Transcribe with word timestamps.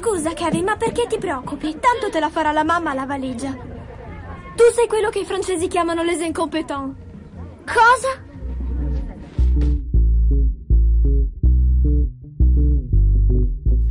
Scusa, 0.00 0.32
Kevin, 0.32 0.64
ma 0.64 0.76
perché 0.78 1.06
ti 1.06 1.18
preoccupi? 1.18 1.76
Tanto 1.78 2.08
te 2.10 2.20
la 2.20 2.30
farà 2.30 2.52
la 2.52 2.64
mamma 2.64 2.94
la 2.94 3.04
valigia. 3.04 3.50
Tu 3.50 4.64
sei 4.72 4.86
quello 4.88 5.10
che 5.10 5.18
i 5.18 5.24
francesi 5.26 5.68
chiamano 5.68 6.02
les 6.02 6.22
incompetents. 6.22 6.96
Cosa? 7.66 8.24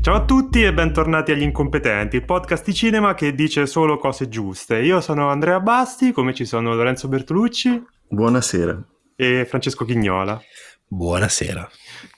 Ciao 0.01 0.15
a 0.15 0.25
tutti 0.25 0.63
e 0.63 0.73
bentornati 0.73 1.31
agli 1.31 1.43
Incompetenti, 1.43 2.15
il 2.15 2.25
podcast 2.25 2.65
di 2.65 2.73
cinema 2.73 3.13
che 3.13 3.35
dice 3.35 3.67
solo 3.67 3.99
cose 3.99 4.27
giuste. 4.29 4.79
Io 4.79 5.01
sono 5.01 5.29
Andrea 5.29 5.59
Basti, 5.59 6.11
come 6.11 6.33
ci 6.33 6.45
sono 6.45 6.73
Lorenzo 6.73 7.07
Bertolucci. 7.07 7.85
Buonasera. 8.07 8.83
E 9.15 9.45
Francesco 9.45 9.85
Chignola. 9.85 10.41
Buonasera. 10.87 11.69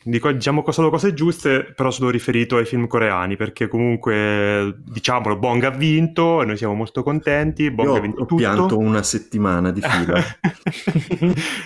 Dico, 0.03 0.31
diciamo 0.31 0.63
solo 0.71 0.89
cose 0.89 1.13
giuste, 1.13 1.73
però 1.75 1.91
sono 1.91 2.09
riferito 2.09 2.57
ai 2.57 2.65
film 2.65 2.87
coreani, 2.87 3.35
perché 3.35 3.67
comunque, 3.67 4.75
diciamolo, 4.83 5.37
Bong 5.37 5.63
ha 5.63 5.69
vinto 5.69 6.41
e 6.41 6.45
noi 6.45 6.57
siamo 6.57 6.73
molto 6.73 7.03
contenti. 7.03 7.69
Bong 7.71 7.89
Io 7.89 7.95
ha 7.95 7.99
vinto 7.99 8.21
ho 8.21 8.25
tutto. 8.25 8.35
pianto 8.35 8.77
una 8.77 9.03
settimana 9.03 9.71
di 9.71 9.81
fila. 9.81 10.21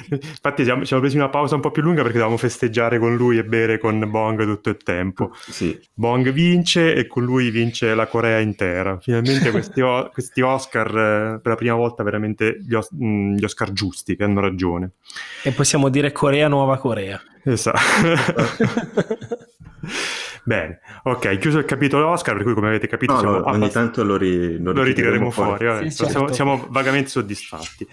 Infatti 0.10 0.64
siamo, 0.64 0.82
ci 0.82 0.88
siamo 0.88 1.02
presi 1.02 1.18
una 1.18 1.30
pausa 1.30 1.56
un 1.56 1.62
po' 1.62 1.72
più 1.72 1.82
lunga 1.82 2.02
perché 2.02 2.18
dovevamo 2.18 2.38
festeggiare 2.38 3.00
con 3.00 3.16
lui 3.16 3.38
e 3.38 3.44
bere 3.44 3.78
con 3.80 4.04
Bong 4.10 4.44
tutto 4.44 4.70
il 4.70 4.78
tempo. 4.78 5.32
sì. 5.48 5.78
Bong 5.94 6.32
vince 6.32 6.94
e 6.96 7.08
con 7.08 7.24
lui 7.24 7.50
vince 7.52 7.94
la 7.96 8.08
Corea 8.08 8.40
intera. 8.40 8.98
Finalmente 9.00 9.52
questi, 9.52 9.82
o- 9.82 10.10
questi 10.14 10.42
Oscar, 10.42 10.88
eh, 10.90 11.40
per 11.42 11.52
la 11.52 11.56
prima 11.56 11.76
volta, 11.76 12.04
veramente 12.04 12.58
gli, 12.62 12.74
os- 12.74 12.92
mh, 12.92 13.36
gli 13.36 13.44
Oscar 13.44 13.72
giusti, 13.72 14.16
che 14.16 14.24
hanno 14.24 14.42
ragione. 14.42 14.92
E 15.44 15.52
possiamo 15.52 15.90
dire 15.90 16.12
Corea, 16.12 16.48
nuova 16.48 16.78
Corea. 16.78 17.22
Esatto. 17.46 17.80
Bene, 20.44 20.80
ok, 21.04 21.38
chiuso 21.40 21.58
il 21.58 21.66
capitolo 21.66 22.08
Oscar, 22.10 22.36
per 22.36 22.44
cui 22.44 22.54
come 22.54 22.68
avete 22.68 22.88
capito 22.88 23.14
No, 23.14 23.20
siamo 23.20 23.38
no, 23.38 23.50
ogni 23.50 23.70
tanto 23.70 24.04
lo, 24.04 24.16
ri- 24.16 24.62
lo 24.62 24.84
ritireremo 24.84 25.32
fuori. 25.32 25.66
vabbè. 25.66 25.90
Sì, 25.90 25.96
certo. 25.96 26.12
siamo, 26.12 26.32
siamo 26.34 26.68
vagamente 26.70 27.10
soddisfatti. 27.10 27.88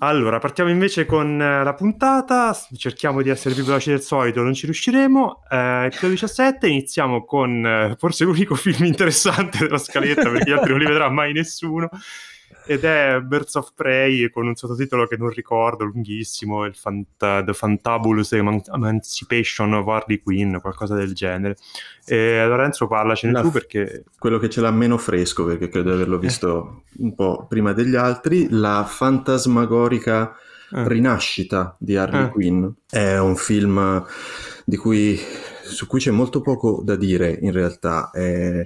Allora, 0.00 0.38
partiamo 0.38 0.70
invece 0.70 1.06
con 1.06 1.40
eh, 1.42 1.64
la 1.64 1.74
puntata, 1.74 2.56
cerchiamo 2.76 3.20
di 3.20 3.30
essere 3.30 3.54
più 3.54 3.64
veloci 3.64 3.90
del 3.90 4.00
solito, 4.00 4.42
non 4.42 4.54
ci 4.54 4.64
riusciremo. 4.66 5.42
Eh, 5.50 5.84
episodio 5.86 6.10
17, 6.10 6.68
iniziamo 6.68 7.24
con 7.24 7.66
eh, 7.66 7.96
forse 7.98 8.22
l'unico 8.24 8.54
film 8.54 8.84
interessante 8.86 9.58
della 9.58 9.78
scaletta, 9.78 10.28
perché 10.30 10.50
gli 10.50 10.52
altri 10.52 10.70
non 10.70 10.78
li 10.80 10.86
vedrà 10.86 11.08
mai 11.10 11.32
nessuno, 11.32 11.88
ed 12.68 12.84
è 12.84 13.18
Birds 13.20 13.54
of 13.54 13.72
Prey 13.74 14.28
con 14.30 14.46
un 14.46 14.54
sottotitolo 14.54 15.06
che 15.06 15.16
non 15.16 15.30
ricordo, 15.30 15.84
lunghissimo, 15.84 16.64
il 16.66 16.74
Fant- 16.76 17.16
The 17.16 17.52
Fantabulous 17.52 18.32
Eman- 18.32 18.62
Emancipation 18.72 19.72
of 19.74 19.86
Harley 19.88 20.20
Quinn, 20.22 20.56
qualcosa 20.58 20.94
del 20.94 21.14
genere. 21.14 21.56
E 22.04 22.44
Lorenzo 22.46 22.86
parlacene 22.86 23.32
La- 23.32 23.40
tu 23.40 23.50
perché... 23.50 24.04
Quello 24.18 24.38
che 24.38 24.50
ce 24.50 24.60
l'ha 24.60 24.70
meno 24.70 24.98
fresco, 24.98 25.44
perché 25.44 25.68
credo 25.68 25.88
di 25.88 25.94
averlo 25.94 26.18
visto 26.18 26.82
un 26.98 27.14
po' 27.14 27.46
prima 27.48 27.72
degli 27.72 27.96
altri, 27.96 28.48
la 28.50 28.84
fantasmagorica 28.86 30.36
eh, 30.70 30.86
rinascita 30.88 31.74
di 31.78 31.96
Harley 31.96 32.24
Eh. 32.24 32.28
Quinn. 32.28 32.66
È 32.90 33.16
un 33.18 33.36
film 33.36 34.04
di 34.64 34.76
cui, 34.76 35.18
su 35.62 35.86
cui 35.86 35.98
c'è 36.00 36.10
molto 36.10 36.42
poco 36.42 36.82
da 36.84 36.96
dire 36.96 37.38
in 37.40 37.52
realtà. 37.52 38.10
È- 38.10 38.62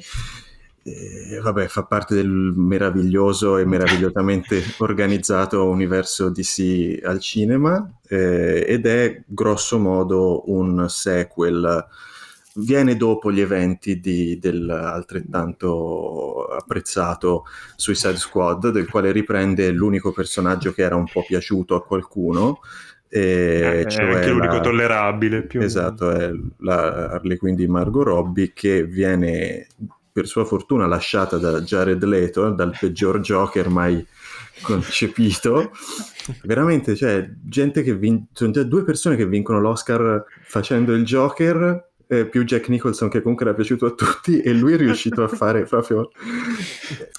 eh, 0.85 1.39
vabbè, 1.41 1.69
fa 1.69 1.85
parte 1.85 2.15
del 2.15 2.29
meraviglioso 2.29 3.57
e 3.59 3.65
meravigliosamente 3.65 4.63
organizzato 4.79 5.69
universo 5.69 6.29
DC 6.31 7.01
al 7.05 7.21
cinema 7.21 7.89
eh, 8.09 8.65
ed 8.67 8.87
è 8.87 9.23
grosso 9.27 9.79
modo 9.79 10.51
un 10.51 10.87
sequel. 10.89 11.87
Viene 12.55 12.97
dopo 12.97 13.33
gli 13.33 13.41
eventi 13.41 13.99
di- 13.99 14.39
del 14.39 14.69
altrettanto 14.69 16.45
apprezzato 16.49 17.45
Suicide 17.77 18.17
Squad, 18.17 18.69
del 18.71 18.89
quale 18.89 19.11
riprende 19.11 19.71
l'unico 19.71 20.13
personaggio 20.13 20.73
che 20.73 20.83
era 20.83 20.97
un 20.97 21.07
po' 21.11 21.25
piaciuto 21.27 21.75
a 21.75 21.83
qualcuno. 21.85 22.61
eh, 23.09 23.21
E 23.21 23.81
è 23.83 23.87
cioè 23.87 24.05
anche 24.15 24.31
l'unico 24.31 24.55
la- 24.55 24.61
tollerabile. 24.61 25.43
Più. 25.47 25.61
Esatto, 25.63 26.11
è 26.11 26.31
la 26.59 27.11
Harley 27.11 27.37
Quinn 27.39 27.55
di 27.55 27.67
Margot 27.69 28.05
Robbie 28.05 28.53
che 28.55 28.85
viene 28.85 29.67
per 30.13 30.27
sua 30.27 30.45
fortuna 30.45 30.87
lasciata 30.87 31.39
da 31.39 31.61
Jared 31.63 32.03
Leto, 32.05 32.51
dal 32.51 32.77
peggior 32.79 33.21
Joker 33.21 33.69
mai 33.69 34.05
concepito. 34.61 35.73
Veramente, 36.45 36.95
cioè, 36.95 37.29
gente 37.43 37.83
che 37.83 37.95
vin- 37.95 38.27
sono 38.33 38.53
già 38.53 38.63
due 38.63 38.85
persone 38.85 39.17
che 39.17 39.27
vincono 39.27 39.61
l'Oscar 39.61 40.25
facendo 40.45 40.93
il 40.93 41.05
Joker, 41.05 41.91
eh, 42.13 42.27
più 42.27 42.45
Jack 42.45 42.69
Nicholson 42.69 43.09
che 43.09 43.23
comunque 43.23 43.47
era 43.47 43.55
piaciuto 43.55 43.87
a 43.87 43.91
tutti 43.93 44.41
e 44.41 44.53
lui 44.53 44.75
è 44.75 44.77
riuscito 44.77 45.23
a 45.23 45.29
fare 45.29 45.63
proprio 45.63 46.11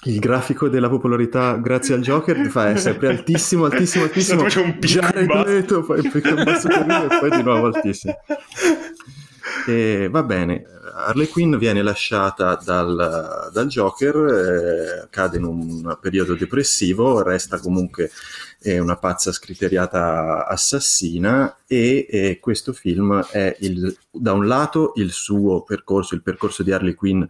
il 0.04 0.20
grafico 0.20 0.68
della 0.68 0.88
popolarità 0.88 1.56
grazie 1.56 1.94
al 1.94 2.00
Joker 2.00 2.46
fa 2.46 2.70
è 2.70 2.76
sempre 2.76 3.08
altissimo, 3.08 3.64
altissimo, 3.64 4.04
altissimo. 4.04 4.42
Poi 4.42 4.50
c'è 4.50 4.60
un 4.60 4.76
Jared. 4.78 5.46
Leto, 5.46 5.82
poi 5.82 6.00
lui 6.00 6.10
e 6.22 7.18
poi 7.18 7.30
di 7.30 7.42
nuovo 7.42 7.66
altissimo. 7.66 8.14
E 9.66 10.08
va 10.10 10.22
bene, 10.22 10.62
Harley 10.96 11.28
Quinn 11.28 11.56
viene 11.56 11.82
lasciata 11.82 12.54
dal, 12.62 13.50
dal 13.52 13.66
Joker, 13.66 14.16
eh, 14.16 15.08
cade 15.10 15.38
in 15.38 15.44
un 15.44 15.98
periodo 16.00 16.34
depressivo, 16.34 17.22
resta 17.22 17.58
comunque 17.58 18.10
eh, 18.64 18.78
una 18.78 18.96
pazza 18.96 19.30
scriteriata 19.30 20.46
assassina 20.46 21.58
e, 21.66 22.06
e 22.08 22.38
questo 22.40 22.72
film 22.72 23.22
è 23.30 23.54
il- 23.60 23.94
da 24.10 24.32
un 24.32 24.46
lato 24.46 24.92
il 24.96 25.10
suo 25.10 25.62
percorso, 25.62 26.14
il 26.14 26.22
percorso 26.22 26.62
di 26.62 26.72
Harley 26.72 26.94
Quinn 26.94 27.22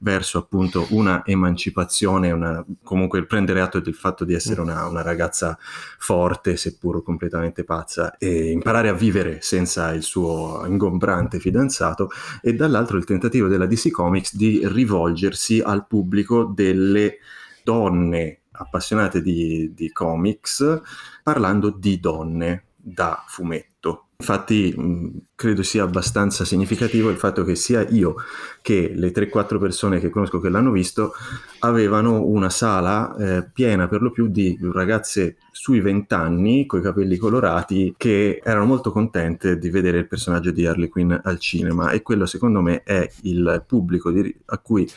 verso 0.00 0.38
appunto 0.38 0.86
una 0.90 1.22
emancipazione, 1.24 2.30
una- 2.32 2.64
comunque 2.82 3.24
prendere 3.24 3.60
atto 3.60 3.80
del 3.80 3.94
fatto 3.94 4.24
di 4.24 4.34
essere 4.34 4.60
una, 4.60 4.86
una 4.86 5.02
ragazza 5.02 5.56
forte, 5.98 6.56
seppur 6.56 7.02
completamente 7.02 7.64
pazza, 7.64 8.16
e 8.18 8.50
imparare 8.50 8.88
a 8.88 8.94
vivere 8.94 9.38
senza 9.40 9.92
il 9.92 10.02
suo 10.02 10.64
ingombrante 10.66 11.38
fidanzato, 11.38 12.10
e 12.42 12.54
dall'altro 12.54 12.98
il 12.98 13.04
tentativo 13.04 13.48
della 13.48 13.66
DC 13.66 13.90
Comics 13.90 14.36
di 14.36 14.60
rivolgersi 14.64 15.60
al 15.64 15.86
pubblico 15.86 16.44
delle 16.44 17.18
donne 17.62 18.40
appassionate 18.56 19.20
di, 19.20 19.72
di 19.74 19.90
comics, 19.92 20.80
parlando 21.22 21.70
di 21.70 21.98
donne 21.98 22.66
da 22.74 23.24
fumetto. 23.26 24.08
Infatti 24.24 24.74
mh, 24.74 25.26
credo 25.34 25.62
sia 25.62 25.82
abbastanza 25.82 26.46
significativo 26.46 27.10
il 27.10 27.18
fatto 27.18 27.44
che 27.44 27.54
sia 27.54 27.86
io 27.90 28.14
che 28.62 28.90
le 28.94 29.12
3-4 29.12 29.58
persone 29.58 30.00
che 30.00 30.08
conosco 30.08 30.40
che 30.40 30.48
l'hanno 30.48 30.70
visto 30.70 31.12
avevano 31.58 32.24
una 32.24 32.48
sala 32.48 33.14
eh, 33.16 33.50
piena 33.52 33.86
per 33.86 34.00
lo 34.00 34.10
più 34.10 34.28
di 34.28 34.58
ragazze 34.72 35.36
sui 35.50 35.80
20 35.80 36.14
anni 36.14 36.64
con 36.64 36.80
i 36.80 36.82
capelli 36.82 37.18
colorati 37.18 37.94
che 37.98 38.40
erano 38.42 38.64
molto 38.64 38.90
contente 38.90 39.58
di 39.58 39.68
vedere 39.68 39.98
il 39.98 40.08
personaggio 40.08 40.50
di 40.52 40.64
Harley 40.64 40.88
Quinn 40.88 41.12
al 41.22 41.38
cinema. 41.38 41.90
E 41.90 42.00
quello 42.00 42.24
secondo 42.24 42.62
me 42.62 42.82
è 42.82 43.06
il 43.22 43.62
pubblico 43.66 44.10
di- 44.10 44.34
a 44.46 44.58
cui 44.58 44.88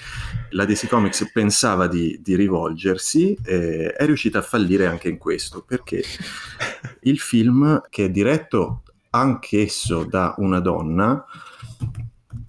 la 0.51 0.63
DC 0.63 0.88
Comics 0.88 1.29
pensava 1.33 1.88
di, 1.88 2.21
di 2.23 2.35
rivolgersi 2.35 3.38
eh, 3.44 3.91
è 3.91 4.05
riuscita 4.05 4.39
a 4.39 4.41
fallire 4.41 4.85
anche 4.85 5.09
in 5.09 5.17
questo 5.17 5.65
perché 5.67 6.01
il 7.01 7.19
film 7.19 7.81
che 7.89 8.05
è 8.05 8.09
diretto 8.09 8.83
anch'esso 9.09 10.03
da 10.03 10.34
una 10.38 10.59
donna 10.59 11.25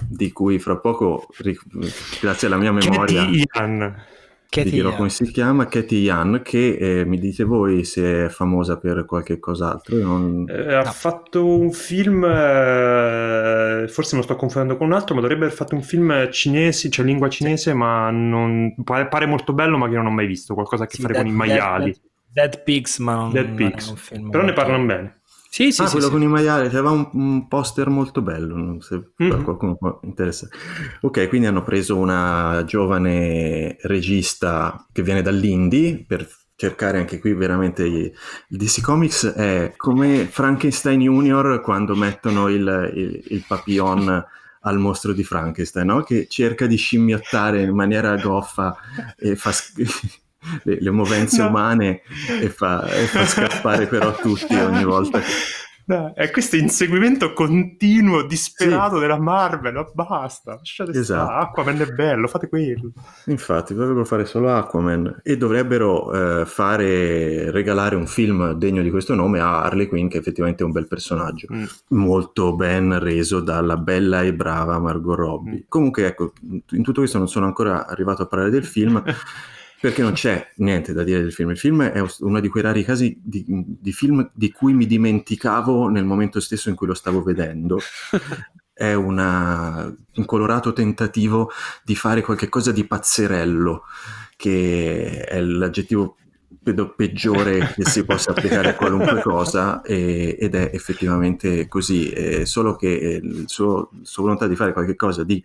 di 0.08 0.32
cui 0.32 0.58
fra 0.58 0.76
poco 0.78 1.26
grazie 2.20 2.46
alla 2.46 2.56
mia 2.56 2.72
memoria 2.72 3.24
Katie 3.24 3.44
Ian. 3.54 3.96
Che 4.50 4.62
vi 4.62 4.70
ti 4.70 4.76
dirò 4.76 4.94
come 4.94 5.10
si 5.10 5.24
chiama 5.30 5.66
Katie 5.66 5.98
Yan 5.98 6.40
che 6.42 6.76
eh, 7.00 7.04
mi 7.04 7.18
dite 7.18 7.44
voi 7.44 7.84
se 7.84 8.24
è 8.24 8.28
famosa 8.30 8.78
per 8.78 9.04
qualche 9.04 9.38
cos'altro 9.38 9.98
Io 9.98 10.06
non- 10.06 10.46
Eh, 10.48 10.72
ha 10.72 10.84
fatto 10.84 11.44
un 11.46 11.70
film, 11.70 12.24
eh, 12.24 13.86
forse 13.88 14.14
me 14.14 14.20
lo 14.20 14.26
sto 14.26 14.36
confondendo 14.36 14.78
con 14.78 14.86
un 14.86 14.94
altro, 14.94 15.14
ma 15.14 15.20
dovrebbe 15.20 15.44
aver 15.44 15.54
fatto 15.56 15.74
un 15.74 15.82
film 15.82 16.30
cinese, 16.30 16.88
cioè 16.88 17.04
lingua 17.04 17.28
cinese, 17.28 17.74
ma 17.74 18.08
non, 18.10 18.74
pare, 18.84 19.08
pare 19.08 19.26
molto 19.26 19.52
bello, 19.52 19.76
ma 19.76 19.86
che 19.88 19.96
non 19.96 20.06
ho 20.06 20.10
mai 20.10 20.26
visto, 20.26 20.54
qualcosa 20.54 20.84
a 20.84 20.86
che 20.86 20.96
Sì, 20.96 21.02
fare 21.02 21.12
Dead- 21.12 21.24
con 21.26 21.34
i 21.34 21.36
maiali. 21.36 21.84
Dead, 22.32 22.50
Dead 22.50 22.62
Pigs, 22.62 22.98
ma 23.00 23.14
non, 23.14 23.32
Dead 23.32 23.46
non 23.48 23.54
Pigs. 23.56 23.86
è 23.86 23.90
un 23.90 23.96
film 23.96 24.30
Però 24.30 24.42
ne 24.42 24.52
molto- 24.52 24.60
parlano 24.62 24.86
bene. 24.86 25.17
Sì, 25.50 25.72
sì, 25.72 25.82
ah, 25.82 25.86
sì, 25.86 25.92
quello 25.92 26.06
sì. 26.06 26.12
con 26.12 26.22
i 26.22 26.26
maiali, 26.28 26.68
c'aveva 26.68 26.90
un, 26.90 27.08
un 27.12 27.48
poster 27.48 27.88
molto 27.88 28.20
bello, 28.22 28.80
se 28.80 29.12
Mhm. 29.16 29.30
a 29.32 29.42
qualcuno 29.42 29.76
può 29.76 29.98
interessare. 30.02 30.52
Ok, 31.00 31.28
quindi 31.28 31.46
hanno 31.46 31.62
preso 31.62 31.96
una 31.96 32.62
giovane 32.66 33.76
regista 33.82 34.86
che 34.92 35.02
viene 35.02 35.22
dall'indie 35.22 36.04
per 36.06 36.28
cercare 36.54 36.98
anche 36.98 37.18
qui 37.20 37.34
veramente 37.34 37.84
il 37.84 38.12
DC 38.48 38.80
Comics 38.82 39.26
è 39.26 39.74
come 39.76 40.26
Frankenstein 40.26 41.00
Junior 41.00 41.60
quando 41.60 41.94
mettono 41.94 42.48
il, 42.48 42.92
il, 42.94 43.22
il 43.28 43.44
papillon 43.46 44.24
al 44.62 44.78
mostro 44.78 45.12
di 45.12 45.22
Frankenstein, 45.22 45.86
no? 45.86 46.02
che 46.02 46.26
cerca 46.28 46.66
di 46.66 46.76
scimmiottare 46.76 47.62
in 47.62 47.74
maniera 47.74 48.16
goffa 48.16 48.76
e 49.16 49.36
fa 49.36 49.52
le, 50.64 50.78
le 50.80 50.90
movenze 50.90 51.42
No. 51.42 51.48
umane 51.48 52.02
e 52.40 52.48
fa, 52.48 52.86
e 52.88 53.04
fa 53.06 53.26
scappare 53.26 53.86
però 53.86 54.14
tutti 54.14 54.54
ogni 54.54 54.84
volta 54.84 55.20
che... 55.20 55.26
No, 55.88 56.12
è 56.14 56.30
questo 56.30 56.56
inseguimento 56.56 57.32
continuo, 57.32 58.20
disperato 58.26 58.96
Sì. 58.96 59.00
della 59.00 59.18
Marvel, 59.18 59.72
ma 59.72 59.86
basta, 59.94 60.56
lasciate 60.56 60.90
Esatto. 60.90 61.24
stare, 61.24 61.44
Aquaman 61.44 61.80
è 61.80 61.86
bello, 61.86 62.28
fate 62.28 62.46
quello. 62.50 62.92
Infatti, 63.24 63.72
dovrebbero 63.72 64.04
fare 64.04 64.26
solo 64.26 64.54
Aquaman 64.54 65.20
e 65.24 65.38
dovrebbero 65.38 66.40
eh, 66.42 66.44
fare 66.44 67.50
regalare 67.50 67.96
un 67.96 68.06
film 68.06 68.52
degno 68.52 68.82
di 68.82 68.90
questo 68.90 69.14
nome 69.14 69.40
a 69.40 69.62
Harley 69.62 69.86
Quinn, 69.86 70.08
che 70.08 70.18
effettivamente 70.18 70.62
è 70.62 70.66
un 70.66 70.72
bel 70.72 70.86
personaggio, 70.88 71.46
Mm. 71.54 71.64
molto 71.96 72.54
ben 72.54 72.98
reso 72.98 73.40
dalla 73.40 73.78
bella 73.78 74.20
e 74.20 74.34
brava 74.34 74.78
Margot 74.78 75.16
Robbie. 75.16 75.54
Mm. 75.54 75.68
Comunque, 75.68 76.04
ecco, 76.06 76.32
in 76.72 76.82
tutto 76.82 77.00
questo 77.00 77.16
non 77.16 77.28
sono 77.28 77.46
ancora 77.46 77.86
arrivato 77.86 78.20
a 78.20 78.26
parlare 78.26 78.50
del 78.50 78.66
film. 78.66 79.02
Perché 79.80 80.02
non 80.02 80.12
c'è 80.12 80.50
niente 80.56 80.92
da 80.92 81.04
dire 81.04 81.20
del 81.20 81.32
film. 81.32 81.50
Il 81.50 81.58
film 81.58 81.82
è 81.84 82.02
uno 82.20 82.40
di 82.40 82.48
quei 82.48 82.62
rari 82.62 82.82
casi 82.84 83.16
di, 83.22 83.44
di 83.46 83.92
film 83.92 84.28
di 84.34 84.50
cui 84.50 84.72
mi 84.72 84.86
dimenticavo 84.86 85.88
nel 85.88 86.04
momento 86.04 86.40
stesso 86.40 86.68
in 86.68 86.74
cui 86.74 86.86
lo 86.86 86.94
stavo 86.94 87.22
vedendo. 87.22 87.78
È 88.78 88.94
una- 88.94 89.92
un 90.14 90.24
colorato 90.24 90.72
tentativo 90.72 91.50
di 91.82 91.96
fare 91.96 92.22
qualcosa 92.22 92.70
di 92.70 92.84
pazzerello, 92.84 93.82
che 94.36 95.24
è 95.24 95.40
l'aggettivo 95.40 96.16
peggiore 96.94 97.72
che 97.74 97.84
si 97.84 98.04
possa 98.04 98.30
applicare 98.30 98.68
a 98.70 98.74
qualunque 98.74 99.20
cosa 99.22 99.80
e- 99.82 100.36
ed 100.38 100.54
è 100.54 100.70
effettivamente 100.72 101.66
così, 101.66 102.10
eh, 102.10 102.46
solo 102.46 102.76
che 102.76 102.96
eh, 102.98 103.20
il 103.22 103.44
suo, 103.46 103.90
la 103.92 103.98
sua 104.02 104.22
volontà 104.22 104.46
di 104.46 104.54
fare 104.56 104.72
qualcosa 104.72 105.24
di 105.24 105.42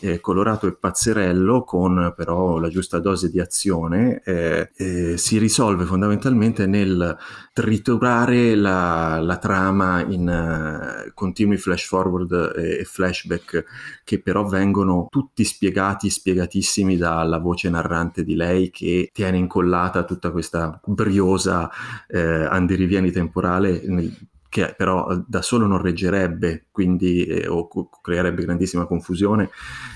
eh, 0.00 0.20
colorato 0.20 0.66
e 0.66 0.74
pazzerello 0.74 1.64
con 1.64 2.12
però 2.16 2.58
la 2.58 2.68
giusta 2.68 2.98
dose 2.98 3.30
di 3.30 3.40
azione 3.40 4.22
eh, 4.24 4.70
eh, 4.76 5.16
si 5.16 5.38
risolve 5.38 5.84
fondamentalmente 5.84 6.66
nel 6.66 7.16
triturare 7.52 8.54
la, 8.54 9.18
la 9.20 9.36
trama 9.38 10.04
in 10.04 10.28
eh, 10.28 11.12
continui 11.14 11.56
flash 11.56 11.84
forward 11.84 12.52
e, 12.56 12.78
e 12.80 12.84
flashback 12.84 13.64
che 14.04 14.20
però 14.20 14.44
vengono 14.44 15.06
tutti 15.10 15.44
spiegati, 15.44 16.10
spiegatissimi 16.10 16.96
dalla 16.96 17.38
voce 17.38 17.68
narrante 17.68 18.24
di 18.24 18.34
lei 18.34 18.70
che 18.70 19.10
tiene 19.12 19.38
incollata 19.38 20.04
tutta 20.04 20.30
questa 20.30 20.80
briosa 20.84 21.70
eh, 22.06 22.44
andirivieni 22.44 23.10
temporale 23.10 23.82
nel- 23.86 24.16
che 24.48 24.74
però 24.76 25.10
eh, 25.10 25.22
da 25.26 25.42
solo 25.42 25.66
non 25.66 25.80
reggerebbe 25.80 26.66
quindi, 26.70 27.24
eh, 27.24 27.46
o 27.46 27.68
creerebbe 28.00 28.44
grandissima 28.44 28.86
confusione 28.86 29.50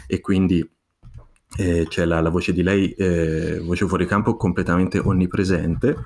e 0.06 0.20
quindi 0.20 0.68
eh, 1.56 1.86
c'è 1.88 2.04
la, 2.04 2.20
la 2.20 2.30
voce 2.30 2.52
di 2.52 2.62
lei, 2.62 2.90
eh, 2.92 3.60
voce 3.60 3.86
fuori 3.86 4.06
campo 4.06 4.36
completamente 4.36 4.98
onnipresente. 4.98 5.96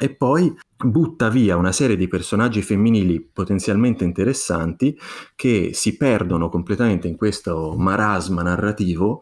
E 0.00 0.14
poi 0.14 0.52
butta 0.82 1.28
via 1.28 1.56
una 1.56 1.70
serie 1.70 1.96
di 1.96 2.08
personaggi 2.08 2.62
femminili 2.62 3.20
potenzialmente 3.20 4.04
interessanti 4.04 4.98
che 5.36 5.70
si 5.74 5.96
perdono 5.96 6.48
completamente 6.48 7.08
in 7.08 7.16
questo 7.16 7.74
marasma 7.76 8.42
narrativo 8.42 9.20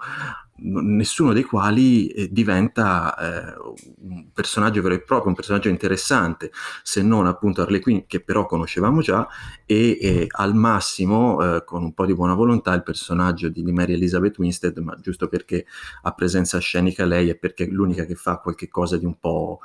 nessuno 0.63 1.33
dei 1.33 1.43
quali 1.43 2.09
eh, 2.09 2.29
diventa 2.31 3.15
eh, 3.17 3.55
un 4.01 4.31
personaggio 4.33 4.83
vero 4.83 4.95
e 4.95 5.03
proprio, 5.03 5.29
un 5.29 5.35
personaggio 5.35 5.69
interessante, 5.69 6.51
se 6.83 7.03
non 7.03 7.27
appunto 7.27 7.63
Harley 7.63 7.81
Quinn, 7.81 8.01
che 8.07 8.21
però 8.21 8.47
conoscevamo 8.47 9.01
già, 9.01 9.27
e, 9.67 9.99
e 10.01 10.27
al 10.29 10.55
massimo, 10.55 11.57
eh, 11.57 11.65
con 11.65 11.83
un 11.83 11.95
po' 11.95 12.07
di 12.07 12.15
buona 12.15 12.35
volontà, 12.35 12.75
il 12.75 12.83
personaggio 12.83 13.49
di, 13.49 13.63
di 13.63 13.73
Mary 13.73 13.95
Elizabeth 13.95 14.39
Winstead, 14.39 14.77
ma 14.79 14.97
giusto 15.01 15.29
perché 15.29 15.67
ha 16.03 16.13
presenza 16.13 16.59
scenica 16.59 17.05
lei 17.05 17.29
e 17.31 17.37
perché 17.37 17.65
è 17.65 17.69
l'unica 17.69 18.05
che 18.05 18.15
fa 18.15 18.39
qualche 18.39 18.69
cosa 18.69 18.97
di 18.97 19.05
un 19.05 19.19
po' 19.19 19.61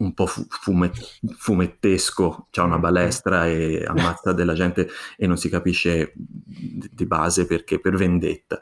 un 0.00 0.14
po' 0.14 0.26
fu- 0.26 0.46
fume- 0.48 0.92
fumettesco, 1.36 2.46
c'ha 2.50 2.62
una 2.62 2.78
balestra 2.78 3.46
e 3.46 3.84
ammazza 3.86 4.32
della 4.32 4.54
gente 4.54 4.88
e 5.16 5.26
non 5.26 5.36
si 5.36 5.48
capisce 5.48 6.12
di 6.14 7.06
base 7.06 7.46
perché 7.46 7.80
per 7.80 7.96
vendetta. 7.96 8.60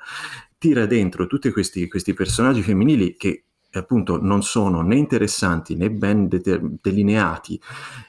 Tira 0.58 0.87
dentro 0.87 1.26
tutti 1.26 1.50
questi, 1.50 1.88
questi 1.88 2.14
personaggi 2.14 2.62
femminili 2.62 3.16
che 3.16 3.44
appunto 3.72 4.20
non 4.20 4.43
sono 4.43 4.81
né 4.81 4.96
interessanti 4.96 5.76
né 5.76 5.90
ben 5.90 6.26
deter- 6.26 6.60
delineati, 6.81 7.60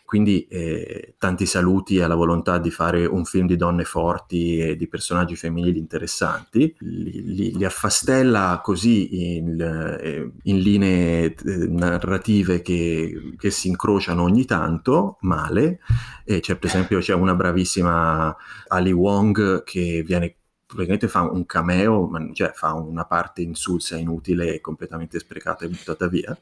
quindi 0.05 0.47
eh, 0.47 1.13
tanti 1.17 1.45
saluti 1.45 2.01
alla 2.01 2.15
volontà 2.15 2.57
di 2.57 2.71
fare 2.71 3.05
un 3.05 3.25
film 3.25 3.45
di 3.45 3.55
donne 3.57 3.83
forti 3.83 4.57
e 4.57 4.75
di 4.75 4.87
personaggi 4.87 5.35
femminili 5.35 5.77
interessanti, 5.77 6.73
li, 6.79 7.35
li- 7.35 7.55
li 7.55 7.65
affastella 7.65 8.61
così 8.63 9.35
in, 9.35 9.59
eh, 9.61 10.31
in 10.43 10.59
linee 10.59 11.35
eh, 11.35 11.67
narrative 11.67 12.61
che, 12.61 13.33
che 13.37 13.51
si 13.51 13.67
incrociano 13.67 14.23
ogni 14.23 14.45
tanto, 14.45 15.17
male, 15.21 15.81
e 16.23 16.39
c'è 16.39 16.55
per 16.55 16.69
esempio 16.69 16.99
c'è 16.99 17.13
una 17.13 17.35
bravissima 17.35 18.35
Ali 18.69 18.91
Wong 18.91 19.63
che 19.63 20.03
viene 20.03 20.38
praticamente 20.69 21.07
fa 21.07 21.21
un 21.21 21.47
cameo, 21.47 22.11
cioè 22.33 22.51
fa 22.53 22.73
una 22.73 23.03
parte 23.03 23.41
insulsa, 23.41 23.97
inutile 23.97 24.53
e 24.53 24.61
completamente 24.61 25.17
sprecata 25.17 25.65
e 25.65 25.69
buttata 25.69 26.07
via. 26.07 26.37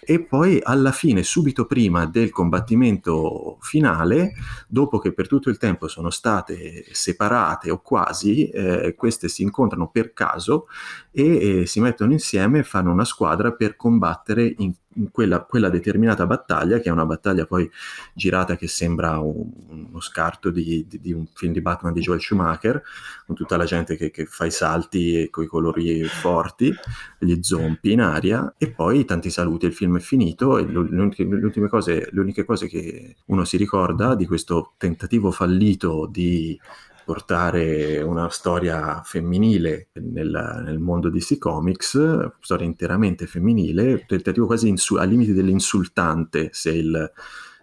E 0.00 0.20
poi 0.20 0.60
alla 0.62 0.92
fine, 0.92 1.22
subito 1.22 1.64
prima 1.64 2.04
del 2.04 2.30
combattimento 2.30 3.56
finale, 3.60 4.34
dopo 4.68 4.98
che 4.98 5.14
per 5.14 5.26
tutto 5.26 5.48
il 5.48 5.56
tempo 5.56 5.88
sono 5.88 6.10
state 6.10 6.84
separate 6.92 7.70
o 7.70 7.80
quasi, 7.80 8.48
eh, 8.50 8.94
queste 8.94 9.28
si 9.28 9.42
incontrano 9.42 9.88
per 9.88 10.12
caso 10.12 10.66
e 11.12 11.60
eh, 11.60 11.66
si 11.66 11.80
mettono 11.80 12.12
insieme 12.12 12.60
e 12.60 12.62
fanno 12.64 12.90
una 12.90 13.04
squadra 13.04 13.52
per 13.52 13.76
combattere 13.76 14.54
in, 14.58 14.72
in 14.94 15.10
quella, 15.10 15.40
quella 15.42 15.68
determinata 15.68 16.26
battaglia, 16.26 16.78
che 16.78 16.88
è 16.88 16.92
una 16.92 17.04
battaglia 17.04 17.44
poi 17.44 17.70
girata 18.14 18.56
che 18.56 18.66
sembra 18.66 19.18
un- 19.18 19.50
uno 19.90 20.00
scarto 20.00 20.50
di, 20.50 20.86
di- 20.88 21.00
di 21.00 21.12
un 21.12 21.26
film 21.34 21.52
di 21.52 21.60
Batman 21.60 21.92
di 21.92 22.00
Joel 22.00 22.20
Schumacher, 22.20 22.82
con 23.26 23.34
tutta 23.36 23.56
la 23.56 23.64
gente 23.64 23.96
che, 23.96 24.10
che 24.10 24.24
fa 24.24 24.46
i 24.46 24.50
salti 24.50 25.16
e 25.16 25.30
i 25.34 25.46
colori 25.46 26.02
forti, 26.04 26.74
gli 27.18 27.38
zompi 27.42 27.92
in 27.92 28.00
aria, 28.00 28.54
e 28.56 28.70
poi 28.70 29.04
tanti 29.04 29.30
saluti, 29.30 29.66
il 29.66 29.74
film 29.74 29.98
è 29.98 30.00
finito 30.00 30.58
e 30.58 30.66
le 30.66 31.68
cose, 31.68 32.08
le 32.10 32.20
uniche 32.20 32.44
cose 32.44 32.66
che 32.68 33.16
uno 33.26 33.44
si 33.44 33.56
ricorda 33.56 34.14
di 34.14 34.26
questo 34.26 34.72
tentativo 34.78 35.30
fallito 35.30 36.08
di 36.10 36.58
portare 37.04 38.00
una 38.00 38.28
storia 38.28 39.02
femminile 39.04 39.88
nel, 39.94 40.62
nel 40.64 40.78
mondo 40.78 41.10
DC 41.10 41.38
Comics, 41.38 42.30
storia 42.40 42.66
interamente 42.66 43.26
femminile, 43.26 44.04
tentativo 44.06 44.46
quasi 44.46 44.68
insu- 44.68 44.98
al 44.98 45.08
limite 45.08 45.32
dell'insultante 45.32 46.50
se 46.52 46.70
il, 46.70 47.12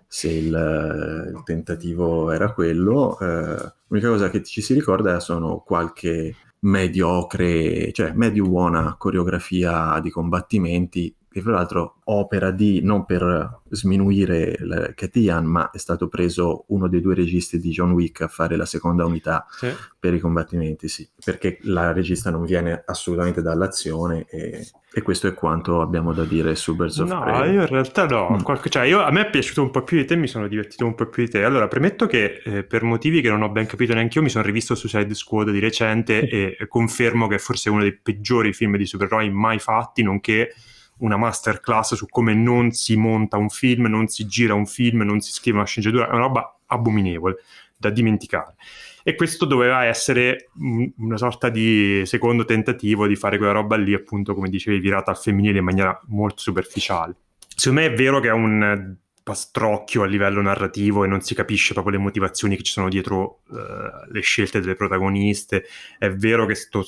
se 0.08 0.32
il, 0.32 1.32
il 1.34 1.42
tentativo 1.44 2.32
era 2.32 2.54
quello. 2.54 3.18
eh, 3.20 3.74
l'unica 3.88 4.10
cosa 4.10 4.30
che 4.30 4.44
ci 4.44 4.62
si 4.62 4.74
ricorda 4.74 5.20
sono 5.20 5.64
qualche 5.66 6.36
mediocre, 6.62 7.92
cioè 7.94 8.12
medio 8.14 8.46
buona 8.46 8.96
coreografia 8.98 10.00
di 10.02 10.10
combattimenti 10.10 11.14
che 11.40 11.46
fra 11.46 11.54
l'altro 11.56 11.96
opera 12.06 12.52
di, 12.52 12.82
non 12.84 13.06
per 13.06 13.62
sminuire 13.70 14.58
Cathy 14.96 15.22
Yan, 15.22 15.46
ma 15.46 15.70
è 15.72 15.78
stato 15.78 16.08
preso 16.08 16.66
uno 16.70 16.88
dei 16.88 17.02
due 17.02 17.16
registi 17.16 17.60
di 17.60 17.70
John 17.72 17.92
Wick 17.92 18.22
a 18.22 18.28
fare 18.28 18.56
la 18.56 18.66
seconda 18.66 19.06
unità 19.06 19.46
Sì. 19.50 19.68
per 20.00 20.14
i 20.14 20.20
combattimenti, 20.20 20.88
sì, 20.88 21.08
perché 21.24 21.58
la 21.64 21.92
regista 21.92 22.30
non 22.30 22.46
viene 22.46 22.84
assolutamente 22.86 23.42
dall'azione 23.42 24.26
e, 24.30 24.66
e 24.92 25.02
questo 25.02 25.28
è 25.28 25.34
quanto 25.34 25.82
abbiamo 25.82 26.14
da 26.14 26.24
dire 26.24 26.56
su 26.56 26.76
Birds 26.76 26.98
of 27.00 27.10
No, 27.10 27.22
Prey. 27.24 27.54
io 27.54 27.62
in 27.62 27.68
realtà 27.68 28.06
no, 28.06 28.30
Mm. 28.32 28.42
qualche- 28.42 28.70
cioè, 28.70 28.86
io- 28.86 29.02
a 29.02 29.12
me 29.12 29.28
è 29.28 29.30
piaciuto 29.30 29.62
un 29.62 29.72
po' 29.72 29.84
più 29.84 29.98
di 29.98 30.06
te, 30.06 30.16
mi 30.16 30.28
sono 30.28 30.48
divertito 30.48 30.86
un 30.86 30.96
po' 30.96 31.06
più 31.08 31.24
di 31.26 31.30
te. 31.30 31.44
Allora, 31.44 31.68
premetto 31.68 32.06
che 32.08 32.42
eh, 32.44 32.64
per 32.64 32.84
motivi 32.84 33.22
che 33.22 33.30
non 33.30 33.42
ho 33.44 33.50
ben 33.50 33.66
capito 33.66 33.94
neanche 33.94 34.18
io, 34.18 34.24
mi 34.24 34.30
sono 34.30 34.44
rivisto 34.44 34.76
Suicide 34.76 35.14
Squad 35.14 35.52
di 35.52 35.60
recente 35.60 36.28
e 36.30 36.58
confermo 36.68 37.28
che 37.28 37.36
è 37.36 37.40
forse 37.40 37.70
uno 37.70 37.82
dei 37.82 37.96
peggiori 37.98 38.54
film 38.54 38.78
di 38.78 38.86
supereroi 38.86 39.30
mai 39.32 39.60
fatti, 39.60 40.02
nonché 40.04 40.54
una 41.00 41.18
masterclass 41.18 41.96
su 41.96 42.08
come 42.08 42.34
non 42.34 42.72
si 42.72 42.96
monta 42.96 43.38
un 43.38 43.50
film, 43.50 43.86
non 43.88 44.08
si 44.08 44.26
gira 44.26 44.54
un 44.54 44.66
film, 44.66 45.02
non 45.02 45.20
si 45.20 45.32
scrive 45.32 45.58
una 45.58 45.66
sceneggiatura, 45.66 46.08
è 46.08 46.12
una 46.12 46.22
roba 46.22 46.60
abominevole 46.68 47.38
da 47.78 47.90
dimenticare. 47.90 48.56
E 49.04 49.16
questo 49.16 49.46
doveva 49.46 49.86
essere 49.86 50.50
mm, 50.62 50.86
una 50.98 51.18
sorta 51.18 51.50
di 51.50 52.04
secondo 52.06 52.46
tentativo 52.46 53.08
di 53.08 53.16
fare 53.16 53.38
quella 53.38 53.54
roba 53.54 53.76
lì, 53.76 53.94
appunto, 53.94 54.34
come 54.34 54.50
dicevi, 54.50 54.80
virata 54.80 55.12
al 55.12 55.18
femminile 55.18 55.60
in 55.60 55.64
maniera 55.64 56.00
molto 56.08 56.42
superficiale. 56.42 57.16
Secondo 57.56 57.82
me 57.82 57.88
è 57.88 57.94
vero 57.94 58.20
che 58.20 58.28
è 58.28 58.34
un 58.34 58.64
eh, 58.64 58.98
pastrocchio 59.24 60.04
a 60.04 60.06
livello 60.06 60.42
narrativo 60.42 61.04
e 61.04 61.08
non 61.08 61.22
si 61.22 61.34
capisce 61.34 61.74
proprio 61.74 61.98
le 61.98 62.04
motivazioni 62.04 62.56
che 62.56 62.64
ci 62.64 62.72
sono 62.72 62.90
dietro 62.90 63.42
eh, 63.52 64.12
le 64.12 64.22
scelte 64.22 64.60
delle 64.60 64.76
protagoniste. 64.76 65.66
È 65.98 66.10
vero 66.12 66.46
che 66.46 66.56
sto, 66.56 66.86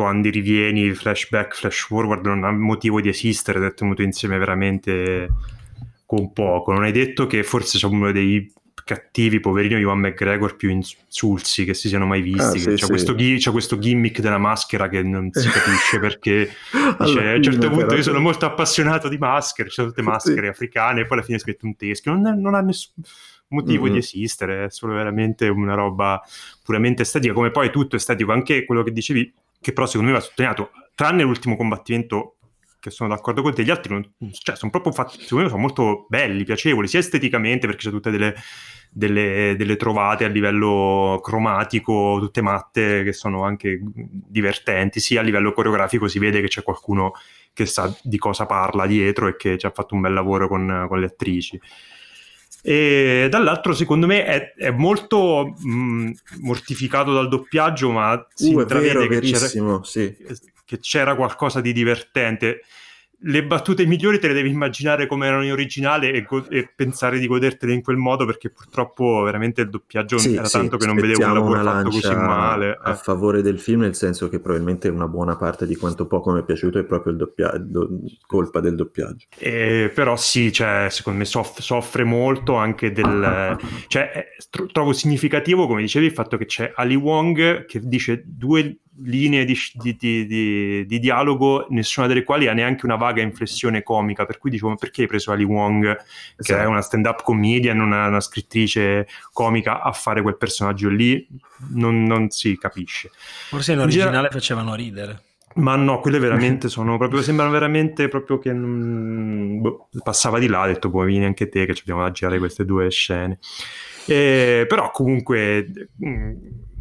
sto 0.00 0.04
andirivieni, 0.04 0.94
flashback, 0.94 1.54
flash 1.54 1.86
forward 1.86 2.24
non 2.24 2.44
ha 2.44 2.50
motivo 2.50 3.00
di 3.00 3.08
esistere 3.10 3.58
ed 3.58 3.64
è 3.64 3.74
tenuto 3.74 4.02
insieme 4.02 4.38
veramente 4.38 5.28
con 6.06 6.32
poco. 6.32 6.72
Non 6.72 6.84
hai 6.84 6.92
detto 6.92 7.26
che 7.26 7.42
forse 7.42 7.78
c'è 7.78 7.86
uno 7.86 8.10
dei 8.10 8.50
cattivi, 8.82 9.38
poverino 9.40 9.78
Iwan 9.78 10.00
McGregor 10.00 10.56
più 10.56 10.70
insulsi 10.70 11.64
che 11.64 11.74
si 11.74 11.88
siano 11.88 12.06
mai 12.06 12.22
visti. 12.22 12.40
Ah, 12.40 12.50
sì, 12.58 12.64
c'è, 12.64 12.76
sì. 12.78 12.86
Questo 12.86 13.14
c'è 13.14 13.50
questo 13.50 13.78
gimmick 13.78 14.20
della 14.20 14.38
maschera 14.38 14.88
che 14.88 15.02
non 15.02 15.28
si 15.32 15.48
capisce 15.52 16.00
perché 16.00 16.48
Dice, 16.98 17.28
a 17.30 17.34
un 17.36 17.42
certo 17.42 17.68
punto 17.68 17.84
però, 17.84 17.96
io 17.96 18.02
sono 18.02 18.20
molto 18.20 18.46
appassionato 18.46 19.08
di 19.08 19.18
maschere, 19.18 19.68
ci 19.68 19.74
sono 19.74 19.88
tutte 19.88 20.02
maschere 20.02 20.40
Sì. 20.40 20.46
africane, 20.48 21.02
e 21.02 21.04
poi 21.04 21.18
alla 21.18 21.26
fine 21.26 21.38
scritto 21.38 21.66
un 21.66 21.76
teschio. 21.76 22.12
Non, 22.14 22.26
è- 22.26 22.34
non 22.34 22.54
ha 22.54 22.60
nessun. 22.62 22.94
motivo 23.52 23.86
Mhm. 23.86 23.92
di 23.92 23.98
esistere, 23.98 24.64
è 24.66 24.70
solo 24.70 24.92
veramente 24.94 25.48
una 25.48 25.74
roba 25.74 26.22
puramente 26.62 27.02
estetica, 27.02 27.32
come 27.32 27.50
poi 27.50 27.68
tutto 27.72 27.96
estetico, 27.96 28.30
anche 28.30 28.64
quello 28.64 28.84
che 28.84 28.92
dicevi, 28.92 29.32
che 29.60 29.72
però 29.72 29.86
secondo 29.86 30.10
me 30.10 30.18
va 30.18 30.24
sottolineato, 30.24 30.70
tranne 30.94 31.22
l'ultimo 31.22 31.56
combattimento 31.56 32.36
che 32.80 32.90
sono 32.90 33.10
d'accordo 33.10 33.42
con 33.42 33.54
te, 33.54 33.62
gli 33.62 33.70
altri 33.70 33.92
non, 33.92 34.14
cioè, 34.32 34.56
sono 34.56 34.70
proprio 34.70 34.92
fatti, 34.92 35.20
secondo 35.20 35.44
me 35.44 35.50
sono 35.50 35.60
molto 35.60 36.06
belli, 36.08 36.44
piacevoli, 36.44 36.88
sia 36.88 36.98
esteticamente 36.98 37.66
perché 37.66 37.84
c'è 37.84 37.90
tutte 37.90 38.10
delle, 38.10 38.34
delle- 38.90 39.54
delle 39.56 39.76
trovate 39.76 40.24
a 40.24 40.28
livello 40.28 41.20
cromatico, 41.22 42.16
tutte 42.18 42.40
matte 42.40 43.04
che 43.04 43.12
sono 43.12 43.44
anche 43.44 43.78
divertenti, 43.82 44.98
sia 44.98 45.20
a 45.20 45.22
livello 45.22 45.52
coreografico 45.52 46.08
si 46.08 46.18
vede 46.18 46.40
che 46.40 46.48
c'è 46.48 46.62
qualcuno 46.62 47.12
che 47.52 47.66
sa 47.66 47.94
di 48.02 48.16
cosa 48.16 48.46
parla 48.46 48.86
dietro 48.86 49.28
e 49.28 49.36
che 49.36 49.58
ci 49.58 49.66
ha 49.66 49.70
fatto 49.70 49.94
un 49.94 50.00
bel 50.00 50.14
lavoro 50.14 50.48
con, 50.48 50.86
con 50.88 50.98
le 51.00 51.06
attrici. 51.06 51.60
E 52.62 53.28
dall'altro, 53.30 53.72
secondo 53.72 54.06
me, 54.06 54.24
è, 54.24 54.54
è 54.54 54.70
molto 54.70 55.54
mh, 55.58 56.10
mortificato 56.40 57.12
dal 57.12 57.28
doppiaggio, 57.28 57.90
ma 57.90 58.26
si 58.34 58.52
Uh, 58.52 58.60
intravede 58.60 59.06
vero, 59.06 59.20
che 59.20 59.20
c'era, 59.20 59.80
sì. 59.82 60.16
che 60.64 60.78
c'era 60.78 61.14
qualcosa 61.14 61.60
di 61.60 61.72
divertente. 61.72 62.62
Le 63.22 63.44
battute 63.44 63.84
migliori 63.84 64.18
te 64.18 64.28
le 64.28 64.34
devi 64.34 64.48
immaginare 64.48 65.06
come 65.06 65.26
erano 65.26 65.44
in 65.44 65.52
originale 65.52 66.12
e, 66.12 66.22
go- 66.22 66.48
e 66.48 66.72
pensare 66.74 67.18
di 67.18 67.26
godertele 67.26 67.72
in 67.72 67.82
quel 67.82 67.96
modo 67.96 68.24
perché 68.24 68.50
purtroppo 68.50 69.22
veramente 69.22 69.60
il 69.60 69.68
doppiaggio 69.68 70.16
Sì, 70.16 70.34
era 70.34 70.46
sì, 70.46 70.52
tanto 70.52 70.76
che 70.78 70.86
non 70.86 70.96
vedevo 70.96 71.24
un 71.26 71.34
lavoro 71.34 71.60
una 71.60 71.72
fatto 71.72 71.90
così 71.90 72.02
lancia 72.02 72.20
male. 72.20 72.78
a 72.80 72.92
eh. 72.92 72.94
favore 72.94 73.42
del 73.42 73.58
film, 73.58 73.80
nel 73.80 73.94
senso 73.94 74.28
che 74.28 74.40
probabilmente 74.40 74.88
una 74.88 75.08
buona 75.08 75.36
parte 75.36 75.66
di 75.66 75.76
quanto 75.76 76.06
poco 76.06 76.32
mi 76.32 76.40
è 76.40 76.44
piaciuto 76.44 76.78
è 76.78 76.84
proprio 76.84 77.12
il 77.12 77.18
doppiaggio, 77.18 77.88
colpa 78.26 78.60
del 78.60 78.74
doppiaggio. 78.74 79.26
Eh, 79.38 79.90
però 79.94 80.16
sì, 80.16 80.52
cioè, 80.52 80.86
secondo 80.90 81.18
me 81.18 81.24
soff- 81.24 81.60
soffre 81.60 82.04
molto 82.04 82.54
anche 82.54 82.92
del... 82.92 83.58
Cioè, 83.86 84.12
eh, 84.14 84.44
tro- 84.48 84.66
trovo 84.66 84.92
significativo, 84.92 85.66
come 85.66 85.82
dicevi, 85.82 86.06
il 86.06 86.12
fatto 86.12 86.36
che 86.36 86.46
c'è 86.46 86.72
Ali 86.74 86.94
Wong 86.96 87.64
che 87.66 87.80
dice 87.82 88.22
due 88.24 88.78
linee 89.02 89.44
di, 89.44 89.56
di- 89.74 89.96
di- 89.96 90.26
di- 90.26 90.86
di 90.86 90.98
dialogo, 90.98 91.66
nessuna 91.70 92.06
delle 92.06 92.24
quali 92.24 92.48
ha 92.48 92.52
neanche 92.52 92.84
una 92.86 92.96
vaga 92.96 93.22
inflessione 93.22 93.82
comica, 93.82 94.26
per 94.26 94.38
cui 94.38 94.50
dicevo, 94.50 94.70
ma 94.70 94.74
perché 94.76 95.02
hai 95.02 95.06
preso 95.08 95.32
Ali 95.32 95.44
Wong, 95.44 95.96
che 95.96 96.02
Esatto. 96.36 96.60
è 96.60 96.66
una 96.66 96.82
stand-up 96.82 97.22
comedian, 97.22 97.80
una, 97.80 98.08
una 98.08 98.20
scrittrice 98.20 99.06
comica, 99.32 99.82
a 99.82 99.92
fare 99.92 100.22
quel 100.22 100.36
personaggio 100.36 100.88
lì? 100.88 101.26
Non, 101.70 102.02
non 102.04 102.30
si 102.30 102.58
capisce. 102.58 103.10
Forse 103.48 103.72
in 103.72 103.78
In 103.78 103.84
originale 103.84 104.10
genera- 104.12 104.30
facevano 104.32 104.74
ridere. 104.74 105.22
Ma 105.52 105.74
no, 105.74 105.98
quelle 106.00 106.18
veramente 106.20 106.68
sono 106.68 106.96
proprio, 106.96 107.22
sembrano 107.22 107.50
veramente 107.50 108.06
proprio 108.08 108.38
che 108.38 108.52
boh, 108.52 109.88
passava 110.02 110.38
di 110.38 110.46
là, 110.46 110.62
ha 110.62 110.66
detto 110.68 110.90
poi 110.90 111.06
vieni 111.08 111.24
anche 111.24 111.48
te 111.48 111.66
che 111.66 111.74
ci 111.74 111.80
abbiamo 111.82 112.02
da 112.02 112.10
girare 112.12 112.38
queste 112.38 112.64
due 112.64 112.88
scene. 112.90 113.38
Eh, 114.06 114.64
però 114.68 114.90
comunque 114.90 115.88
mh, 115.96 116.32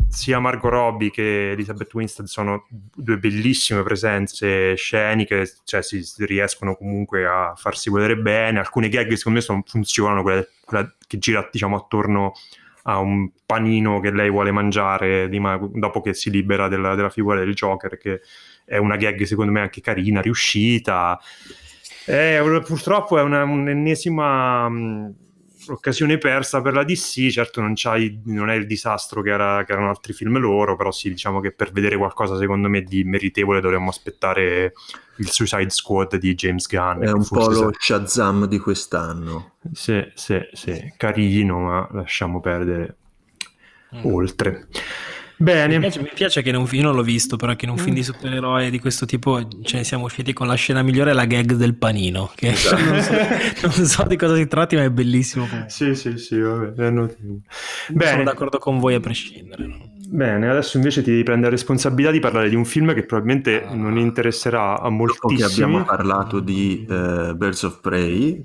sia 0.10 0.39
Margot 0.39 0.72
Robbie 0.72 1.12
che 1.12 1.51
Elizabeth 1.51 1.94
Winstead 1.94 2.28
sono 2.28 2.68
due 2.70 3.18
bellissime 3.18 3.84
presenze 3.84 4.75
sceniche, 4.75 5.50
cioè 5.63 5.84
si, 5.84 6.04
riescono 6.25 6.75
comunque 6.75 7.25
a 7.25 7.54
farsi 7.56 7.92
vedere 7.92 8.18
bene, 8.18 8.60
alcune 8.60 8.89
gag 8.89 9.12
secondo 9.13 9.38
me 9.38 9.44
sono- 9.46 9.63
funzionano, 9.66 10.22
quella, 10.24 10.46
quella 10.66 10.94
che 11.08 11.18
gira 11.20 11.48
diciamo 11.51 11.75
attorno 11.78 12.34
a 12.84 12.98
un 12.98 13.30
panino 13.46 14.00
che 14.00 14.12
lei 14.12 14.30
vuole 14.32 14.51
mangiare 14.51 15.30
di 15.30 15.39
ma- 15.39 15.60
dopo 15.62 16.01
che 16.01 16.13
si 16.13 16.32
libera 16.32 16.68
della, 16.68 16.96
della 16.96 17.10
figura 17.10 17.38
del 17.39 17.54
Joker, 17.54 17.98
che 17.98 18.22
è 18.66 18.78
una 18.78 18.96
gag 18.96 19.22
secondo 19.24 19.51
me 19.51 19.62
anche 19.62 19.82
carina, 19.82 20.22
riuscita. 20.22 21.20
È 22.06 22.39
un- 22.39 22.63
purtroppo 22.66 23.20
è 23.20 23.22
una, 23.22 23.44
un'ennesima 23.44 24.68
occasione 25.68 26.18
persa 26.18 26.62
per 26.62 26.74
la 26.74 26.84
DC, 26.84 27.30
certo 27.30 27.62
non, 27.62 27.74
c'hai- 27.75 28.22
non 28.25 28.50
è 28.50 28.56
il 28.56 28.66
disastro 28.66 29.22
che, 29.22 29.30
era- 29.30 29.63
che 29.63 29.74
erano 29.74 29.89
altri 29.89 30.13
film 30.13 30.38
loro, 30.38 30.75
però 30.75 30.92
sì, 30.92 31.10
diciamo 31.10 31.39
che 31.39 31.51
per 31.51 31.72
vedere 31.72 31.98
qualcosa 31.98 32.38
secondo 32.38 32.70
me 32.70 32.82
di 32.82 33.04
meritevole 33.04 33.62
dovremmo 33.62 33.89
aspettare 33.89 34.74
il 35.18 35.30
Suicide 35.30 35.70
Squad 35.70 36.16
di 36.16 36.34
James 36.34 36.68
Gunn. 36.68 37.04
È 37.04 37.12
un 37.12 37.28
po' 37.28 37.50
lo 37.50 37.72
Shazam 37.78 38.46
di 38.46 38.58
quest'anno. 38.58 39.56
sì, 39.74 40.04
sì, 40.13 40.39
sì, 40.54 40.94
carino, 40.98 41.60
ma 41.60 41.89
lasciamo 41.92 42.39
perdere 42.39 42.96
oltre. 44.04 44.68
Mi 45.39 45.46
Bene, 45.46 45.79
piace, 45.79 46.01
mi 46.01 46.12
piace 46.13 46.41
che 46.41 46.50
in 46.50 46.55
un 46.58 46.67
film, 46.67 46.81
io 46.81 46.88
non 46.88 46.98
l'ho 46.98 47.03
visto, 47.03 47.38
però 47.38 47.55
che 47.55 47.63
in 47.63 47.72
un 47.72 47.77
film 47.77 47.96
di 47.96 48.03
supereroi 48.03 48.69
di 48.69 48.79
questo 48.79 49.05
tipo 49.05 49.39
ce 49.63 49.77
ne 49.77 49.84
siamo 49.86 50.03
usciti 50.05 50.34
con 50.34 50.48
la 50.48 50.55
scena 50.55 50.81
migliore, 50.81 51.13
la 51.13 51.24
gag 51.25 51.53
del 51.53 51.75
panino, 51.77 52.29
che 52.36 52.48
non, 52.77 53.01
so, 53.01 53.13
non 53.77 53.86
so 53.86 54.03
di 54.03 54.17
cosa 54.17 54.36
si 54.36 54.48
tratti, 54.48 54.75
ma 54.75 54.84
è 54.84 54.89
bellissimo. 54.89 55.46
comunque. 55.48 55.69
sì, 55.72 55.96
sì, 55.96 56.17
sì, 56.17 56.38
vabbè, 56.39 56.74
è 56.84 56.89
notevole. 56.89 57.39
Sono 58.03 58.24
d'accordo 58.24 58.58
con 58.58 58.79
voi 58.79 58.96
a 58.96 59.00
prescindere. 59.00 59.65
no? 59.65 59.88
bene, 60.12 60.50
adesso 60.50 60.75
invece 60.77 61.03
ti 61.03 61.12
devi 61.12 61.24
prendere 61.24 61.51
la 61.51 61.55
responsabilità 61.58 62.12
di 62.12 62.19
parlare 62.19 62.50
di 62.50 62.55
un 62.55 62.65
film 62.65 62.93
che 62.93 63.05
probabilmente 63.05 63.63
Ah. 63.63 63.74
non 63.75 63.98
interesserà 63.98 64.74
a 64.74 64.89
Dopo 64.89 64.89
che 64.89 64.93
moltissimi. 64.96 65.63
abbiamo 65.63 65.84
parlato 65.86 66.39
di 66.41 66.86
eh, 66.89 67.34
Birds 67.36 67.63
of 67.63 67.79
Prey, 67.79 68.41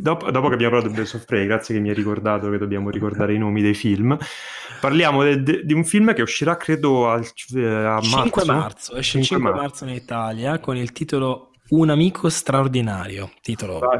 Dopo, 0.00 0.30
dopo 0.30 0.48
che 0.48 0.54
abbiamo 0.54 0.72
parlato 0.74 0.90
di 0.92 0.94
Birds 1.00 1.14
of 1.14 1.24
Prey, 1.24 1.46
grazie 1.46 1.74
che 1.74 1.80
mi 1.80 1.88
hai 1.88 1.94
ricordato 1.94 2.50
che 2.50 2.58
dobbiamo 2.58 2.90
ricordare 2.90 3.34
i 3.34 3.38
nomi 3.38 3.62
dei 3.62 3.74
film, 3.74 4.16
parliamo 4.80 5.22
de- 5.22 5.42
de- 5.42 5.64
di 5.64 5.72
un 5.74 5.84
film 5.84 6.12
che 6.14 6.22
uscirà 6.22 6.56
credo 6.56 7.10
al, 7.10 7.24
eh, 7.54 7.66
a 7.66 8.00
5 8.00 8.44
marzo. 8.44 8.52
marzo, 8.52 8.94
esce 8.96 9.18
il 9.18 9.24
5 9.24 9.46
5 9.48 9.60
marzo 9.62 9.84
in 9.84 9.90
Italia 9.90 10.58
con 10.58 10.76
il 10.76 10.92
titolo 10.92 11.44
Un 11.70 11.90
amico 11.90 12.30
straordinario, 12.30 13.30
titolo 13.42 13.78
Vai. 13.80 13.98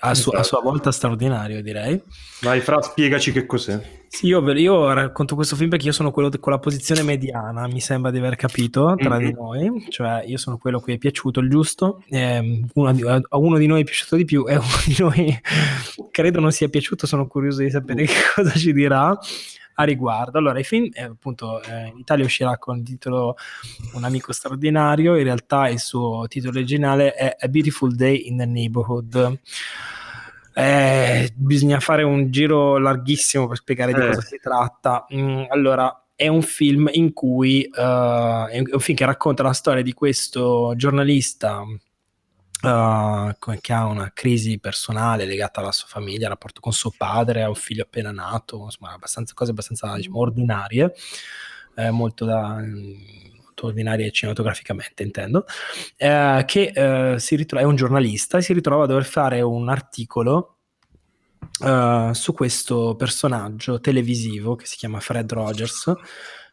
a, 0.00 0.14
su- 0.14 0.28
a 0.28 0.42
sua 0.42 0.60
volta 0.60 0.92
straordinario 0.92 1.62
direi. 1.62 1.98
Vai, 2.42 2.60
Fra, 2.60 2.82
spiegaci 2.82 3.32
che 3.32 3.46
cos'è. 3.46 3.80
Sì, 4.08 4.26
io, 4.26 4.46
io 4.52 4.92
racconto 4.92 5.34
questo 5.34 5.56
film 5.56 5.70
perché 5.70 5.86
io 5.86 5.92
sono 5.92 6.10
quello 6.10 6.30
con 6.38 6.52
la 6.52 6.58
posizione 6.58 7.02
mediana, 7.02 7.66
mi 7.66 7.80
sembra 7.80 8.10
di 8.10 8.18
aver 8.18 8.36
capito 8.36 8.94
tra 8.98 9.18
Mhm. 9.18 9.24
di 9.24 9.32
noi, 9.32 9.86
cioè 9.88 10.22
io 10.26 10.36
sono 10.36 10.58
quello 10.58 10.80
cui 10.80 10.92
è 10.94 10.98
piaciuto 10.98 11.40
il 11.40 11.48
giusto, 11.48 12.02
ehm, 12.10 12.66
uno 12.74 12.92
di- 12.92 13.02
a 13.06 13.36
uno 13.38 13.56
di 13.56 13.66
noi 13.66 13.80
è 13.80 13.84
piaciuto 13.84 14.16
di 14.16 14.26
più 14.26 14.44
e 14.46 14.54
a 14.54 14.58
uno 14.60 14.82
di 14.84 14.96
noi 14.98 15.40
credo 16.10 16.40
non 16.40 16.52
sia 16.52 16.68
piaciuto, 16.68 17.06
sono 17.06 17.26
curioso 17.26 17.62
di 17.62 17.70
sapere 17.70 18.04
che 18.04 18.12
cosa 18.34 18.50
ci 18.50 18.74
dirà 18.74 19.16
a 19.80 19.84
riguardo. 19.84 20.38
Allora, 20.38 20.58
il 20.58 20.64
film 20.64 20.88
eh, 20.92 21.04
appunto 21.04 21.62
eh, 21.62 21.86
in 21.86 21.98
Italia 21.98 22.24
uscirà 22.24 22.58
con 22.58 22.78
il 22.78 22.82
titolo 22.82 23.36
Un 23.94 24.02
amico 24.02 24.32
straordinario, 24.32 25.16
in 25.16 25.22
realtà 25.22 25.68
il 25.68 25.78
suo 25.78 26.26
titolo 26.26 26.58
originale 26.58 27.14
è 27.14 27.36
A 27.38 27.46
Beautiful 27.46 27.94
Day 27.94 28.26
in 28.26 28.38
the 28.38 28.44
Neighborhood. 28.46 29.38
Eh, 30.52 31.32
bisogna 31.36 31.78
fare 31.78 32.02
un 32.02 32.30
giro 32.32 32.78
larghissimo 32.78 33.46
per 33.46 33.58
spiegare 33.58 33.92
di 33.92 34.00
Eh. 34.00 34.06
cosa 34.06 34.20
si 34.22 34.38
tratta. 34.42 35.06
Mm, 35.14 35.44
allora, 35.48 36.06
è 36.16 36.26
un 36.26 36.42
film 36.42 36.88
in 36.90 37.12
cui 37.12 37.62
eh, 37.62 37.70
è 38.50 38.58
un 38.58 38.80
film 38.80 38.98
che 38.98 39.04
racconta 39.04 39.44
la 39.44 39.52
storia 39.52 39.84
di 39.84 39.92
questo 39.92 40.72
giornalista 40.74 41.62
co- 42.60 43.56
che 43.60 43.72
ha 43.72 43.86
una 43.86 44.10
crisi 44.12 44.58
personale 44.58 45.24
legata 45.24 45.60
alla 45.60 45.72
sua 45.72 45.88
famiglia, 45.88 46.24
al 46.24 46.32
rapporto 46.32 46.60
con 46.60 46.72
suo 46.72 46.92
padre, 46.96 47.42
ha 47.42 47.48
un 47.48 47.54
figlio 47.54 47.82
appena 47.82 48.10
nato, 48.10 48.64
insomma, 48.64 48.92
abbastanza, 48.92 49.34
cose 49.34 49.50
abbastanza 49.50 49.94
diciamo, 49.94 50.18
ordinarie, 50.18 50.94
eh, 51.76 51.90
molto 51.90 52.24
da 52.24 52.60
molto 53.58 53.66
ordinarie 53.66 54.10
cinematograficamente 54.10 55.02
intendo, 55.02 55.44
eh, 55.96 56.44
che 56.46 56.72
eh, 56.74 57.18
si 57.18 57.36
ritrova, 57.36 57.62
è 57.64 57.66
un 57.66 57.76
giornalista 57.76 58.38
e 58.38 58.42
si 58.42 58.52
ritrova 58.52 58.84
a 58.84 58.86
dover 58.86 59.04
fare 59.04 59.40
un 59.40 59.68
articolo 59.68 60.58
eh, 61.64 62.10
su 62.12 62.32
questo 62.34 62.94
personaggio 62.96 63.80
televisivo 63.80 64.54
che 64.54 64.66
si 64.66 64.76
chiama 64.76 65.00
Fred 65.00 65.32
Rogers, 65.32 65.92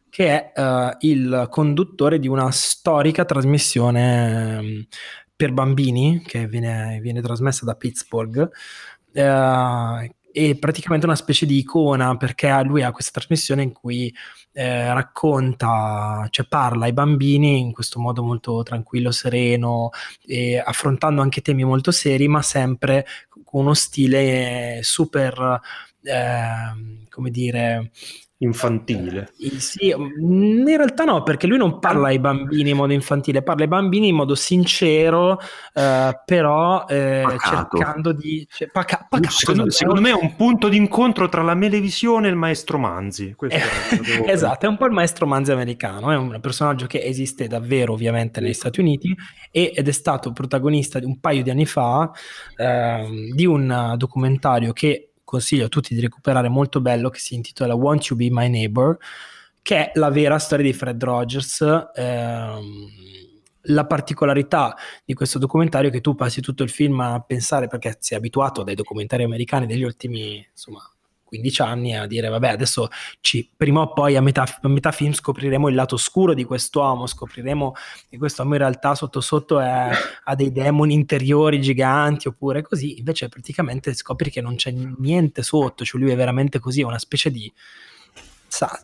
che 0.10 0.28
è 0.28 0.52
eh, 0.56 0.98
il 1.02 1.48
conduttore 1.50 2.20
di 2.20 2.28
una 2.28 2.50
storica 2.52 3.26
trasmissione 3.26 4.58
ehm, 4.58 4.88
per 5.36 5.52
bambini 5.52 6.22
che 6.26 6.48
viene, 6.48 7.00
viene 7.02 7.22
trasmessa 7.22 7.66
da 7.66 7.76
Pittsburgh. 7.76 8.50
eh, 9.14 10.12
è 10.36 10.54
praticamente 10.58 11.06
una 11.06 11.16
specie 11.16 11.46
di 11.46 11.58
icona 11.60 12.18
perché 12.18 12.62
lui 12.66 12.84
ha 12.84 12.92
questa 12.92 13.20
trasmissione 13.20 13.64
in 13.64 13.72
cui 13.72 14.14
eh, 14.52 14.94
racconta, 14.94 16.28
cioè 16.30 16.46
parla 16.46 16.86
ai 16.86 16.94
bambini 16.94 17.60
in 17.60 17.72
questo 17.72 18.02
modo 18.02 18.22
molto 18.22 18.62
tranquillo, 18.62 19.12
sereno, 19.12 19.92
affrontando 20.64 21.22
anche 21.22 21.42
temi 21.42 21.64
molto 21.64 21.92
seri, 21.92 22.28
ma 22.28 22.42
sempre 22.42 23.06
con 23.46 23.62
uno 23.62 23.74
stile 23.74 24.80
super, 24.82 25.60
ehm, 26.04 27.08
come 27.10 27.30
dire, 27.30 27.92
Infantile. 28.40 29.30
eh, 29.40 29.60
Sì, 29.60 29.96
mm, 29.98 30.68
in 30.68 30.78
realtà 30.78 31.06
no, 31.06 31.24
perché 31.24 31.48
lui 31.48 31.58
non 31.58 31.80
parla 31.80 32.08
ai 32.08 32.20
bambini 32.20 32.72
in 32.72 32.76
modo 32.76 32.92
infantile, 32.92 33.42
parla 33.44 33.64
ai 33.64 33.70
bambini 33.70 34.10
in 34.10 34.16
modo 34.16 34.36
sincero, 34.36 35.40
eh, 35.74 36.22
però 36.26 36.86
eh, 36.86 37.24
cercando 37.40 38.12
di... 38.12 38.46
cioè, 38.52 38.70
paca- 38.70 39.06
pacato, 39.10 39.34
Secondo, 39.34 39.72
secondo 39.72 40.02
me 40.02 40.10
è 40.10 40.14
un 40.14 40.36
punto 40.36 40.68
d'incontro 40.68 41.30
tra 41.30 41.44
la 41.44 41.54
Melevisione 41.56 42.28
e 42.28 42.32
il 42.32 42.36
maestro 42.36 42.78
Manzi. 42.78 43.34
Devo- 43.38 44.26
Esatto, 44.26 44.66
è 44.66 44.70
un 44.70 44.78
po' 44.78 44.86
il 44.86 44.92
maestro 44.92 45.26
Manzi 45.26 45.52
americano, 45.54 46.12
è 46.12 46.18
un 46.18 46.38
personaggio 46.42 46.88
che 46.88 47.02
esiste 47.04 47.48
davvero 47.48 47.94
ovviamente 47.94 48.42
negli 48.42 48.54
Stati 48.54 48.82
Uniti 48.82 49.16
ed 49.50 49.88
è 49.88 49.92
stato 49.92 50.34
protagonista 50.34 51.00
di 51.00 51.06
un 51.06 51.22
paio 51.22 51.42
di 51.42 51.50
anni 51.52 51.66
fa 51.66 52.12
ehm, 52.58 53.34
di 53.34 53.46
un 53.46 53.94
documentario 53.98 54.74
che 54.74 55.12
consiglio 55.26 55.66
a 55.66 55.70
tutti 55.70 55.94
di 55.94 56.00
recuperare 56.00 56.48
molto 56.48 56.80
bello 56.80 57.10
che 57.10 57.20
si 57.20 57.36
intitola 57.36 57.76
Want 57.76 58.06
You 58.06 58.18
Be 58.18 58.30
My 58.32 58.48
Neighbor, 58.48 58.98
che 59.62 59.92
è 59.92 60.00
la 60.00 60.10
vera 60.10 60.40
storia 60.40 60.66
di 60.66 60.74
Fred 60.74 61.04
Rogers. 61.04 61.90
Ehm, 61.96 62.90
la 63.70 63.86
particolarità 63.86 64.76
di 65.04 65.14
questo 65.14 65.40
documentario 65.40 65.90
è 65.90 65.92
che 65.92 66.02
tu 66.02 66.16
passi 66.16 66.40
tutto 66.40 66.64
il 66.64 66.70
film 66.70 67.00
a 67.00 67.20
pensare, 67.20 67.68
perché 67.68 67.98
sei 68.00 68.18
abituato 68.18 68.64
dai 68.64 68.76
documentari 68.76 69.24
americani 69.24 69.66
degli 69.66 69.84
ultimi 69.84 70.48
insomma, 70.50 70.88
15 71.36 71.62
anni 71.62 71.96
a 71.96 72.06
dire 72.06 72.30
vabbè 72.30 72.50
adesso 72.50 72.88
ci, 73.22 73.50
prima 73.56 73.82
o 73.82 73.94
poi 73.94 74.16
a 74.16 74.22
metà, 74.22 74.44
a 74.62 74.68
metà 74.68 74.92
film 74.92 75.14
scopriremo 75.14 75.68
il 75.70 75.76
lato 75.76 75.96
oscuro 75.96 76.34
di 76.34 76.44
quest'uomo, 76.44 77.08
scopriremo 77.08 77.74
che 78.10 78.18
quest'uomo 78.18 78.54
in 78.54 78.60
realtà 78.60 78.96
sotto 78.96 79.22
sotto 79.22 79.60
è, 79.60 79.90
ha 80.24 80.36
dei 80.36 80.52
demoni 80.52 80.94
interiori 80.94 81.62
giganti 81.62 82.28
oppure 82.28 82.62
così, 82.62 82.98
invece 82.98 83.30
praticamente 83.30 83.94
scopri 83.94 84.30
che 84.30 84.42
non 84.42 84.56
c'è 84.56 84.72
niente 84.72 85.44
sotto, 85.44 85.84
cioè 85.84 86.00
lui 86.00 86.12
è 86.12 86.16
veramente 86.16 86.60
così, 86.60 86.82
è 86.82 86.86
una 86.86 87.00
specie 87.00 87.32
di, 87.32 87.52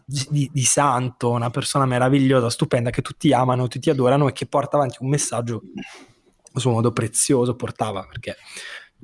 di, 0.05 0.49
di 0.51 0.63
santo, 0.63 1.31
una 1.31 1.49
persona 1.49 1.85
meravigliosa, 1.85 2.49
stupenda 2.49 2.89
che 2.89 3.01
tutti 3.01 3.33
amano, 3.33 3.67
tutti 3.67 3.89
adorano 3.89 4.27
e 4.27 4.33
che 4.33 4.45
porta 4.45 4.77
avanti 4.77 4.97
un 4.99 5.09
messaggio 5.09 5.61
a 6.53 6.59
suo 6.59 6.71
modo 6.71 6.91
prezioso, 6.91 7.55
portava 7.55 8.05
perché 8.05 8.35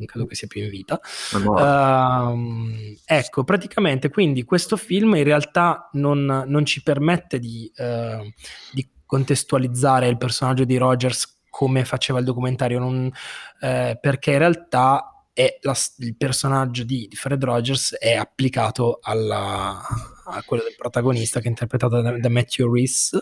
credo 0.06 0.26
che 0.26 0.36
sia 0.36 0.48
più 0.48 0.64
in 0.64 0.70
vita. 0.70 1.00
Uh, 1.34 2.96
ecco, 3.06 3.44
praticamente 3.44 4.10
quindi 4.10 4.44
questo 4.44 4.78
film 4.78 5.16
in 5.16 5.24
realtà 5.24 5.90
non, 5.94 6.44
non 6.48 6.66
ci 6.66 6.84
permette 6.84 7.40
di, 7.40 7.72
uh, 7.78 8.30
di, 8.72 8.88
contestualizzare 9.08 10.10
il 10.10 10.18
personaggio 10.18 10.66
di 10.66 10.76
Rogers 10.76 11.44
come 11.50 11.86
faceva 11.86 12.20
il 12.20 12.26
documentario, 12.26 12.78
non, 12.78 13.06
uh, 13.06 13.98
perché 14.00 14.32
in 14.32 14.38
realtà 14.38 15.18
la, 15.62 15.76
il 16.00 16.16
personaggio 16.18 16.84
di, 16.84 17.08
di, 17.08 17.16
Fred 17.16 17.44
Rogers 17.44 17.96
è 17.98 18.16
applicato 18.16 19.00
alla, 19.02 19.80
a 20.26 20.44
quello 20.44 20.64
del 20.64 20.76
protagonista 20.76 21.40
che 21.40 21.46
è 21.46 21.50
interpretato 21.50 22.02
da, 22.02 22.18
da 22.18 22.30
Matthew 22.30 22.74
Reese. 22.74 23.22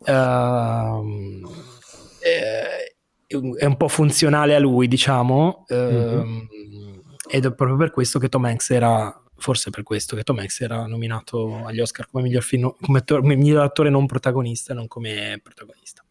Uh, 0.00 1.48
eh, 2.20 2.96
è 3.56 3.64
un 3.64 3.76
po' 3.76 3.86
funzionale 3.86 4.56
a 4.56 4.58
lui, 4.58 4.88
diciamo, 4.88 5.64
mm-hmm. 5.72 6.38
ed 7.28 7.44
è 7.44 7.54
proprio 7.54 7.76
per 7.76 7.92
questo 7.92 8.18
che 8.18 8.28
Tom 8.28 8.44
Hanks 8.44 8.70
era, 8.70 9.22
forse 9.36 9.70
per 9.70 9.84
questo 9.84 10.16
che 10.16 10.24
Tom 10.24 10.38
Hanks 10.38 10.60
era 10.62 10.86
nominato 10.86 11.64
agli 11.64 11.78
Oscar 11.78 12.08
come 12.10 12.24
miglior, 12.24 12.42
film, 12.42 12.74
come 12.80 12.98
attore, 12.98 13.22
miglior 13.22 13.62
attore 13.62 13.88
non 13.88 14.06
protagonista, 14.06 14.74
non 14.74 14.88
come 14.88 15.40
protagonista. 15.40 16.02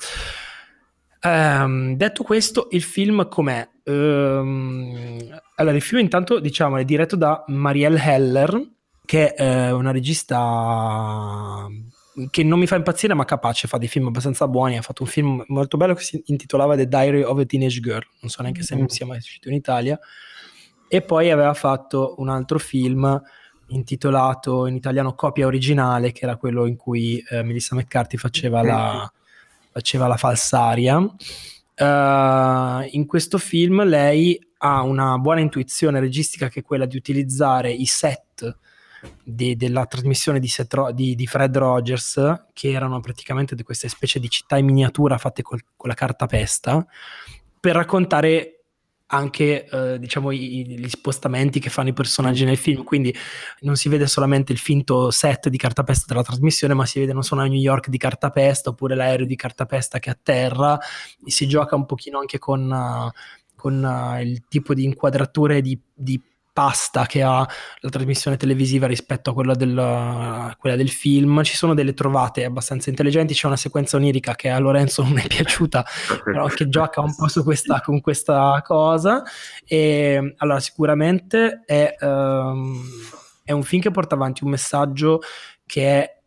Um, 1.22 1.98
detto 1.98 2.24
questo, 2.24 2.70
il 2.72 2.84
film 2.84 3.28
com'è? 3.28 3.68
Um, 3.84 5.42
allora, 5.56 5.76
il 5.76 5.82
film 5.82 6.00
intanto, 6.00 6.40
diciamo, 6.40 6.78
è 6.78 6.86
diretto 6.86 7.18
da 7.18 7.44
Marielle 7.48 8.02
Heller, 8.02 8.70
che 9.06 9.34
è 9.34 9.72
una 9.72 9.92
regista 9.92 11.68
che 12.30 12.44
non 12.44 12.60
mi 12.60 12.68
fa 12.68 12.76
impazzire 12.76 13.14
ma 13.14 13.26
capace, 13.26 13.68
fa 13.68 13.78
dei 13.78 13.88
film 13.88 14.08
abbastanza 14.08 14.48
buoni, 14.48 14.78
ha 14.78 14.82
fatto 14.82 15.04
un 15.04 15.10
film 15.10 15.44
molto 15.48 15.78
bello 15.78 15.94
che 15.94 16.04
si 16.04 16.22
intitolava 16.26 16.76
The 16.76 16.88
Diary 16.88 17.22
of 17.22 17.38
a 17.40 17.46
Teenage 17.46 17.80
Girl, 17.80 18.06
non 18.22 18.30
so 18.30 18.42
neanche 18.42 18.64
se 18.64 18.76
mm. 18.76 18.86
sia 18.86 19.06
mai 19.06 19.18
uscito 19.18 19.50
in 19.50 19.56
Italia, 19.56 20.00
e 20.88 21.02
poi 21.02 21.32
aveva 21.32 21.54
fatto 21.54 22.16
un 22.18 22.30
altro 22.30 22.60
film 22.60 23.22
intitolato 23.68 24.66
in 24.66 24.76
italiano 24.76 25.14
Copia 25.14 25.46
originale, 25.46 26.12
che 26.12 26.24
era 26.24 26.36
quello 26.36 26.66
in 26.66 26.76
cui 26.76 27.24
eh, 27.30 27.44
Melissa 27.44 27.76
McCarthy 27.76 28.18
faceva 28.18 28.64
la, 28.64 29.12
faceva 29.72 30.08
la 30.08 30.18
falsaria. 30.18 30.98
Uh, 30.98 32.86
in 32.92 33.06
questo 33.08 33.38
film 33.38 33.84
lei 33.84 34.38
ha 34.58 34.82
una 34.82 35.18
buona 35.18 35.40
intuizione 35.40 36.02
registica 36.02 36.50
che 36.50 36.60
è 36.60 36.64
quella 36.64 36.86
di 36.86 36.98
utilizzare 36.98 37.72
i 37.72 37.86
set 37.86 38.58
di, 39.24 39.56
della 39.56 39.86
trasmissione 39.86 40.40
di, 40.40 40.48
Seth, 40.48 40.92
di, 40.92 41.16
di, 41.16 41.28
Fred 41.28 41.56
Rogers, 41.56 42.46
che 42.54 42.72
erano 42.72 43.00
praticamente 43.00 43.62
queste 43.64 43.90
specie 43.90 44.20
di 44.20 44.30
città 44.30 44.58
in 44.58 44.66
miniatura 44.66 45.18
fatte 45.18 45.42
col, 45.42 45.62
con 45.76 45.90
la 45.90 45.96
cartapesta, 45.96 46.86
per 47.60 47.76
raccontare 47.76 48.60
anche 49.12 49.66
eh, 49.68 50.00
diciamo 50.00 50.32
i, 50.32 50.66
gli 50.68 50.90
spostamenti 50.90 51.60
che 51.60 51.70
fanno 51.70 51.90
i 51.90 51.94
personaggi 51.94 52.46
nel 52.46 52.58
film. 52.58 52.84
Quindi 52.84 53.16
non 53.62 53.76
si 53.76 53.90
vede 53.90 54.08
solamente 54.08 54.52
il 54.52 54.58
finto 54.58 55.12
set 55.12 55.50
di 55.50 55.58
cartapesta 55.58 56.06
della 56.08 56.24
trasmissione 56.24 56.74
ma 56.74 56.86
si 56.86 57.00
vede 57.00 57.14
non 57.14 57.24
solo 57.24 57.42
a 57.42 57.46
New 57.46 57.60
York 57.60 57.90
di 57.90 57.98
cartapesta 57.98 58.70
oppure 58.70 58.96
l'aereo 58.96 59.26
di 59.26 59.36
cartapesta 59.36 60.00
che 60.00 60.10
atterra. 60.10 60.78
Si 61.26 61.48
gioca 61.48 61.76
un 61.76 61.86
pochino 61.86 62.20
anche 62.20 62.38
con, 62.38 62.70
uh, 62.70 63.10
con 63.56 63.84
uh, 63.84 64.22
il 64.22 64.44
tipo 64.48 64.74
di 64.74 64.84
inquadrature 64.84 65.62
di, 65.62 65.80
di 65.94 66.22
pasta 66.60 67.06
che 67.06 67.22
ha 67.22 67.48
la 67.80 67.90
trasmissione 67.90 68.36
televisiva 68.36 68.86
rispetto 68.86 69.30
a 69.30 69.34
quella 69.34 69.56
del, 69.56 69.78
a 69.80 70.54
quella 70.60 70.76
del, 70.76 70.90
film. 70.90 71.42
Ci 71.42 71.56
sono 71.56 71.74
delle 71.74 71.94
trovate 71.94 72.44
abbastanza 72.44 72.90
intelligenti. 72.90 73.34
C'è 73.34 73.48
una 73.48 73.56
sequenza 73.56 73.96
onirica 73.96 74.36
che 74.36 74.50
a 74.50 74.60
Lorenzo 74.60 75.02
non 75.02 75.18
è 75.20 75.24
piaciuta, 75.28 75.86
però 76.22 76.48
che 76.48 76.68
gioca 76.68 77.00
un 77.00 77.16
po' 77.16 77.30
su 77.30 77.46
questa, 77.46 77.80
con 77.80 78.02
questa 78.02 78.62
cosa. 78.66 79.24
E 79.66 80.34
allora, 80.36 80.60
sicuramente 80.60 81.64
è, 81.66 81.96
um, 82.02 82.84
è 83.46 83.54
un 83.54 83.64
film 83.64 83.82
che 83.82 83.92
porta 83.92 84.16
avanti 84.16 84.44
un 84.44 84.50
messaggio 84.50 85.22
che 85.66 85.88
è 85.88 86.18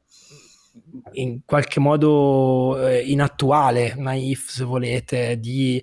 in 1.12 1.40
qualche 1.44 1.78
modo 1.78 2.88
eh, 2.88 3.00
inattuale, 3.00 3.96
naif 3.98 4.48
se 4.48 4.64
volete, 4.64 5.38
di 5.38 5.82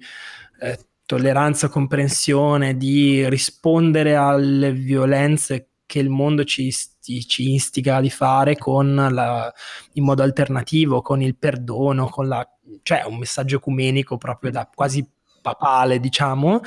eh, 0.59 0.88
tolleranza, 1.09 1.69
comprensione, 1.69 2.77
di 2.77 3.27
rispondere 3.27 4.13
alle 4.13 4.71
violenze 4.71 5.69
che 5.87 5.97
il 5.97 6.09
mondo 6.09 6.43
ci, 6.43 6.71
ci 6.71 7.53
istiga 7.53 7.99
di 7.99 8.11
fare 8.11 8.55
con 8.59 8.93
la, 8.93 9.51
in 9.93 10.03
modo 10.03 10.21
alternativo, 10.21 11.01
con 11.01 11.23
il 11.23 11.35
perdono, 11.35 12.09
con 12.09 12.27
la, 12.27 12.47
cioè 12.83 13.05
un 13.07 13.17
messaggio 13.17 13.55
ecumenico 13.55 14.17
proprio 14.17 14.51
da 14.51 14.69
quasi 14.71 15.03
papale, 15.41 15.99
diciamo. 15.99 16.61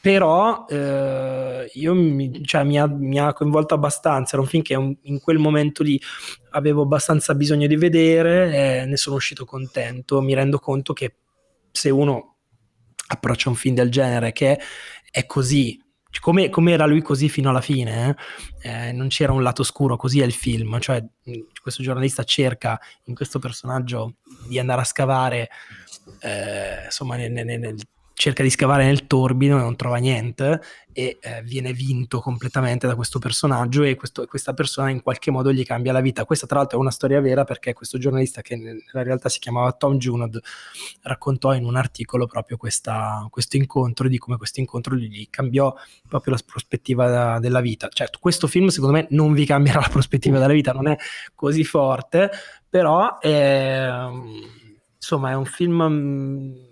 Però 0.00 0.66
eh, 0.68 1.70
io 1.72 1.94
mi, 1.94 2.44
cioè, 2.44 2.64
mi, 2.64 2.80
ha, 2.80 2.88
mi, 2.88 3.20
ha, 3.20 3.32
coinvolto 3.32 3.74
abbastanza. 3.74 4.32
Era 4.32 4.42
un 4.42 4.48
film 4.48 4.64
che 4.64 4.74
in 4.74 5.20
quel 5.20 5.38
momento 5.38 5.84
lì 5.84 6.00
avevo 6.50 6.82
abbastanza 6.82 7.32
bisogno 7.36 7.68
di 7.68 7.76
vedere 7.76 8.80
e 8.80 8.86
ne 8.86 8.96
sono 8.96 9.14
uscito 9.14 9.44
contento. 9.44 10.20
Mi 10.20 10.34
rendo 10.34 10.58
conto 10.58 10.92
che 10.92 11.14
se 11.70 11.90
uno 11.90 12.37
approccia 13.08 13.48
un 13.48 13.54
film 13.54 13.74
del 13.74 13.90
genere 13.90 14.32
che 14.32 14.58
è 15.10 15.26
così 15.26 15.80
come, 16.20 16.48
come, 16.48 16.72
era 16.72 16.86
lui 16.86 17.02
così 17.02 17.28
fino 17.28 17.50
alla 17.50 17.60
fine, 17.60 18.16
eh? 18.62 18.70
Eh, 18.70 18.92
non 18.92 19.08
c'era 19.08 19.32
un 19.32 19.42
lato 19.42 19.62
scuro, 19.62 19.96
così 19.96 20.20
è 20.20 20.24
il 20.24 20.32
film, 20.32 20.78
cioè 20.80 21.04
questo 21.60 21.82
giornalista 21.82 22.24
cerca 22.24 22.80
in 23.04 23.14
questo 23.14 23.38
personaggio 23.38 24.14
di 24.48 24.58
andare 24.58 24.80
a 24.80 24.84
scavare, 24.84 25.50
eh, 26.20 26.84
insomma, 26.86 27.16
nel, 27.16 27.30
nel, 27.30 27.58
nel 27.58 27.76
cerca 28.18 28.42
di 28.42 28.50
scavare 28.50 28.84
nel 28.84 29.06
torbido 29.06 29.56
e 29.56 29.60
non 29.60 29.76
trova 29.76 29.98
niente 29.98 30.60
e 30.92 31.18
eh, 31.20 31.40
viene 31.44 31.72
vinto 31.72 32.18
completamente 32.18 32.88
da 32.88 32.96
questo 32.96 33.20
personaggio 33.20 33.84
e 33.84 33.94
questo, 33.94 34.26
questa 34.26 34.54
persona 34.54 34.90
in 34.90 35.02
qualche 35.02 35.30
modo 35.30 35.52
gli 35.52 35.64
cambia 35.64 35.92
la 35.92 36.00
vita. 36.00 36.24
Questa 36.24 36.44
tra 36.44 36.58
l'altro 36.58 36.78
è 36.78 36.80
una 36.80 36.90
storia 36.90 37.20
vera 37.20 37.44
perché 37.44 37.74
questo 37.74 37.96
giornalista 37.96 38.42
che 38.42 38.56
nella 38.56 39.04
realtà 39.04 39.28
si 39.28 39.38
chiamava 39.38 39.70
Tom 39.70 39.98
Junod 39.98 40.40
raccontò 41.02 41.54
in 41.54 41.64
un 41.64 41.76
articolo 41.76 42.26
proprio 42.26 42.56
questa, 42.56 43.24
questo 43.30 43.56
incontro 43.56 44.08
di 44.08 44.18
come 44.18 44.36
questo 44.36 44.58
incontro 44.58 44.96
gli 44.96 45.28
cambiò 45.30 45.72
proprio 46.08 46.34
la 46.34 46.40
prospettiva 46.44 47.08
da, 47.08 47.38
della 47.38 47.60
vita. 47.60 47.88
Certo, 47.88 48.18
questo 48.20 48.48
film 48.48 48.66
secondo 48.66 48.96
me 48.96 49.06
non 49.10 49.32
vi 49.32 49.46
cambierà 49.46 49.78
la 49.78 49.88
prospettiva 49.88 50.40
della 50.40 50.52
vita, 50.52 50.72
non 50.72 50.88
è 50.88 50.96
così 51.36 51.62
forte, 51.62 52.32
però 52.68 53.20
è, 53.20 53.88
insomma 54.96 55.30
è 55.30 55.34
un 55.34 55.44
film 55.44 56.66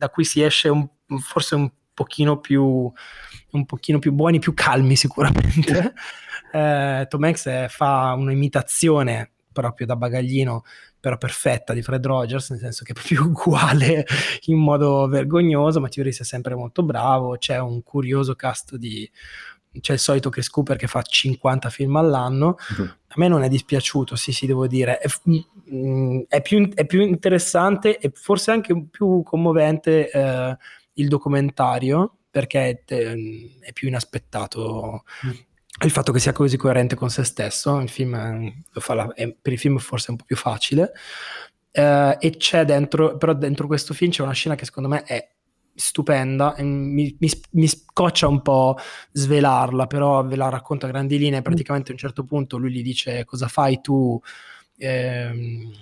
da 0.00 0.08
cui 0.08 0.24
si 0.24 0.42
esce 0.42 0.70
un, 0.70 0.88
forse 1.18 1.54
un 1.54 1.70
pochino 1.92 2.40
più 2.40 2.90
un 3.50 3.66
pochino 3.66 3.98
più 3.98 4.12
buoni, 4.12 4.38
più 4.38 4.54
calmi 4.54 4.96
sicuramente. 4.96 5.92
eh, 6.52 7.06
Tom 7.06 7.22
Hanks 7.24 7.46
eh, 7.46 7.66
fa 7.68 8.14
un'imitazione 8.16 9.32
proprio 9.52 9.86
da 9.86 9.96
bagaglino, 9.96 10.64
però 10.98 11.18
perfetta 11.18 11.74
di 11.74 11.82
Fred 11.82 12.06
Rogers, 12.06 12.50
nel 12.50 12.60
senso 12.60 12.84
che 12.84 12.92
è 12.92 12.94
proprio 12.94 13.24
uguale 13.28 14.06
in 14.46 14.56
modo 14.56 15.06
vergognoso, 15.08 15.80
ma 15.80 15.88
Reeves 15.92 16.20
è 16.20 16.24
sempre 16.24 16.54
molto 16.54 16.82
bravo, 16.82 17.36
c'è 17.36 17.58
un 17.58 17.82
curioso 17.82 18.34
cast 18.34 18.76
di... 18.76 19.10
C'è 19.78 19.92
il 19.92 19.98
solito 19.98 20.30
Chris 20.30 20.48
Cooper 20.48 20.76
che 20.76 20.88
fa 20.88 21.02
50 21.02 21.70
film 21.70 21.96
all'anno, 21.96 22.56
uh-huh. 22.76 22.82
a 22.82 23.14
me 23.16 23.28
non 23.28 23.42
è 23.42 23.48
dispiaciuto, 23.48 24.16
sì 24.16 24.32
sì 24.32 24.46
devo 24.46 24.66
dire, 24.66 24.98
è, 24.98 25.08
Mm, 25.72 26.22
è, 26.26 26.42
più, 26.42 26.68
è, 26.74 26.84
più, 26.84 27.00
interessante 27.00 27.98
e 27.98 28.10
forse 28.12 28.50
anche 28.50 28.86
più 28.90 29.22
commovente 29.22 30.10
eh, 30.10 30.56
il 30.94 31.08
documentario 31.08 32.16
perché 32.28 32.82
è, 32.84 32.94
è 33.60 33.72
più 33.72 33.86
inaspettato 33.86 35.04
mm. 35.26 35.30
il 35.84 35.90
fatto 35.90 36.10
che 36.10 36.18
sia 36.18 36.32
così 36.32 36.56
coerente 36.56 36.96
con 36.96 37.08
se 37.08 37.22
stesso. 37.22 37.78
Il 37.78 37.88
film 37.88 38.12
la, 38.74 39.14
per 39.14 39.52
il 39.52 39.58
film 39.58 39.78
forse 39.78 40.08
è 40.08 40.10
un 40.10 40.16
po' 40.16 40.24
più 40.24 40.36
facile. 40.36 40.92
Eh, 41.70 42.16
e 42.18 42.36
c'è 42.36 42.64
dentro, 42.64 43.16
però 43.16 43.32
dentro 43.32 43.68
questo 43.68 43.94
film 43.94 44.10
c'è 44.10 44.22
una 44.22 44.32
scena 44.32 44.56
che 44.56 44.64
secondo 44.64 44.88
me 44.88 45.04
è 45.04 45.30
stupenda, 45.80 46.54
mi, 46.58 47.16
mi, 47.18 47.30
mi, 47.52 47.66
scoccia 47.66 48.28
un 48.28 48.42
po' 48.42 48.76
svelarla, 49.12 49.86
però 49.86 50.24
ve 50.24 50.36
la 50.36 50.48
racconto 50.48 50.86
a 50.86 50.90
grandi 50.90 51.18
linee, 51.18 51.42
praticamente 51.42 51.90
a 51.90 51.94
un 51.94 51.98
certo 51.98 52.24
punto 52.24 52.58
lui 52.58 52.72
gli 52.72 52.82
dice 52.82 53.24
cosa 53.24 53.48
fai 53.48 53.80
tu 53.80 54.20
ehm, 54.76 55.72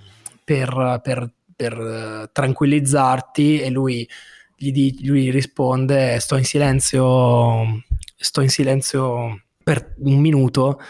per, 0.45 1.01
per, 1.03 1.31
per 1.55 1.79
uh, 1.79 2.29
tranquillizzarti? 2.33 3.61
E 3.61 3.71
lui 3.71 4.09
gli, 4.57 4.73
di, 4.73 5.05
lui 5.05 5.31
risponde 5.31 6.19
sto 6.21 6.37
in 6.37 6.45
silenzio, 6.45 7.83
sto 8.17 8.41
in 8.41 8.49
silenzio 8.49 9.43
per 9.63 9.95
un 9.99 10.19
minuto 10.19 10.81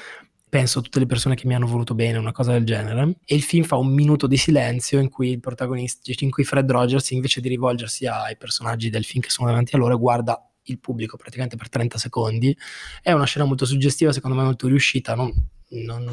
penso 0.48 0.78
a 0.78 0.82
tutte 0.82 0.98
le 0.98 1.06
persone 1.06 1.34
che 1.34 1.46
mi 1.46 1.54
hanno 1.54 1.66
voluto 1.66 1.94
bene, 1.94 2.18
una 2.18 2.32
cosa 2.32 2.52
del 2.52 2.64
genere. 2.64 3.16
E 3.24 3.34
il 3.34 3.42
film 3.42 3.64
fa 3.64 3.76
un 3.76 3.92
minuto 3.92 4.26
di 4.26 4.36
silenzio 4.36 4.98
in 4.98 5.08
cui 5.08 5.30
il 5.30 5.40
protagonista, 5.40 6.12
in 6.18 6.30
cui 6.30 6.44
Fred 6.44 6.70
Rogers, 6.70 7.10
invece 7.10 7.40
di 7.40 7.48
rivolgersi 7.48 8.06
ai 8.06 8.36
personaggi 8.36 8.90
del 8.90 9.04
film 9.04 9.22
che 9.22 9.30
sono 9.30 9.48
davanti 9.48 9.74
a 9.74 9.78
loro, 9.78 9.98
guarda 9.98 10.42
il 10.64 10.78
pubblico 10.78 11.16
praticamente 11.16 11.56
per 11.56 11.68
30 11.68 11.98
secondi. 11.98 12.56
È 13.02 13.12
una 13.12 13.24
scena 13.24 13.44
molto 13.44 13.64
suggestiva, 13.64 14.12
secondo 14.12 14.36
me 14.36 14.44
molto 14.44 14.68
riuscita, 14.68 15.14
non, 15.14 15.32
non 15.68 16.10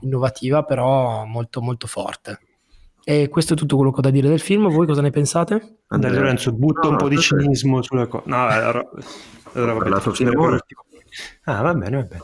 innovativa, 0.00 0.64
però 0.64 1.24
molto 1.24 1.60
molto 1.60 1.86
forte. 1.86 2.40
E 3.06 3.28
questo 3.28 3.52
è 3.52 3.56
tutto 3.56 3.76
quello 3.76 3.90
che 3.90 3.98
ho 3.98 4.02
da 4.02 4.10
dire 4.10 4.28
del 4.28 4.40
film. 4.40 4.70
Voi 4.70 4.86
cosa 4.86 5.02
ne 5.02 5.10
pensate? 5.10 5.80
Andrea 5.88 6.12
Lorenzo, 6.12 6.52
butta 6.52 6.82
no, 6.82 6.90
un 6.90 6.96
po' 6.96 7.08
di 7.08 7.18
cinismo 7.18 7.82
sulla 7.82 8.06
cosa. 8.06 8.24
No, 8.26 8.46
allora, 8.46 8.88
allora 9.52 9.72
vabbè, 9.74 9.88
la 9.90 10.00
tua 10.00 10.14
finora. 10.14 10.58
Ah, 11.44 11.62
va 11.62 11.74
bene, 11.74 11.96
va 11.96 12.02
bene. 12.02 12.22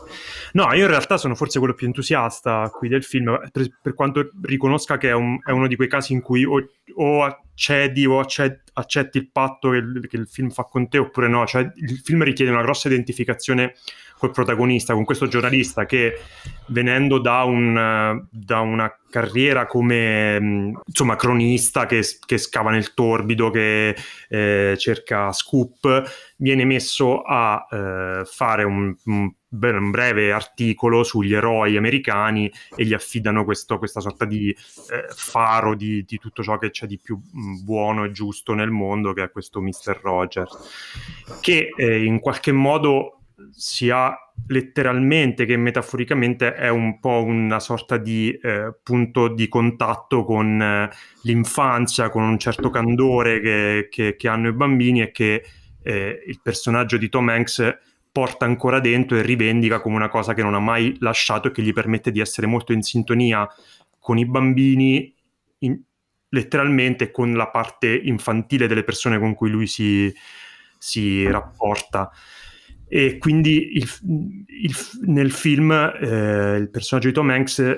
No, 0.53 0.73
io 0.73 0.83
in 0.83 0.87
realtà 0.87 1.17
sono 1.17 1.35
forse 1.35 1.59
quello 1.59 1.73
più 1.73 1.87
entusiasta 1.87 2.69
qui 2.73 2.89
del 2.89 3.03
film, 3.03 3.39
per, 3.51 3.67
per 3.81 3.93
quanto 3.93 4.31
riconosca 4.41 4.97
che 4.97 5.09
è, 5.09 5.13
un, 5.13 5.39
è, 5.43 5.51
uno 5.51 5.67
di 5.67 5.75
quei 5.75 5.87
casi 5.87 6.13
in 6.13 6.21
cui 6.21 6.43
o, 6.43 6.59
o 6.95 7.23
accedi 7.23 8.05
o 8.05 8.19
accetti, 8.19 8.71
accetti 8.73 9.17
il 9.17 9.29
patto 9.31 9.69
che 9.69 9.77
il, 9.77 10.07
che 10.09 10.17
il, 10.17 10.27
film 10.27 10.49
fa 10.49 10.63
con 10.63 10.89
te 10.89 10.97
oppure 10.97 11.27
no. 11.27 11.45
Cioè, 11.45 11.71
il 11.75 11.99
film 11.99 12.23
richiede 12.23 12.51
una 12.51 12.63
grossa 12.63 12.87
identificazione 12.87 13.75
col 14.21 14.29
protagonista, 14.29 14.93
con 14.93 15.03
questo 15.03 15.27
giornalista 15.27 15.87
che 15.87 16.19
venendo 16.67 17.17
da, 17.17 17.41
un, 17.41 18.23
da 18.29 18.59
una 18.59 18.95
carriera 19.09 19.65
come 19.65 20.75
insomma 20.85 21.15
cronista 21.15 21.87
che, 21.87 22.03
che 22.23 22.37
scava 22.37 22.69
nel 22.69 22.93
torbido, 22.93 23.49
che 23.49 23.95
eh, 24.29 24.75
cerca 24.77 25.31
scoop, 25.31 26.03
viene 26.35 26.65
messo 26.65 27.23
a 27.23 27.65
eh, 27.71 28.21
fare 28.25 28.63
un, 28.63 28.95
un, 29.05 29.33
un, 29.49 29.89
breve 29.89 30.31
articolo 30.31 31.03
sugli 31.03 31.33
eroi 31.33 31.75
americani 31.75 32.49
e 32.75 32.85
gli 32.85 32.93
affidano 32.93 33.43
questo, 33.43 33.79
questa 33.79 34.01
sorta 34.01 34.25
di 34.25 34.49
eh, 34.49 35.07
faro 35.15 35.73
di, 35.73 36.03
di, 36.03 36.19
tutto 36.19 36.43
ciò 36.43 36.59
che 36.59 36.69
c'è 36.69 36.85
di 36.85 36.99
più 36.99 37.19
buono 37.63 38.03
e 38.03 38.11
giusto 38.11 38.53
nel 38.53 38.69
mondo, 38.69 39.13
che 39.13 39.23
è 39.23 39.31
questo 39.31 39.61
Mr. 39.61 39.99
Rogers, 39.99 41.39
che 41.41 41.69
eh, 41.75 42.03
in 42.03 42.19
qualche 42.19 42.51
modo 42.51 43.15
sia 43.51 44.15
letteralmente 44.47 45.45
che 45.45 45.57
metaforicamente 45.57 46.53
è 46.53 46.69
un 46.69 46.99
po' 46.99 47.23
una 47.23 47.59
sorta 47.59 47.97
di 47.97 48.31
eh, 48.31 48.73
punto 48.83 49.27
di 49.29 49.47
contatto 49.47 50.23
con 50.23 50.61
eh, 50.61 50.89
l'infanzia, 51.23 52.09
con 52.09 52.23
un 52.23 52.37
certo 52.39 52.69
candore 52.69 53.39
che, 53.39 53.87
che, 53.89 54.15
che 54.15 54.27
hanno 54.27 54.49
i 54.49 54.53
bambini 54.53 55.01
e 55.01 55.11
che 55.11 55.43
eh, 55.83 56.23
il 56.25 56.39
personaggio 56.41 56.97
di 56.97 57.09
Tom 57.09 57.29
Hanks 57.29 57.77
porta 58.11 58.45
ancora 58.45 58.79
dentro 58.79 59.17
e 59.17 59.21
rivendica 59.21 59.79
come 59.79 59.95
una 59.95 60.09
cosa 60.09 60.33
che 60.33 60.43
non 60.43 60.53
ha 60.53 60.59
mai 60.59 60.97
lasciato 60.99 61.47
e 61.47 61.51
che 61.51 61.61
gli 61.61 61.71
permette 61.71 62.11
di 62.11 62.19
essere 62.19 62.45
molto 62.45 62.73
in 62.73 62.81
sintonia 62.81 63.47
con 63.99 64.17
i 64.17 64.25
bambini, 64.25 65.15
in, 65.59 65.79
letteralmente 66.29 67.11
con 67.11 67.33
la 67.33 67.47
parte 67.47 67.87
infantile 67.87 68.67
delle 68.67 68.83
persone 68.83 69.17
con 69.17 69.33
cui 69.33 69.49
lui 69.49 69.67
si, 69.67 70.13
si 70.77 71.25
rapporta. 71.27 72.11
E 72.93 73.17
quindi 73.19 73.77
il, 73.77 73.89
il, 74.63 74.75
nel 75.05 75.31
film 75.31 75.71
eh, 75.71 76.57
il 76.57 76.69
personaggio 76.69 77.07
di 77.07 77.13
Tom 77.13 77.29
Hanks 77.29 77.77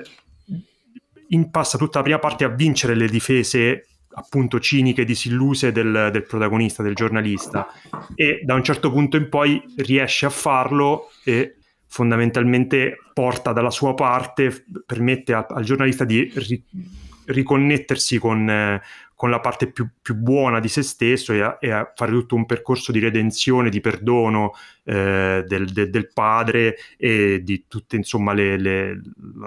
in, 1.28 1.50
passa 1.50 1.78
tutta 1.78 1.98
la 1.98 2.04
prima 2.04 2.18
parte 2.18 2.42
a 2.42 2.48
vincere 2.48 2.96
le 2.96 3.06
difese 3.06 3.86
appunto 4.16 4.58
ciniche, 4.58 5.04
disilluse 5.04 5.70
del, 5.70 6.08
del, 6.12 6.24
protagonista, 6.24 6.82
del 6.82 6.96
giornalista. 6.96 7.68
E 8.16 8.40
da 8.44 8.54
un 8.54 8.64
certo 8.64 8.90
punto 8.90 9.16
in 9.16 9.28
poi 9.28 9.62
riesce 9.76 10.26
a 10.26 10.30
farlo 10.30 11.10
e 11.22 11.58
fondamentalmente 11.86 12.96
porta 13.12 13.52
dalla 13.52 13.70
sua 13.70 13.94
parte, 13.94 14.64
permette 14.84 15.32
a, 15.32 15.46
al 15.48 15.62
giornalista 15.62 16.04
di 16.04 16.28
ri, 16.34 16.60
riconnettersi 17.26 18.18
con, 18.18 18.50
eh, 18.50 18.82
con 19.14 19.30
la 19.30 19.40
parte 19.40 19.70
più, 19.70 19.88
più, 20.02 20.16
buona 20.16 20.58
di 20.60 20.68
se 20.68 20.82
stesso 20.82 21.32
e 21.32 21.40
a, 21.40 21.56
e 21.60 21.70
a, 21.70 21.92
fare 21.94 22.10
tutto 22.10 22.34
un 22.34 22.46
percorso 22.46 22.90
di 22.90 22.98
redenzione, 22.98 23.70
di 23.70 23.80
perdono 23.80 24.52
eh, 24.84 25.44
del, 25.46 25.70
de, 25.70 25.88
del, 25.88 26.12
padre 26.12 26.76
e 26.96 27.42
di 27.42 27.66
tutte 27.68 27.96
insomma 27.96 28.32
le, 28.32 28.58
le, 28.58 29.00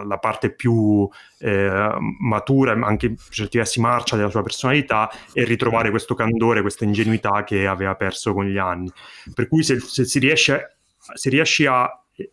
la 0.05 0.17
parte 0.19 0.53
più 0.53 1.07
eh, 1.39 1.95
matura, 2.19 2.71
anche 2.71 3.09
per 3.09 3.17
certi 3.29 3.57
versi 3.57 3.81
marcia 3.81 4.15
della 4.15 4.29
sua 4.29 4.41
personalità 4.43 5.09
e 5.33 5.43
ritrovare 5.43 5.89
questo 5.89 6.15
candore, 6.15 6.61
questa 6.61 6.85
ingenuità 6.85 7.43
che 7.43 7.67
aveva 7.67 7.95
perso 7.95 8.33
con 8.33 8.45
gli 8.45 8.57
anni. 8.57 8.89
Per 9.33 9.47
cui 9.47 9.63
se, 9.63 9.79
se 9.79 10.05
si 10.05 10.19
riesce, 10.19 10.77
se 11.13 11.29
riesci 11.29 11.65
a 11.65 11.89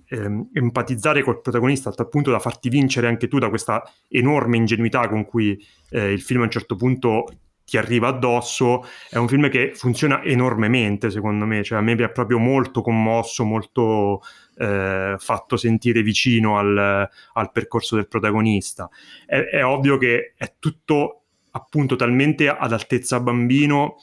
ehm, 0.08 0.50
empatizzare 0.52 1.22
col 1.22 1.40
protagonista 1.40 1.90
a 1.90 1.92
tal 1.92 2.08
punto 2.08 2.30
da 2.30 2.38
farti 2.38 2.68
vincere 2.68 3.06
anche 3.06 3.28
tu 3.28 3.38
da 3.38 3.48
questa 3.48 3.82
enorme 4.08 4.56
ingenuità 4.56 5.08
con 5.08 5.24
cui 5.24 5.62
eh, 5.90 6.12
il 6.12 6.20
film 6.20 6.40
a 6.40 6.44
un 6.44 6.50
certo 6.50 6.76
punto 6.76 7.26
ti 7.64 7.78
arriva 7.78 8.08
addosso, 8.08 8.84
è 9.08 9.16
un 9.16 9.26
film 9.26 9.48
che 9.48 9.72
funziona 9.74 10.22
enormemente 10.22 11.10
secondo 11.10 11.46
me, 11.46 11.62
cioè 11.62 11.78
a 11.78 11.80
me 11.80 11.94
mi 11.94 12.02
ha 12.02 12.10
proprio 12.10 12.38
molto 12.38 12.82
commosso, 12.82 13.44
molto 13.44 14.20
eh, 14.58 15.16
fatto 15.18 15.56
sentire 15.56 16.02
vicino 16.02 16.58
al, 16.58 17.08
al, 17.32 17.52
percorso 17.52 17.96
del 17.96 18.06
protagonista. 18.06 18.88
È, 19.24 19.38
è 19.38 19.64
ovvio 19.64 19.96
che 19.96 20.34
è 20.36 20.54
tutto 20.58 21.22
appunto 21.52 21.96
talmente 21.96 22.48
ad 22.48 22.72
altezza 22.72 23.20
bambino 23.20 23.96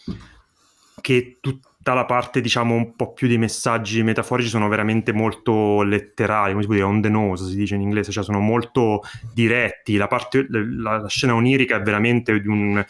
che 1.01 1.37
tut- 1.39 1.70
tutta 1.81 1.95
la 1.95 2.05
parte, 2.05 2.41
diciamo, 2.41 2.75
un 2.75 2.95
po' 2.95 3.11
più 3.11 3.27
di 3.27 3.39
messaggi 3.39 4.03
metaforici 4.03 4.49
sono 4.49 4.67
veramente 4.67 5.11
molto 5.11 5.81
letterali, 5.81 6.51
come 6.51 6.61
si 6.61 6.67
può 6.67 6.75
dire, 6.75 6.87
on 6.87 7.01
the 7.01 7.09
nose 7.09 7.49
si 7.49 7.55
dice 7.55 7.73
in 7.73 7.81
inglese, 7.81 8.11
cioè 8.11 8.23
sono 8.23 8.39
molto 8.39 9.01
diretti. 9.33 9.97
La, 9.97 10.05
parte, 10.05 10.45
la, 10.47 10.99
la 10.99 11.07
scena 11.07 11.33
onirica 11.33 11.77
è 11.77 11.81
veramente 11.81 12.39
di 12.39 12.47
un, 12.47 12.85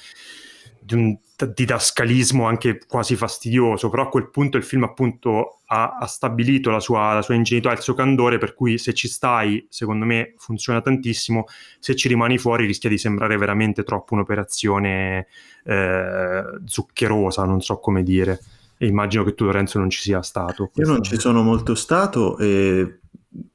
di 0.82 0.93
un 0.93 1.17
didascalismo 1.56 2.45
anche 2.45 2.80
quasi 2.86 3.15
fastidioso, 3.15 3.89
però 3.89 4.04
a 4.04 4.10
quel 4.10 4.30
punto 4.30 4.58
il 4.58 4.63
film 4.63 4.84
appunto 4.84 5.62
ha, 5.67 5.95
ha 5.97 6.06
stabilito 6.06 6.69
la 6.69 6.82
sua, 6.82 7.13
la 7.13 7.21
sua, 7.21 7.36
ingenuità 7.36 7.71
il 7.71 7.80
suo 7.80 7.93
candore, 7.93 8.39
per 8.39 8.54
cui 8.54 8.77
se 8.77 8.93
ci 8.93 9.08
stai, 9.08 9.65
secondo 9.69 10.04
me 10.04 10.34
funziona 10.36 10.82
tantissimo, 10.82 11.45
se 11.80 11.95
ci 11.95 12.10
rimani 12.10 12.38
fuori 12.38 12.65
rischia 12.65 12.89
di 12.89 12.97
sembrare 12.97 13.38
veramente 13.38 13.84
troppo 13.84 14.15
un'operazione 14.15 15.27
eh, 15.63 16.43
zuccherosa, 16.65 17.45
non 17.45 17.62
so 17.62 17.80
come 17.80 18.04
dire 18.04 18.39
e 18.82 18.88
immagino 18.88 19.24
che 19.24 19.36
tu 19.36 19.46
Lorenzo 19.46 19.78
non 19.78 19.91
ci 19.91 20.02
sia 20.02 20.24
stato. 20.24 20.72
Io 20.74 20.88
non 20.88 21.04
ci 21.04 21.20
sono 21.20 21.44
molto 21.44 21.76
stato 21.76 22.36
e 22.39 23.02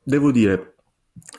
devo 0.01 0.31
dire, 0.31 0.77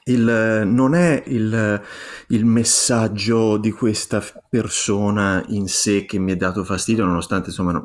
il, 0.04 0.64
non 0.66 0.94
è 0.94 1.24
il, 1.28 1.82
il, 2.28 2.46
messaggio 2.46 3.56
di 3.56 3.72
questa 3.72 4.22
persona 4.50 5.42
in 5.48 5.70
sé 5.70 6.04
che 6.04 6.20
mi 6.20 6.34
ha 6.34 6.36
dato 6.36 6.66
fastidio, 6.66 7.06
nonostante 7.06 7.48
insomma 7.48 7.82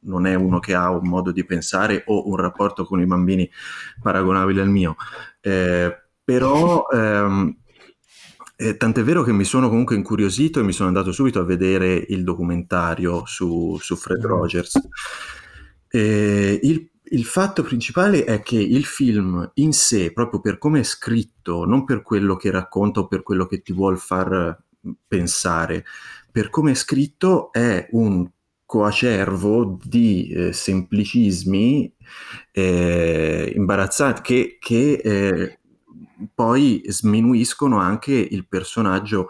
non 0.00 0.26
è 0.26 0.34
uno 0.34 0.60
che 0.60 0.74
ha 0.74 0.88
un 0.88 1.06
modo 1.06 1.30
di 1.30 1.44
pensare 1.44 2.04
o 2.06 2.26
un 2.26 2.36
rapporto 2.36 2.86
con 2.86 3.02
i 3.02 3.06
bambini 3.06 3.46
paragonabile 4.00 4.62
al 4.62 4.70
mio. 4.70 4.96
Eh, 5.42 5.94
però 6.24 6.86
ehm, 6.90 7.54
eh, 8.56 8.76
tant'è 8.76 9.02
vero 9.02 9.22
che 9.22 9.32
mi 9.32 9.44
sono 9.44 9.68
comunque 9.68 9.96
incuriosito 9.96 10.60
e 10.60 10.62
mi 10.62 10.72
sono 10.72 10.88
andato 10.88 11.10
subito 11.12 11.40
a 11.40 11.44
vedere 11.44 12.04
il 12.08 12.22
documentario 12.22 13.26
su, 13.26 13.76
su 13.80 13.96
Fred 13.96 14.24
mm. 14.24 14.26
Rogers. 14.26 14.80
Eh, 15.88 16.60
il, 16.62 16.88
il, 17.02 17.24
fatto 17.24 17.62
principale 17.62 18.24
è 18.24 18.42
che 18.42 18.56
il 18.56 18.84
film 18.84 19.50
in 19.54 19.72
sé, 19.72 20.12
proprio 20.12 20.40
per 20.40 20.58
come 20.58 20.80
è 20.80 20.84
scritto, 20.84 21.64
non 21.64 21.84
per 21.84 22.02
quello 22.02 22.36
che 22.36 22.50
racconta 22.50 23.00
o 23.00 23.06
per 23.06 23.22
quello 23.22 23.46
che 23.46 23.62
ti 23.62 23.72
vuol 23.72 23.98
far 23.98 24.56
pensare, 25.06 25.84
per 26.30 26.50
come 26.50 26.72
è 26.72 26.74
scritto 26.74 27.52
è 27.52 27.88
un 27.92 28.28
coacervo 28.66 29.78
di 29.84 30.28
eh, 30.28 30.52
semplicismi 30.52 31.94
eh, 32.50 33.52
imbarazzanti 33.54 34.22
che, 34.22 34.56
che 34.58 34.92
eh, 34.94 35.58
poi 36.32 36.82
sminuiscono 36.86 37.78
anche 37.78 38.12
il 38.12 38.46
personaggio 38.46 39.28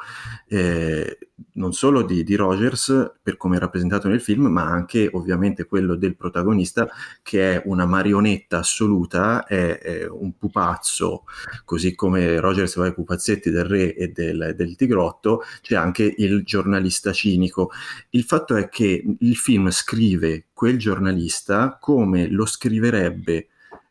eh, 0.49 1.19
non 1.55 1.73
solo 1.73 2.03
di, 2.03 2.23
di, 2.23 2.37
Rogers 2.37 3.15
per 3.23 3.37
come 3.37 3.57
è 3.57 3.59
rappresentato 3.59 4.09
nel 4.09 4.21
film, 4.21 4.47
ma 4.47 4.65
anche 4.65 5.09
ovviamente 5.13 5.65
quello 5.65 5.97
del 5.97 6.17
protagonista 6.17 6.89
che 7.23 7.55
è 7.55 7.63
una 7.67 7.87
marionetta 7.87 8.59
assoluta, 8.59 9.45
è, 9.45 9.79
è 9.79 10.09
un 10.09 10.37
pupazzo, 10.37 11.25
così 11.65 11.95
come 11.95 12.39
Rogers 12.39 12.77
va 12.77 12.85
ai 12.85 12.95
pupazzetti 12.95 13.51
del 13.51 13.65
re 13.65 13.95
e 13.95 14.09
del, 14.09 14.55
del 14.57 14.77
tigrotto, 14.77 15.43
c'è 15.61 15.75
anche 15.77 16.15
il 16.17 16.45
giornalista 16.45 17.13
cinico. 17.13 17.71
Il 18.11 18.25
fatto 18.25 18.57
è 18.57 18.69
che 18.69 19.05
il 19.19 19.37
film 19.37 19.71
scrive 19.71 20.47
quel 20.53 20.79
giornalista 20.79 21.79
come 21.81 22.29
lo 22.29 22.47
scriverebbe 22.47 23.49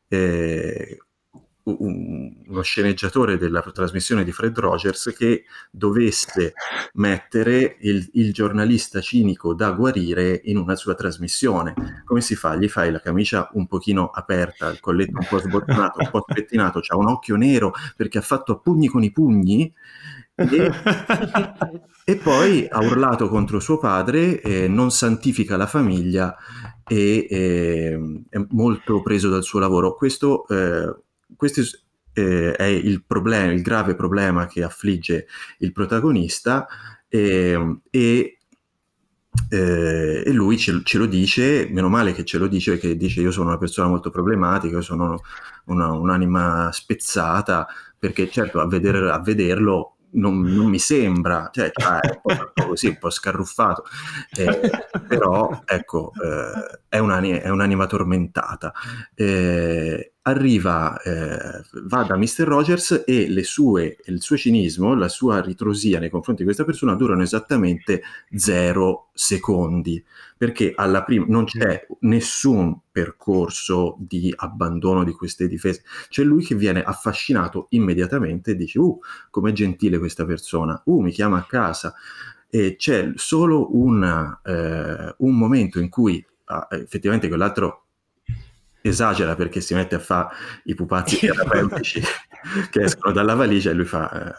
eh, 0.07 0.97
uno 1.65 2.61
sceneggiatore 2.61 3.37
della 3.37 3.61
trasmissione 3.61 4.23
di 4.23 4.31
Fred 4.31 4.57
Rogers 4.57 5.13
che 5.17 5.45
dovesse 5.71 6.53
mettere 6.93 7.77
il, 7.81 8.09
il, 8.13 8.33
giornalista 8.33 8.99
cinico 8.99 9.53
da 9.53 9.71
guarire 9.71 10.41
in 10.45 10.57
una 10.57 10.75
sua 10.75 10.93
trasmissione. 10.93 12.03
Come 12.03 12.21
si 12.21 12.35
fa? 12.35 12.55
Gli 12.55 12.67
fai 12.67 12.91
la 12.91 12.99
camicia 12.99 13.49
un 13.53 13.67
pochino 13.67 14.07
aperta, 14.07 14.69
il 14.69 14.79
colletto 14.81 15.17
un 15.19 15.27
po' 15.29 15.39
sbottinato, 15.39 15.99
un 15.99 16.09
po' 16.09 16.25
spettinato, 16.27 16.79
c'ha 16.81 16.97
un 16.97 17.07
occhio 17.07 17.35
nero 17.35 17.71
perché 17.95 18.17
ha 18.17 18.21
fatto 18.21 18.51
a 18.51 18.59
pugni 18.59 18.87
con 18.87 19.03
i 19.03 19.11
pugni 19.11 19.73
e, 20.35 20.71
e 22.03 22.15
poi 22.17 22.67
ha 22.69 22.79
urlato 22.79 23.29
contro 23.29 23.59
suo 23.59 23.77
padre, 23.77 24.41
eh, 24.41 24.67
non 24.67 24.91
santifica 24.91 25.55
la 25.55 25.67
famiglia 25.67 26.35
e 26.85 27.27
eh, 27.29 28.23
è 28.29 28.45
molto 28.49 29.01
preso 29.01 29.29
dal 29.29 29.43
suo 29.43 29.59
lavoro. 29.59 29.95
Questo 29.95 30.45
eh, 30.47 30.93
questo 31.35 31.61
eh, 32.13 32.53
è 32.53 32.63
il 32.63 33.03
problema, 33.05 33.51
il 33.51 33.61
grave 33.61 33.95
problema 33.95 34.45
che 34.47 34.63
affligge 34.63 35.27
il 35.59 35.71
protagonista 35.71 36.67
eh, 37.07 37.79
e, 37.89 38.37
eh, 39.49 40.23
e, 40.25 40.31
lui 40.31 40.57
ce, 40.57 40.81
ce, 40.83 40.97
lo 40.97 41.05
dice, 41.05 41.67
meno 41.69 41.89
male 41.89 42.13
che 42.13 42.23
ce 42.23 42.37
lo 42.37 42.47
dice 42.47 42.71
perché 42.71 42.95
dice 42.95 43.21
io 43.21 43.31
sono 43.31 43.47
una 43.47 43.57
persona 43.57 43.87
molto 43.87 44.09
problematica, 44.09 44.75
io 44.75 44.81
sono 44.81 45.21
una, 45.65 45.91
un'anima 45.91 46.69
spezzata, 46.71 47.67
perché 47.97 48.29
certo 48.29 48.59
a, 48.59 48.67
vedere, 48.67 49.09
a 49.11 49.19
vederlo 49.19 49.97
non, 50.13 50.41
non, 50.41 50.67
mi 50.67 50.79
sembra, 50.79 51.49
cioè, 51.51 51.71
cioè 51.73 51.99
è 51.99 52.19
un 52.23 52.51
po', 52.53 52.67
così, 52.67 52.87
un 52.87 52.97
po' 52.97 53.09
scarruffato, 53.09 53.85
eh, 54.37 54.69
però 55.07 55.61
ecco, 55.65 56.11
eh, 56.23 56.81
è, 56.89 56.99
un'anima, 56.99 57.41
è, 57.41 57.49
un'anima 57.49 57.85
tormentata. 57.87 58.73
Eh, 59.15 60.12
arriva, 60.23 61.01
eh, 61.01 61.63
va 61.83 62.03
da 62.03 62.15
Mr. 62.15 62.43
Rogers 62.43 63.03
e 63.05 63.43
sue, 63.43 63.97
il 64.05 64.21
suo 64.21 64.37
cinismo, 64.37 64.95
la 64.95 65.09
sua 65.09 65.41
ritrosia 65.41 65.99
nei 65.99 66.09
confronti 66.09 66.41
di 66.41 66.47
questa 66.47 66.63
persona 66.63 66.95
durano 66.95 67.23
esattamente 67.23 68.01
zero 68.33 69.09
secondi, 69.13 70.03
perché 70.37 70.73
alla 70.75 71.03
prima 71.03 71.25
non 71.27 71.45
c'è 71.45 71.85
nessun 72.01 72.79
percorso 72.91 73.97
di 73.99 74.33
abbandono 74.35 75.03
di 75.03 75.11
queste 75.11 75.47
difese, 75.47 75.83
c'è 76.07 76.23
lui 76.23 76.43
che 76.45 76.55
viene 76.55 76.83
affascinato 76.83 77.67
immediatamente 77.69 78.51
e 78.51 78.55
dice, 78.55 78.79
uh, 78.79 78.97
com'è 79.29 79.51
gentile 79.51 79.99
questa 79.99 80.25
persona, 80.25 80.81
uh, 80.85 81.01
mi 81.01 81.11
chiama 81.11 81.39
a 81.39 81.45
casa, 81.45 81.93
e 82.49 82.75
c'è 82.77 83.11
solo 83.15 83.75
una, 83.75 84.39
eh, 84.45 85.15
un 85.17 85.35
momento 85.35 85.79
in 85.79 85.89
cui 85.89 86.23
ah, 86.45 86.67
effettivamente 86.69 87.27
quell'altro 87.27 87.82
esagera 88.89 89.35
perché 89.35 89.61
si 89.61 89.73
mette 89.73 89.95
a 89.95 89.99
fare 89.99 90.35
i 90.65 90.75
pupazzi 90.75 91.17
terapeutici 91.25 92.01
che 92.69 92.81
escono 92.83 93.13
dalla 93.13 93.35
valigia 93.35 93.71
e 93.71 93.73
lui 93.73 93.85
fa 93.85 94.35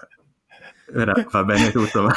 eh, 0.92 1.26
va 1.30 1.44
bene 1.44 1.70
tutto 1.70 2.02
ma 2.02 2.14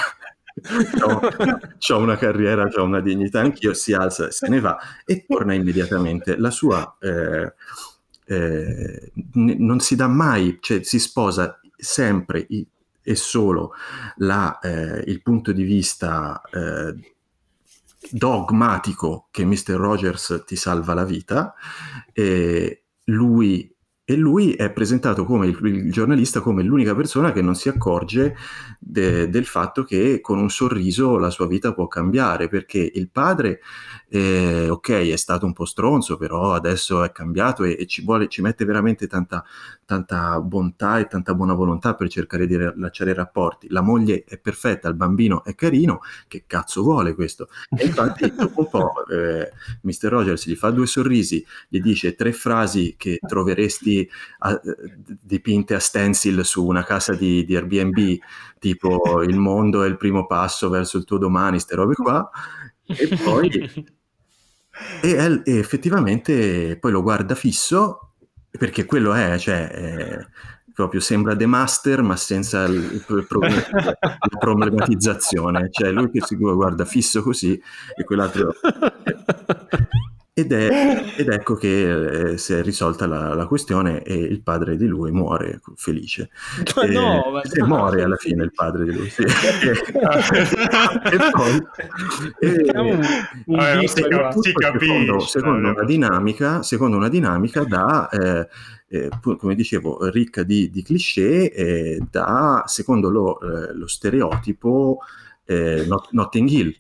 ho 1.90 1.98
una 1.98 2.18
carriera, 2.18 2.68
ho 2.76 2.84
una 2.84 3.00
dignità 3.00 3.42
anch'io, 3.42 3.74
si 3.74 3.94
alza, 3.94 4.32
se 4.32 4.48
ne 4.48 4.60
va 4.60 4.78
e 5.06 5.24
torna 5.28 5.54
immediatamente. 5.54 6.36
La 6.38 6.50
sua 6.50 6.98
eh, 7.00 7.54
eh, 8.26 9.12
n- 9.34 9.56
non 9.60 9.80
si 9.80 9.96
dà 9.96 10.08
mai, 10.08 10.58
cioè 10.60 10.82
si 10.84 11.00
sposa 11.00 11.60
sempre 11.76 12.46
i- 12.50 12.66
e 13.04 13.16
solo 13.16 13.74
la, 14.18 14.60
eh, 14.60 15.04
il 15.06 15.22
punto 15.22 15.52
di 15.54 15.64
vista 15.64 16.42
eh, 16.52 16.96
dogmatico 18.12 19.28
che 19.32 19.46
Mr. 19.46 19.72
Rogers 19.72 20.44
ti 20.46 20.56
salva 20.56 20.94
la 20.94 21.06
vita, 21.06 21.54
e 22.14 22.84
lui 23.06 23.72
e 24.10 24.16
lui 24.16 24.54
è 24.54 24.72
presentato 24.72 25.26
come 25.26 25.48
il, 25.48 25.60
il, 25.66 25.92
giornalista 25.92 26.40
come 26.40 26.64
l'unica 26.64 26.96
persona 26.96 27.34
che 27.34 27.42
non 27.42 27.56
si 27.56 27.68
accorge 27.68 28.38
de, 28.80 29.28
del 29.28 29.44
fatto 29.44 29.84
che 29.84 30.22
con 30.22 30.40
un 30.40 30.50
sorriso 30.50 31.18
la 31.18 31.30
sua 31.30 31.46
vita 31.46 31.74
può 31.74 31.88
cambiare, 31.88 32.48
perché 32.48 32.90
il 32.96 33.10
padre, 33.10 33.60
eh, 34.10 34.70
ok, 34.70 34.90
è 34.90 35.16
stato 35.18 35.46
un 35.46 35.54
po' 35.54 35.66
stronzo, 35.66 36.18
però 36.18 36.54
adesso 36.54 37.04
è 37.04 37.12
cambiato 37.12 37.64
e, 37.64 37.76
e 37.80 37.86
ci, 37.86 38.04
vuole, 38.04 38.28
ci 38.28 38.42
mette 38.42 38.64
veramente 38.64 39.06
tanta, 39.08 39.44
tanta 39.86 40.40
bontà 40.40 41.00
e 41.00 41.08
tanta 41.08 41.34
buona 41.34 41.54
volontà 41.54 41.94
per 41.94 42.08
cercare 42.08 42.48
di 42.48 42.56
rilacciare 42.56 43.12
i 43.12 43.14
rapporti. 43.14 43.68
La 43.70 43.82
moglie 43.82 44.24
è 44.26 44.38
perfetta, 44.38 44.88
il 44.88 44.96
bambino 44.96 45.44
è 45.44 45.56
carino, 45.56 46.00
che 46.28 46.44
cazzo 46.48 46.84
vuole 46.84 47.16
questo? 47.16 47.50
E 47.78 47.86
infatti 47.86 48.32
dopo 48.36 48.62
un 48.62 48.70
po' 48.70 49.08
eh, 49.08 49.52
Mr. 49.82 50.10
Rogers 50.10 50.48
gli 50.48 50.56
fa 50.56 50.70
due 50.70 50.88
sorrisi, 50.88 51.46
gli 51.68 51.82
dice 51.82 52.16
tre 52.16 52.32
frasi 52.32 52.96
che 52.98 53.20
troveresti 53.26 54.10
a, 54.40 54.60
dipinte 55.22 55.74
a 55.76 55.80
stencil 55.80 56.46
su 56.46 56.66
una 56.66 56.84
casa 56.84 57.14
di, 57.14 57.44
di, 57.44 57.56
Airbnb, 57.56 58.18
tipo 58.60 59.22
il 59.22 59.38
mondo 59.38 59.84
è 59.84 59.88
il 59.88 59.98
primo 59.98 60.26
passo 60.26 60.70
verso 60.70 60.98
il 60.98 61.04
tuo 61.04 61.18
domani, 61.18 61.60
ste 61.60 61.76
robe 61.76 61.94
qua, 61.96 62.30
e 62.86 63.18
poi 63.22 63.96
e, 65.02 65.42
e 65.44 65.58
effettivamente 65.58 66.78
poi 66.80 66.92
lo 66.92 67.02
guarda 67.02 67.36
fisso, 67.36 68.14
perché 68.52 68.86
quello 68.86 69.14
è, 69.14 69.38
cioè... 69.38 69.70
È, 69.70 70.28
proprio 70.78 71.02
sembra 71.02 71.36
The 71.36 71.48
Master 71.48 72.04
ma 72.04 72.16
senza 72.16 72.66
il, 72.66 72.76
il 72.76 73.26
problem- 73.28 73.68
la 73.72 74.38
problematizzazione. 74.38 75.70
Cioè 75.72 75.90
lui 75.90 76.12
che 76.12 76.22
si 76.24 76.36
guarda 76.36 76.86
fisso 76.86 77.24
così 77.24 77.60
e 77.96 78.04
quell'altro 78.04 78.54
ed, 80.38 80.54
è, 80.54 80.70
ed, 81.18 81.30
ecco 81.30 81.56
che 81.56 82.34
eh, 82.34 82.38
si 82.38 82.54
è 82.54 82.62
risolta 82.62 83.08
la, 83.08 83.34
la, 83.34 83.48
questione 83.48 84.04
e 84.04 84.14
il 84.14 84.44
padre 84.44 84.78
di 84.78 84.86
lui 84.86 85.12
muore 85.12 85.60
felice. 85.76 86.30
Ma 86.76 86.84
e, 86.84 86.88
no, 86.90 87.32
ma 87.32 87.42
no, 87.42 87.66
muore 87.66 88.04
alla 88.04 88.18
fine 88.18 88.44
il 88.44 88.52
padre 88.56 88.84
di 88.84 88.94
lui. 88.94 89.10
Sì. 89.10 89.24
e 89.26 89.30
poi 91.32 91.68
e, 92.40 92.72
un, 92.76 93.02
un 93.46 93.60
eh, 93.60 93.88
secondo, 93.88 95.20
secondo, 95.22 95.70
una 95.70 95.84
dinamica, 95.84 96.62
secondo 96.62 96.98
una 96.98 97.10
dinamica 97.10 97.64
da... 97.64 98.08
Eh, 98.10 98.48
eh, 98.90 99.10
come 99.20 99.54
dicevo, 99.54 100.08
ricca 100.10 100.44
di, 100.44 100.70
di 100.70 100.82
cliché, 100.82 101.52
eh, 101.52 102.00
da, 102.10 102.64
secondo 102.68 103.10
lo, 103.10 103.38
eh, 103.42 103.74
lo 103.74 103.86
stereotipo 103.86 105.00
eh, 105.46 105.84
Not- 105.86 106.12
Notting 106.12 106.50
Hill, 106.50 106.74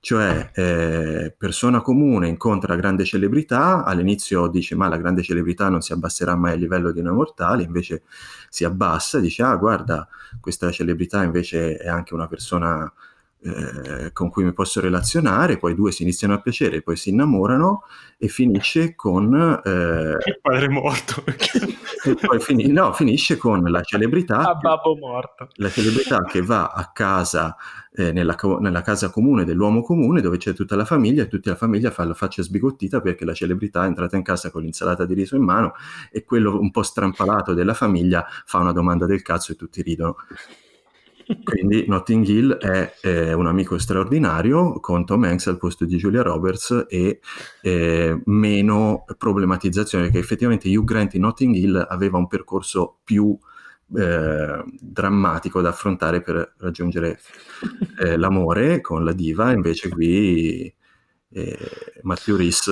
cioè 0.00 0.50
eh, 0.54 1.34
persona 1.36 1.82
comune 1.82 2.26
incontra 2.28 2.74
grande 2.74 3.04
celebrità, 3.04 3.84
all'inizio 3.84 4.48
dice 4.48 4.74
ma 4.74 4.88
la 4.88 4.96
grande 4.96 5.22
celebrità 5.22 5.68
non 5.68 5.82
si 5.82 5.92
abbasserà 5.92 6.34
mai 6.36 6.52
a 6.52 6.56
livello 6.56 6.90
di 6.90 7.02
noi 7.02 7.14
mortali, 7.14 7.64
invece 7.64 8.02
si 8.48 8.64
abbassa, 8.64 9.20
dice 9.20 9.42
ah 9.42 9.54
guarda 9.56 10.08
questa 10.40 10.70
celebrità 10.70 11.22
invece 11.22 11.76
è 11.76 11.88
anche 11.88 12.14
una 12.14 12.26
persona 12.26 12.90
eh, 13.42 14.12
con 14.12 14.28
cui 14.28 14.44
mi 14.44 14.52
posso 14.52 14.80
relazionare, 14.80 15.56
poi 15.56 15.74
due 15.74 15.92
si 15.92 16.02
iniziano 16.02 16.34
a 16.34 16.40
piacere, 16.40 16.82
poi 16.82 16.96
si 16.96 17.08
innamorano 17.10 17.84
e 18.18 18.28
finisce 18.28 18.94
con... 18.94 19.34
Eh, 19.64 20.28
il 20.28 20.38
padre 20.42 20.68
morto. 20.68 21.24
e 22.04 22.14
poi 22.20 22.38
fini- 22.38 22.70
no, 22.70 22.92
finisce 22.92 23.38
con 23.38 23.62
la 23.62 23.80
celebrità... 23.80 24.40
A 24.40 24.54
babbo 24.54 24.94
morto. 24.96 25.48
La 25.54 25.70
celebrità 25.70 26.22
che 26.24 26.42
va 26.42 26.66
a 26.66 26.90
casa, 26.92 27.56
eh, 27.94 28.12
nella, 28.12 28.36
nella, 28.58 28.82
casa 28.82 29.10
comune 29.10 29.44
dell'uomo 29.44 29.80
comune, 29.80 30.20
dove 30.20 30.36
c'è 30.36 30.52
tutta 30.52 30.76
la 30.76 30.84
famiglia 30.84 31.22
e 31.22 31.28
tutta 31.28 31.50
la 31.50 31.56
famiglia 31.56 31.90
fa 31.90 32.04
la 32.04 32.14
faccia 32.14 32.42
sbigottita 32.42 33.00
perché 33.00 33.24
la 33.24 33.34
celebrità 33.34 33.84
è 33.84 33.86
entrata 33.86 34.16
in 34.16 34.22
casa 34.22 34.50
con 34.50 34.62
l'insalata 34.62 35.06
di 35.06 35.14
riso 35.14 35.36
in 35.36 35.44
mano 35.44 35.72
e 36.12 36.24
quello 36.24 36.60
un 36.60 36.70
po' 36.70 36.82
strampalato 36.82 37.54
della 37.54 37.74
famiglia 37.74 38.26
fa 38.44 38.58
una 38.58 38.72
domanda 38.72 39.06
del 39.06 39.22
cazzo 39.22 39.52
e 39.52 39.56
tutti 39.56 39.80
ridono. 39.80 40.16
Quindi 41.44 41.84
Notting 41.86 42.26
Hill 42.26 42.56
è, 42.56 42.94
è, 43.00 43.32
un 43.32 43.46
amico 43.46 43.78
straordinario 43.78 44.80
con 44.80 45.04
Tom 45.04 45.24
Hanks 45.24 45.46
al 45.46 45.58
posto 45.58 45.84
di 45.84 45.96
Julia 45.96 46.22
Roberts 46.22 46.86
e 46.88 47.20
eh, 47.62 48.20
meno 48.24 49.04
problematizzazione, 49.16 50.04
perché 50.04 50.18
effettivamente 50.18 50.68
Hugh 50.68 50.84
Grant 50.84 51.14
in 51.14 51.22
Notting 51.22 51.54
Hill 51.54 51.86
aveva 51.88 52.18
un 52.18 52.26
percorso 52.26 52.98
più 53.04 53.36
eh, 53.96 54.64
drammatico 54.80 55.60
da 55.60 55.70
affrontare 55.70 56.20
per 56.20 56.54
raggiungere 56.58 57.20
eh, 57.98 58.16
l'amore 58.16 58.80
con 58.80 59.04
la 59.04 59.12
diva, 59.12 59.52
invece 59.52 59.88
qui 59.88 60.72
eh, 61.32 61.58
Matthew 62.02 62.36
Rhys 62.36 62.70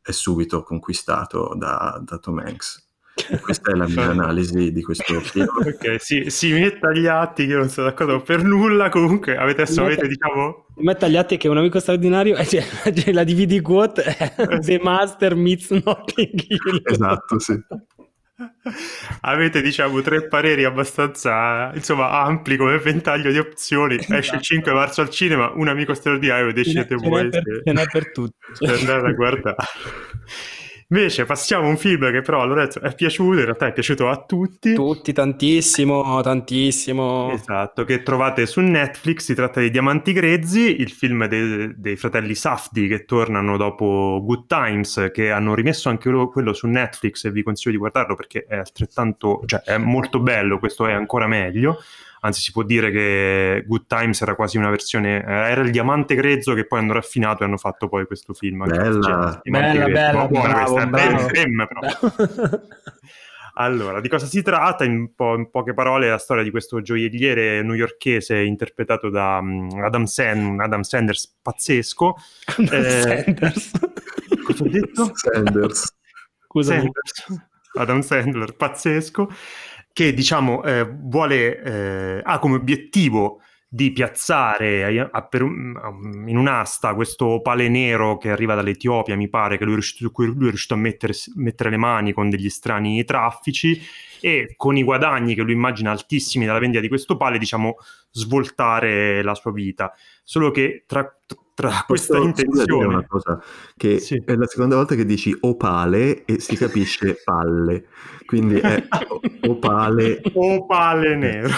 è 0.00 0.10
subito 0.10 0.62
conquistato 0.62 1.54
da, 1.56 2.00
da 2.04 2.18
Tom 2.18 2.38
Hanks. 2.38 2.87
Questa 3.40 3.72
è 3.72 3.74
la 3.74 3.86
mia 3.88 4.04
analisi 4.10 4.72
di 4.72 4.82
questo 4.82 5.18
film. 5.20 5.46
ok, 5.48 5.96
si, 5.98 6.30
si 6.30 6.52
metta 6.52 6.88
agli 6.88 7.06
atti 7.06 7.44
che 7.46 7.52
io 7.52 7.58
non 7.58 7.68
sono 7.68 7.88
d'accordo 7.88 8.20
per 8.20 8.42
nulla. 8.42 8.88
Comunque, 8.88 9.36
avete 9.36 9.62
adesso 9.62 9.82
Metta- 9.82 9.92
avete, 10.00 10.08
diciamo. 10.08 10.66
Metta 10.76 11.06
agli 11.06 11.16
atti 11.16 11.36
che 11.36 11.48
un 11.48 11.56
amico 11.58 11.80
straordinario, 11.80 12.36
eh, 12.36 12.46
cioè, 12.46 12.62
cioè, 12.94 13.12
la 13.12 13.24
DVD 13.24 13.60
quote 13.60 14.02
è 14.02 14.58
The 14.60 14.78
Master 14.82 15.34
meets 15.34 15.70
Notting 15.70 16.44
Hill. 16.48 16.80
Esatto, 16.90 17.38
sì. 17.38 17.54
Avete, 19.22 19.60
diciamo, 19.60 20.00
tre 20.00 20.28
pareri 20.28 20.62
abbastanza 20.64 21.72
insomma 21.74 22.22
ampli 22.22 22.56
come 22.56 22.78
ventaglio 22.78 23.32
di 23.32 23.38
opzioni. 23.38 23.96
Esce 23.96 24.12
il 24.12 24.18
Esatto. 24.18 24.40
5 24.42 24.72
marzo 24.72 25.00
al 25.00 25.10
cinema, 25.10 25.50
un 25.54 25.66
amico 25.66 25.92
straordinario, 25.94 26.52
decidete 26.52 26.96
ce 26.96 27.04
n'è 27.04 27.08
voi 27.08 27.28
per, 27.28 27.42
se- 27.64 27.86
per 27.90 28.12
tutti. 28.12 28.36
per 28.60 28.70
andare 28.78 29.08
a 29.08 29.12
guardare. 29.12 29.56
Invece 30.90 31.26
passiamo 31.26 31.66
a 31.66 31.68
un 31.68 31.76
film 31.76 32.10
che 32.10 32.22
però 32.22 32.40
a 32.40 32.44
Lorenzo 32.46 32.80
è 32.80 32.94
piaciuto, 32.94 33.40
in 33.40 33.44
realtà 33.44 33.66
è 33.66 33.74
piaciuto 33.74 34.08
a 34.08 34.24
tutti. 34.24 34.72
Tutti 34.72 35.12
tantissimo, 35.12 36.22
tantissimo. 36.22 37.30
Esatto, 37.30 37.84
che 37.84 38.02
trovate 38.02 38.46
su 38.46 38.60
Netflix, 38.60 39.24
si 39.24 39.34
tratta 39.34 39.60
di 39.60 39.70
Diamanti 39.70 40.14
Grezzi, 40.14 40.80
il 40.80 40.90
film 40.90 41.26
de- 41.26 41.74
dei 41.76 41.96
fratelli 41.96 42.34
Safdi 42.34 42.88
che 42.88 43.04
tornano 43.04 43.58
dopo 43.58 44.22
Good 44.24 44.46
Times, 44.46 45.10
che 45.12 45.30
hanno 45.30 45.54
rimesso 45.54 45.90
anche 45.90 46.08
loro 46.08 46.30
quello 46.30 46.54
su 46.54 46.66
Netflix 46.66 47.22
e 47.26 47.32
vi 47.32 47.42
consiglio 47.42 47.72
di 47.72 47.78
guardarlo 47.80 48.14
perché 48.14 48.46
è 48.48 48.56
altrettanto, 48.56 49.42
cioè 49.44 49.60
è 49.60 49.76
molto 49.76 50.20
bello, 50.20 50.58
questo 50.58 50.86
è 50.86 50.94
ancora 50.94 51.26
meglio, 51.26 51.82
anzi 52.20 52.40
si 52.40 52.52
può 52.52 52.62
dire 52.62 52.90
che 52.90 53.64
Good 53.66 53.86
Times 53.86 54.20
era 54.22 54.34
quasi 54.34 54.56
una 54.56 54.70
versione, 54.70 55.24
eh, 55.24 55.50
era 55.50 55.62
il 55.62 55.70
Diamante 55.70 56.14
Grezzo 56.14 56.54
che 56.54 56.66
poi 56.66 56.80
hanno 56.80 56.92
raffinato 56.92 57.42
e 57.42 57.46
hanno 57.46 57.56
fatto 57.56 57.88
poi 57.88 58.06
questo 58.06 58.34
film. 58.34 58.64
Bella. 58.66 59.40
Bella, 59.42 59.86
bella, 59.86 60.26
buona 60.26 60.52
bravo, 60.52 60.72
questa, 60.72 60.90
bravo. 60.90 61.26
ben, 61.26 61.68
però. 61.68 62.60
Allora, 63.60 64.00
di 64.00 64.08
cosa 64.08 64.24
si 64.24 64.40
tratta? 64.40 64.84
In, 64.84 65.14
po- 65.16 65.34
in 65.34 65.50
poche 65.50 65.74
parole, 65.74 66.06
è 66.06 66.10
la 66.10 66.18
storia 66.18 66.44
di 66.44 66.50
questo 66.52 66.80
gioielliere 66.80 67.60
newyorkese 67.62 68.38
interpretato 68.38 69.10
da 69.10 69.40
mm, 69.42 69.82
Adam, 69.82 70.04
San- 70.04 70.60
Adam 70.60 70.82
Sanders 70.82 71.38
pazzesco. 71.42 72.14
Eh, 72.56 73.24
Sanders. 73.24 73.70
Cosa 74.46 74.62
ho 74.62 74.68
detto? 74.68 75.10
Sanders. 75.12 75.92
Sanders. 76.60 77.24
Adam 77.74 78.00
Sandler 78.00 78.54
pazzesco, 78.56 79.30
che 79.98 80.14
diciamo 80.14 80.62
eh, 80.62 80.88
vuole, 80.88 81.60
eh, 81.60 82.20
ha 82.22 82.38
come 82.38 82.54
obiettivo 82.54 83.40
di 83.68 83.90
piazzare 83.90 85.00
a- 85.00 85.08
a- 85.10 85.26
per 85.26 85.42
in 85.42 86.36
un'asta 86.36 86.94
questo 86.94 87.26
opale 87.26 87.68
nero 87.68 88.16
che 88.16 88.30
arriva 88.30 88.54
dall'Etiopia, 88.54 89.16
mi 89.16 89.28
pare, 89.28 89.58
che 89.58 89.64
lui 89.64 89.72
è 89.72 89.76
riuscito, 89.76 90.12
lui 90.14 90.46
è 90.46 90.50
riuscito 90.50 90.74
a 90.74 90.76
mettere, 90.76 91.14
mettere 91.34 91.70
le 91.70 91.78
mani 91.78 92.12
con 92.12 92.30
degli 92.30 92.48
strani 92.48 93.02
traffici 93.02 93.76
e 94.20 94.54
con 94.56 94.76
i 94.76 94.84
guadagni 94.84 95.34
che 95.34 95.42
lui 95.42 95.54
immagina 95.54 95.90
altissimi 95.90 96.46
dalla 96.46 96.60
vendita 96.60 96.80
di 96.80 96.86
questo 96.86 97.14
opale, 97.14 97.36
diciamo, 97.36 97.74
svoltare 98.12 99.20
la 99.24 99.34
sua 99.34 99.50
vita. 99.50 99.92
Solo 100.22 100.52
che 100.52 100.84
tra, 100.86 101.02
tra 101.26 101.36
questa 101.86 102.16
scusa, 102.16 102.32
dire 102.32 102.46
intenzione... 102.46 102.86
una 102.86 103.06
cosa, 103.06 103.42
che 103.76 103.98
Sì. 103.98 104.22
è 104.24 104.34
la 104.34 104.46
seconda 104.46 104.76
volta 104.76 104.94
che 104.94 105.04
dici 105.04 105.36
opale 105.40 106.24
e 106.24 106.40
si 106.40 106.56
capisce 106.56 107.20
palle, 107.24 107.86
quindi 108.26 108.56
è 108.58 108.86
opale. 109.46 110.20
opale 110.34 111.16
nero. 111.16 111.54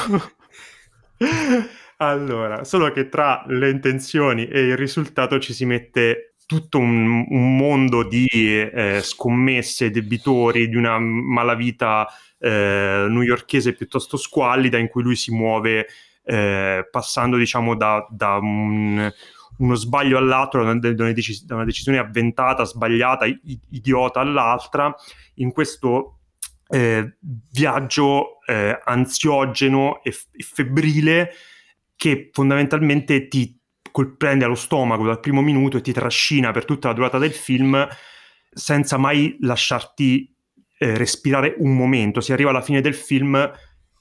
allora, 1.98 2.64
solo 2.64 2.90
che 2.92 3.08
tra 3.08 3.44
le 3.48 3.70
intenzioni 3.70 4.46
e 4.48 4.60
il 4.60 4.76
risultato 4.76 5.38
ci 5.38 5.52
si 5.52 5.64
mette 5.66 6.34
tutto 6.46 6.78
un, 6.78 7.26
un 7.28 7.56
mondo 7.56 8.02
di 8.02 8.26
eh, 8.32 9.00
scommesse, 9.02 9.90
debitori, 9.90 10.68
di 10.68 10.76
una 10.76 10.98
malavita 10.98 12.08
eh, 12.38 13.06
newyorkese 13.08 13.74
piuttosto 13.74 14.16
squallida 14.16 14.78
in 14.78 14.88
cui 14.88 15.02
lui 15.02 15.14
si 15.14 15.30
muove 15.32 15.86
eh, 16.24 16.88
passando 16.90 17.36
diciamo 17.36 17.76
da, 17.76 18.04
da 18.10 18.36
un- 18.38 19.12
uno 19.60 19.74
sbaglio 19.74 20.18
all'altro, 20.18 20.64
da 20.64 20.70
una, 20.72 21.64
decisione 21.64 21.98
avventata, 21.98 22.64
sbagliata, 22.64 23.26
idiota 23.70 24.20
all'altra, 24.20 24.94
in 25.34 25.52
questo 25.52 26.20
eh, 26.68 27.16
viaggio 27.50 28.40
eh, 28.46 28.78
ansiogeno 28.84 30.02
e, 30.02 30.12
f- 30.12 30.26
e 30.32 30.42
febbrile 30.42 31.30
che 31.96 32.30
fondamentalmente 32.32 33.28
ti 33.28 33.58
colprende 33.90 34.44
allo 34.44 34.54
stomaco 34.54 35.04
dal 35.04 35.20
primo 35.20 35.42
minuto 35.42 35.76
e 35.76 35.80
ti 35.80 35.92
trascina 35.92 36.52
per 36.52 36.64
tutta 36.64 36.88
la 36.88 36.94
durata 36.94 37.18
del 37.18 37.32
film 37.32 37.86
senza 38.52 38.96
mai 38.96 39.36
lasciarti 39.40 40.34
eh, 40.78 40.96
respirare 40.96 41.54
un 41.58 41.76
momento. 41.76 42.20
Si 42.20 42.32
arriva 42.32 42.50
alla 42.50 42.62
fine 42.62 42.80
del 42.80 42.94
film 42.94 43.50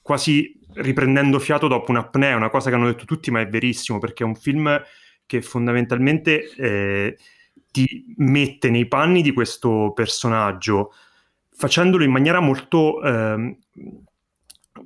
quasi 0.02 0.58
riprendendo 0.76 1.40
fiato 1.40 1.68
dopo 1.68 1.92
un'apnea, 1.92 2.36
una 2.36 2.50
cosa 2.50 2.70
che 2.70 2.76
hanno 2.76 2.86
detto 2.86 3.06
tutti, 3.06 3.32
ma 3.32 3.42
è 3.42 3.48
verissimo 3.48 4.00
perché 4.00 4.24
è 4.24 4.28
un 4.28 4.36
film 4.36 4.82
che 5.30 5.44
fondamentalmente 5.44 6.50
eh, 6.58 7.18
ti 7.72 8.16
mette 8.18 8.72
nei 8.72 8.88
panni 8.88 9.22
di 9.22 9.32
questo 9.32 9.92
personaggio 9.94 10.92
facendolo 11.52 12.04
in 12.04 12.10
maniera 12.10 12.40
molto, 12.40 13.00
ehm, 13.04 13.56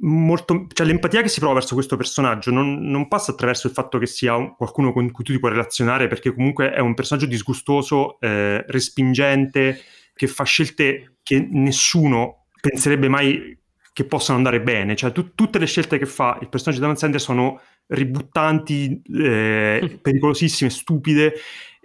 molto 0.01 0.67
cioè 0.73 0.85
l'empatia 0.85 1.21
che 1.21 1.29
si 1.29 1.39
prova 1.39 1.53
verso 1.53 1.75
questo 1.75 1.95
personaggio 1.95 2.51
non, 2.51 2.81
non 2.81 3.07
passa 3.07 3.31
attraverso 3.31 3.67
il 3.67 3.73
fatto 3.73 3.97
che 3.99 4.05
sia 4.05 4.35
un- 4.35 4.53
qualcuno 4.57 4.91
con 4.91 5.09
cui 5.11 5.23
tu 5.23 5.31
ti 5.31 5.39
puoi 5.39 5.51
relazionare 5.51 6.07
perché 6.07 6.33
comunque 6.33 6.73
è 6.73 6.79
un 6.79 6.93
personaggio 6.93 7.27
disgustoso 7.27 8.19
eh, 8.19 8.65
respingente 8.67 9.79
che 10.13 10.27
fa 10.27 10.43
scelte 10.43 11.19
che 11.23 11.47
nessuno 11.49 12.47
penserebbe 12.59 13.07
mai 13.07 13.57
che 13.93 14.03
possano 14.05 14.39
andare 14.39 14.61
bene. 14.61 14.95
Cioè 14.95 15.13
tu- 15.13 15.35
tutte 15.35 15.59
le 15.59 15.67
scelte 15.67 15.97
che 15.97 16.05
fa 16.05 16.37
il 16.41 16.49
personaggio 16.49 16.81
di 16.81 16.85
Adam 16.85 16.97
Sandler 16.97 17.21
sono 17.21 17.61
ributtanti, 17.87 19.01
eh, 19.15 19.97
pericolosissime, 20.01 20.69
stupide, 20.69 21.33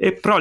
e 0.01 0.13
però 0.13 0.39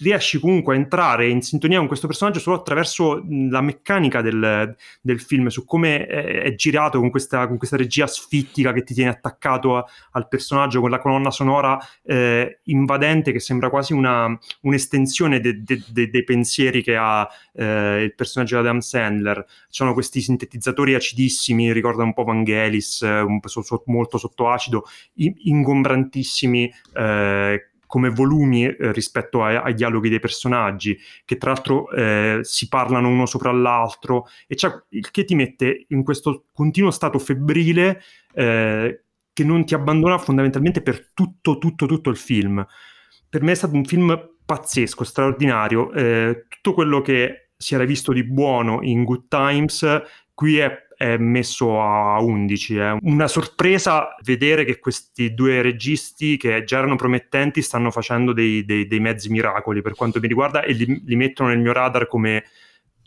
riesci 0.00 0.40
comunque 0.40 0.74
a 0.74 0.76
entrare 0.76 1.28
in 1.28 1.40
sintonia 1.40 1.78
con 1.78 1.86
questo 1.86 2.08
personaggio 2.08 2.40
solo 2.40 2.56
attraverso 2.56 3.24
la 3.48 3.60
meccanica 3.60 4.20
del, 4.22 4.74
del 5.00 5.20
film, 5.20 5.46
su 5.46 5.64
come 5.64 6.04
è, 6.04 6.42
è 6.42 6.54
girato 6.56 6.98
con 6.98 7.08
questa, 7.10 7.46
con 7.46 7.58
questa 7.58 7.76
regia 7.76 8.08
sfittica 8.08 8.72
che 8.72 8.82
ti 8.82 8.94
tiene 8.94 9.10
attaccato 9.10 9.76
a- 9.76 9.84
al 10.12 10.26
personaggio, 10.26 10.80
con 10.80 10.90
la 10.90 10.98
colonna 10.98 11.30
sonora 11.30 11.78
eh, 12.04 12.58
invadente 12.64 13.30
che 13.30 13.38
sembra 13.38 13.70
quasi 13.70 13.92
una, 13.92 14.36
un'estensione 14.62 15.38
de- 15.40 15.62
de- 15.62 15.82
de- 15.88 16.10
dei 16.10 16.24
pensieri 16.24 16.82
che 16.82 16.96
ha 16.96 17.28
eh, 17.54 18.02
il 18.02 18.14
personaggio 18.14 18.56
di 18.56 18.62
Adam 18.66 18.80
Sandler. 18.80 19.44
Ci 19.46 19.54
sono 19.68 19.92
questi 19.92 20.20
sintetizzatori 20.20 20.94
acidissimi, 20.94 21.72
ricorda 21.72 22.02
un 22.02 22.14
po' 22.14 22.24
Vangelis, 22.24 23.02
eh, 23.02 23.20
un 23.20 23.38
so- 23.44 23.62
so- 23.62 23.82
molto 23.86 24.18
sotto 24.18 24.48
acido, 24.50 24.84
i- 24.84 24.87
ingombrantissimi 25.14 26.72
eh, 26.94 27.70
come 27.88 28.10
volumi 28.10 28.66
eh, 28.66 28.92
rispetto 28.92 29.42
ai, 29.42 29.56
ai 29.56 29.74
dialoghi 29.74 30.10
dei 30.10 30.20
personaggi, 30.20 30.96
che 31.24 31.38
tra 31.38 31.52
l'altro 31.52 31.90
eh, 31.90 32.40
si 32.42 32.68
parlano 32.68 33.08
uno 33.08 33.26
sopra 33.26 33.50
l'altro, 33.50 34.26
e 34.46 34.54
c'è 34.54 34.70
il 34.90 35.10
che 35.10 35.24
ti 35.24 35.34
mette 35.34 35.86
in 35.88 36.04
questo 36.04 36.44
continuo 36.52 36.90
stato 36.90 37.18
febbrile 37.18 38.02
eh, 38.34 39.02
che 39.32 39.44
non 39.44 39.64
ti 39.64 39.74
abbandona 39.74 40.18
fondamentalmente 40.18 40.82
per 40.82 41.10
tutto, 41.14 41.58
tutto, 41.58 41.86
tutto 41.86 42.10
il 42.10 42.16
film. 42.16 42.64
Per 43.28 43.42
me 43.42 43.52
è 43.52 43.54
stato 43.54 43.74
un 43.74 43.84
film 43.84 44.34
pazzesco, 44.44 45.04
straordinario. 45.04 45.92
eh, 45.92 46.44
tutto 46.48 46.74
quello 46.74 47.00
che 47.00 47.50
si 47.56 47.74
era 47.74 47.84
visto 47.84 48.12
di 48.12 48.24
buono 48.24 48.80
in 48.82 49.04
Good 49.04 49.28
Times, 49.28 50.02
qui 50.34 50.58
è 50.58 50.87
è 50.98 51.16
messo 51.16 51.80
a 51.80 52.20
11. 52.20 52.76
È 52.76 52.96
una 53.02 53.28
sorpresa 53.28 54.16
vedere 54.24 54.64
che 54.64 54.80
questi 54.80 55.32
due 55.32 55.62
registi, 55.62 56.36
che 56.36 56.64
già 56.64 56.78
erano 56.78 56.96
promettenti, 56.96 57.62
stanno 57.62 57.92
facendo 57.92 58.32
dei, 58.32 58.64
dei- 58.64 58.88
dei 58.88 58.98
mezzi 58.98 59.30
miracoli 59.30 59.80
per 59.80 59.94
quanto 59.94 60.18
mi 60.18 60.26
riguarda 60.26 60.62
e 60.62 60.72
li, 60.72 61.00
li 61.04 61.14
mettono 61.14 61.50
nel 61.50 61.60
mio 61.60 61.72
radar 61.72 62.08
come 62.08 62.42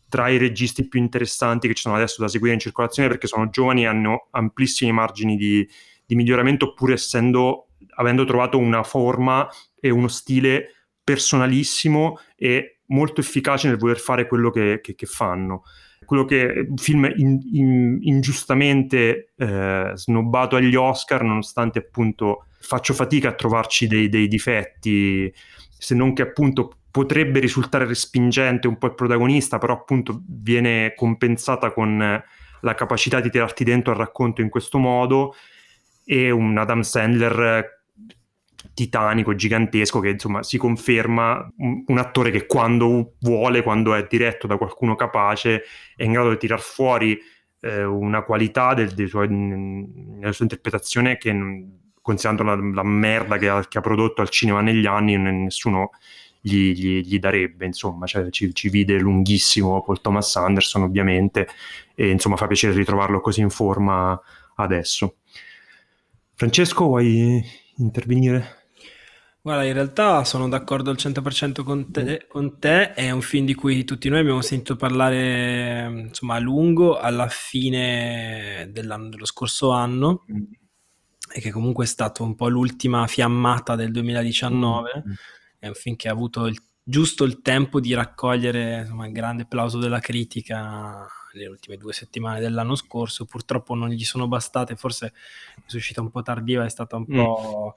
tra 0.08 0.30
i 0.30 0.38
registi 0.38 0.88
più 0.88 1.02
interessanti 1.02 1.68
che 1.68 1.74
ci 1.74 1.82
sono 1.82 1.96
adesso 1.96 2.22
da 2.22 2.30
seguire 2.30 2.54
in 2.54 2.62
circolazione 2.62 3.10
perché 3.10 3.28
sono 3.28 3.50
giovani 3.50 3.84
e 3.84 3.88
hanno 3.88 4.28
amplissimi 4.32 4.94
margini 4.94 5.36
di, 5.36 5.68
di 6.06 6.16
miglioramento 6.16 6.74
pur 6.74 6.94
essendo 6.94 7.68
avendo 7.96 8.24
trovato 8.24 8.58
una 8.58 8.84
forma 8.84 9.50
e 9.78 9.90
uno 9.90 10.08
stile 10.08 10.88
personalissimo 11.04 12.20
e 12.38 12.80
molto 12.88 13.20
efficace 13.20 13.68
nel 13.68 13.78
voler 13.78 14.00
fare 14.00 14.28
quello 14.28 14.50
che, 14.50 14.80
che- 14.82 14.96
che 14.96 15.06
fanno 15.06 15.64
quello 16.12 16.26
che 16.26 16.66
un 16.68 16.76
film 16.76 17.10
in- 17.16 17.40
in- 17.54 18.00
ingiustamente 18.02 19.32
eh, 19.38 19.92
snobbato 19.94 20.58
agli 20.58 20.76
Oscar, 20.76 21.24
nonostante 21.24 21.80
appunto 21.80 22.48
faccio 22.60 22.94
fatica 22.94 23.30
a 23.30 23.34
trovarci 23.34 23.88
dei, 23.88 24.10
dei 24.10 24.28
difetti, 24.28 25.34
se 25.70 25.96
non 25.96 26.12
che 26.12 26.24
appunto 26.24 26.80
potrebbe 26.92 27.40
risultare 27.40 27.86
respingente 27.86 28.68
un 28.68 28.78
po' 28.78 28.88
il 28.88 28.96
protagonista, 28.96 29.58
però 29.58 29.72
appunto 29.72 30.22
viene 30.28 30.94
compensata 30.98 31.72
con 31.72 32.02
eh, 32.02 32.24
la 32.60 32.76
capacità 32.76 33.22
di 33.22 33.30
tirarti 33.30 33.64
dentro 33.64 33.94
al 33.94 34.00
racconto 34.00 34.42
in 34.42 34.50
questo 34.50 34.80
modo 34.80 35.34
e 36.04 36.30
un 36.30 36.58
Adam 36.58 36.82
Sandler 36.82 37.40
eh, 37.40 37.81
titanico, 38.74 39.36
gigantesco, 39.36 40.00
che 40.00 40.10
insomma 40.10 40.44
si 40.44 40.58
conferma 40.58 41.52
un, 41.58 41.98
attore 41.98 42.32
che 42.32 42.46
quando 42.46 43.14
vuole, 43.20 43.64
quando 43.64 43.94
è 43.94 44.06
diretto 44.10 44.48
da 44.48 44.58
qualcuno 44.58 44.96
capace, 44.96 45.64
è 45.96 46.04
in 46.04 46.14
grado 46.14 46.30
di 46.30 46.38
tirar 46.38 46.60
fuori 46.60 47.20
eh, 47.62 47.84
una 47.84 48.24
qualità 48.24 48.74
del, 48.74 48.92
del 48.94 49.08
suo, 49.08 49.26
nella 49.26 50.32
sua 50.32 50.46
interpretazione 50.46 51.18
che, 51.18 51.34
considerando 52.02 52.44
la, 52.44 52.56
la 52.74 52.84
merda 52.84 53.38
che 53.38 53.50
ha, 53.50 53.66
che 53.68 53.78
ha, 53.78 53.82
prodotto 53.82 54.22
al 54.22 54.30
cinema 54.30 54.62
negli 54.62 54.86
anni, 54.86 55.18
nessuno 55.18 55.92
gli, 56.40 56.74
gli, 56.74 57.02
gli 57.02 57.20
darebbe, 57.20 57.66
insomma, 57.66 58.06
cioè, 58.08 58.30
ci, 58.30 58.54
ci, 58.54 58.70
vide 58.70 59.00
lunghissimo 59.00 59.84
Paul 59.84 60.02
Thomas 60.02 60.36
Anderson 60.36 60.84
ovviamente, 60.84 61.48
e 61.94 62.10
insomma 62.10 62.36
fa 62.36 62.48
piacere 62.48 62.74
ritrovarlo 62.74 63.22
così 63.22 63.42
in 63.42 63.52
forma 63.52 64.20
adesso. 64.56 65.18
Francesco, 66.34 66.86
vuoi 66.86 67.44
intervenire? 67.82 68.60
Guarda, 69.44 69.64
in 69.64 69.74
realtà 69.74 70.24
sono 70.24 70.48
d'accordo 70.48 70.92
al 70.92 70.98
100% 71.00 71.64
con 71.64 71.92
te, 71.92 72.28
con 72.28 72.60
te, 72.60 72.94
è 72.94 73.10
un 73.10 73.24
film 73.24 73.48
di 73.48 73.56
cui 73.56 73.84
tutti 73.86 74.08
noi 74.08 74.20
abbiamo 74.20 74.42
sentito 74.42 74.76
parlare 74.76 76.06
insomma 76.10 76.36
a 76.36 76.40
lungo 76.40 77.00
alla 77.00 77.28
fine 77.28 78.70
dello 78.72 79.26
scorso 79.26 79.72
anno 79.72 80.26
mm. 80.32 80.44
e 81.34 81.42
che 81.42 81.50
comunque 81.50 81.86
è 81.86 81.88
stato 81.88 82.24
un 82.24 82.36
po' 82.36 82.50
l'ultima 82.50 83.08
fiammata 83.08 83.76
del 83.76 83.92
2019, 83.92 85.04
mm. 85.08 85.12
è 85.58 85.68
un 85.68 85.74
film 85.74 85.96
che 85.96 86.08
ha 86.08 86.12
avuto 86.12 86.46
il, 86.46 86.62
giusto 86.84 87.24
il 87.24 87.42
tempo 87.42 87.80
di 87.80 87.96
raccogliere 87.96 88.82
insomma, 88.82 89.08
il 89.08 89.12
grande 89.12 89.44
applauso 89.44 89.80
della 89.80 90.00
critica 90.00 91.08
le 91.34 91.48
ultime 91.48 91.78
due 91.78 91.94
settimane 91.94 92.40
dell'anno 92.40 92.76
scorso, 92.76 93.26
purtroppo 93.26 93.74
non 93.76 93.90
gli 93.90 94.04
sono 94.04 94.28
bastate, 94.28 94.76
forse 94.76 95.14
è 95.56 95.76
uscita 95.76 96.02
un 96.02 96.10
po' 96.10 96.22
tardiva, 96.22 96.66
è 96.66 96.70
stata 96.70 96.96
un, 96.96 97.06
mm. 97.10 97.16
po', 97.16 97.76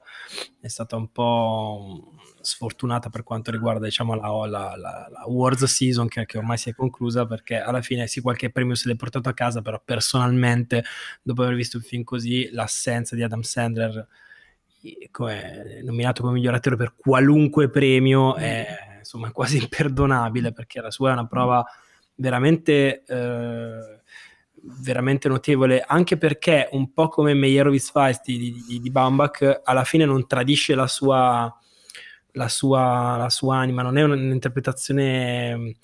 è 0.59 0.67
stata 0.67 0.95
un 0.95 1.11
po' 1.11 2.13
sfortunata 2.41 3.09
per 3.09 3.23
quanto 3.23 3.51
riguarda 3.51 3.85
diciamo, 3.85 4.13
la, 4.15 4.29
la, 4.47 4.75
la, 4.75 5.07
la 5.09 5.23
Wars 5.27 5.63
Season 5.65 6.07
che, 6.07 6.25
che, 6.25 6.37
ormai 6.37 6.57
si 6.57 6.69
è 6.69 6.75
conclusa 6.75 7.25
perché 7.25 7.57
alla 7.57 7.81
fine 7.81 8.07
sì 8.07 8.21
qualche 8.21 8.51
premio 8.51 8.75
se 8.75 8.87
l'è 8.87 8.95
portato 8.95 9.29
a 9.29 9.33
casa, 9.33 9.61
però 9.61 9.81
personalmente 9.83 10.83
dopo 11.21 11.43
aver 11.43 11.55
visto 11.55 11.77
il 11.77 11.83
film 11.83 12.03
così 12.03 12.49
l'assenza 12.51 13.15
di 13.15 13.23
Adam 13.23 13.41
Sandler 13.41 14.07
come, 15.11 15.81
nominato 15.83 16.21
come 16.21 16.33
miglior 16.33 16.53
attore 16.53 16.75
per 16.75 16.93
qualunque 16.95 17.69
premio 17.69 18.35
è 18.35 18.97
insomma 18.99 19.31
quasi 19.31 19.57
imperdonabile 19.61 20.51
perché 20.51 20.81
la 20.81 20.91
sua 20.91 21.09
è 21.09 21.13
una 21.13 21.27
prova 21.27 21.65
veramente, 22.15 23.03
eh, 23.05 23.99
veramente 24.81 25.27
notevole, 25.27 25.81
anche 25.81 26.17
perché 26.17 26.69
un 26.71 26.91
po' 26.93 27.07
come 27.07 27.33
Meyerowitz 27.33 27.91
Feist 27.91 28.25
di, 28.25 28.63
di, 28.67 28.79
di 28.79 28.91
Baumbach, 28.91 29.61
alla 29.63 29.83
fine 29.83 30.05
non 30.05 30.27
tradisce 30.27 30.75
la 30.75 30.87
sua, 30.87 31.53
la 32.31 32.47
sua, 32.47 33.17
la 33.17 33.29
sua 33.29 33.57
anima, 33.57 33.81
non 33.81 33.97
è 33.97 34.03
un'interpretazione 34.03 35.75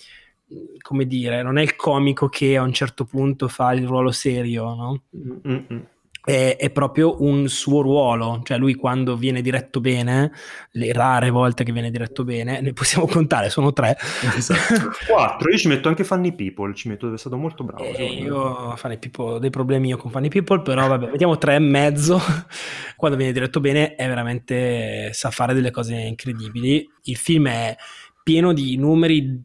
come 0.82 1.06
dire, 1.06 1.44
non 1.44 1.58
è 1.58 1.62
il 1.62 1.78
comico 1.78 2.28
che 2.28 2.58
a 2.58 2.62
un 2.62 2.74
certo 2.74 3.06
punto 3.06 3.48
fa 3.48 3.72
il 3.72 3.86
ruolo 3.86 4.12
serio, 4.12 4.76
no? 4.76 5.04
Mm-hmm 5.48 5.80
è, 6.24 6.56
è, 6.58 6.70
proprio 6.70 7.24
un 7.24 7.48
suo 7.48 7.82
ruolo, 7.82 8.42
cioè 8.44 8.58
lui 8.58 8.76
quando 8.76 9.16
viene 9.16 9.42
diretto 9.42 9.80
bene, 9.80 10.32
le 10.72 10.94
rare 10.94 11.30
volte 11.30 11.64
che 11.64 11.72
viene 11.72 11.90
diretto 11.90 12.24
bene, 12.24 12.62
ne 12.62 12.74
possiamo 12.74 13.08
contare, 13.08 13.50
sono 13.50 13.74
tre. 13.74 13.98
Esatto. 14.36 14.92
Quattro, 15.08 15.50
io 15.50 15.58
ci 15.58 15.68
metto 15.68 15.88
anche 15.88 16.04
Funny 16.04 16.34
People, 16.34 16.74
ci 16.76 16.88
metto, 16.90 17.12
è 17.12 17.18
stato 17.18 17.38
molto 17.38 17.64
bravo. 17.64 17.84
Eh, 17.84 18.06
io 18.06 18.76
Funny 18.76 18.98
People, 18.98 19.34
ho 19.34 19.40
dei 19.40 19.50
problemi 19.50 19.90
io 19.90 19.98
con 19.98 20.12
Funny 20.12 20.28
People, 20.28 20.62
però 20.62 20.88
vabbè, 20.88 21.10
vediamo 21.10 21.38
tre 21.38 21.56
e 21.56 21.60
mezzo, 21.60 22.20
quando 22.96 23.18
viene 23.18 23.34
diretto 23.34 23.60
bene 23.60 23.96
è 23.96 24.08
veramente, 24.08 25.12
sa 25.14 25.32
fare 25.32 25.54
delle 25.54 25.72
cose 25.72 25.96
incredibili, 25.96 26.88
il 27.04 27.18
film 27.18 27.48
è 27.48 27.76
pieno 28.24 28.54
di 28.54 28.78
numeri 28.78 29.44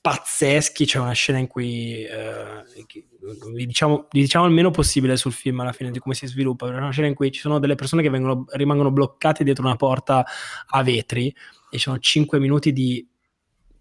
pazzeschi, 0.00 0.86
c'è 0.86 0.98
una 0.98 1.12
scena 1.12 1.38
in 1.38 1.48
cui... 1.48 2.02
Eh, 2.04 2.64
vi 3.52 3.66
diciamo, 3.66 4.06
vi 4.10 4.20
diciamo 4.20 4.46
il 4.46 4.52
meno 4.52 4.70
possibile 4.70 5.16
sul 5.16 5.32
film 5.32 5.60
alla 5.60 5.72
fine 5.72 5.90
di 5.90 5.98
come 5.98 6.14
si 6.14 6.26
sviluppa. 6.26 6.66
È 6.66 6.70
una 6.70 6.90
scena 6.90 7.08
in 7.08 7.14
cui 7.14 7.30
ci 7.32 7.40
sono 7.40 7.58
delle 7.58 7.74
persone 7.74 8.02
che 8.02 8.10
vengono, 8.10 8.44
rimangono 8.50 8.90
bloccate 8.90 9.44
dietro 9.44 9.64
una 9.64 9.76
porta 9.76 10.24
a 10.66 10.82
vetri 10.82 11.28
e 11.28 11.76
ci 11.76 11.78
sono 11.78 11.98
5 11.98 12.38
minuti 12.38 12.72
di 12.72 13.06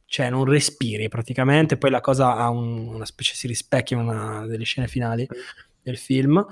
cioè 0.05 0.29
non 0.29 0.45
respiri 0.45 1.09
praticamente. 1.09 1.77
Poi 1.77 1.89
la 1.89 2.01
cosa 2.01 2.35
ha 2.35 2.49
un, 2.49 2.87
una 2.87 3.05
specie 3.05 3.35
si 3.35 3.47
rispecchia 3.47 3.97
in 3.97 4.03
una 4.03 4.45
delle 4.45 4.63
scene 4.63 4.87
finali 4.87 5.27
del 5.81 5.97
film. 5.97 6.45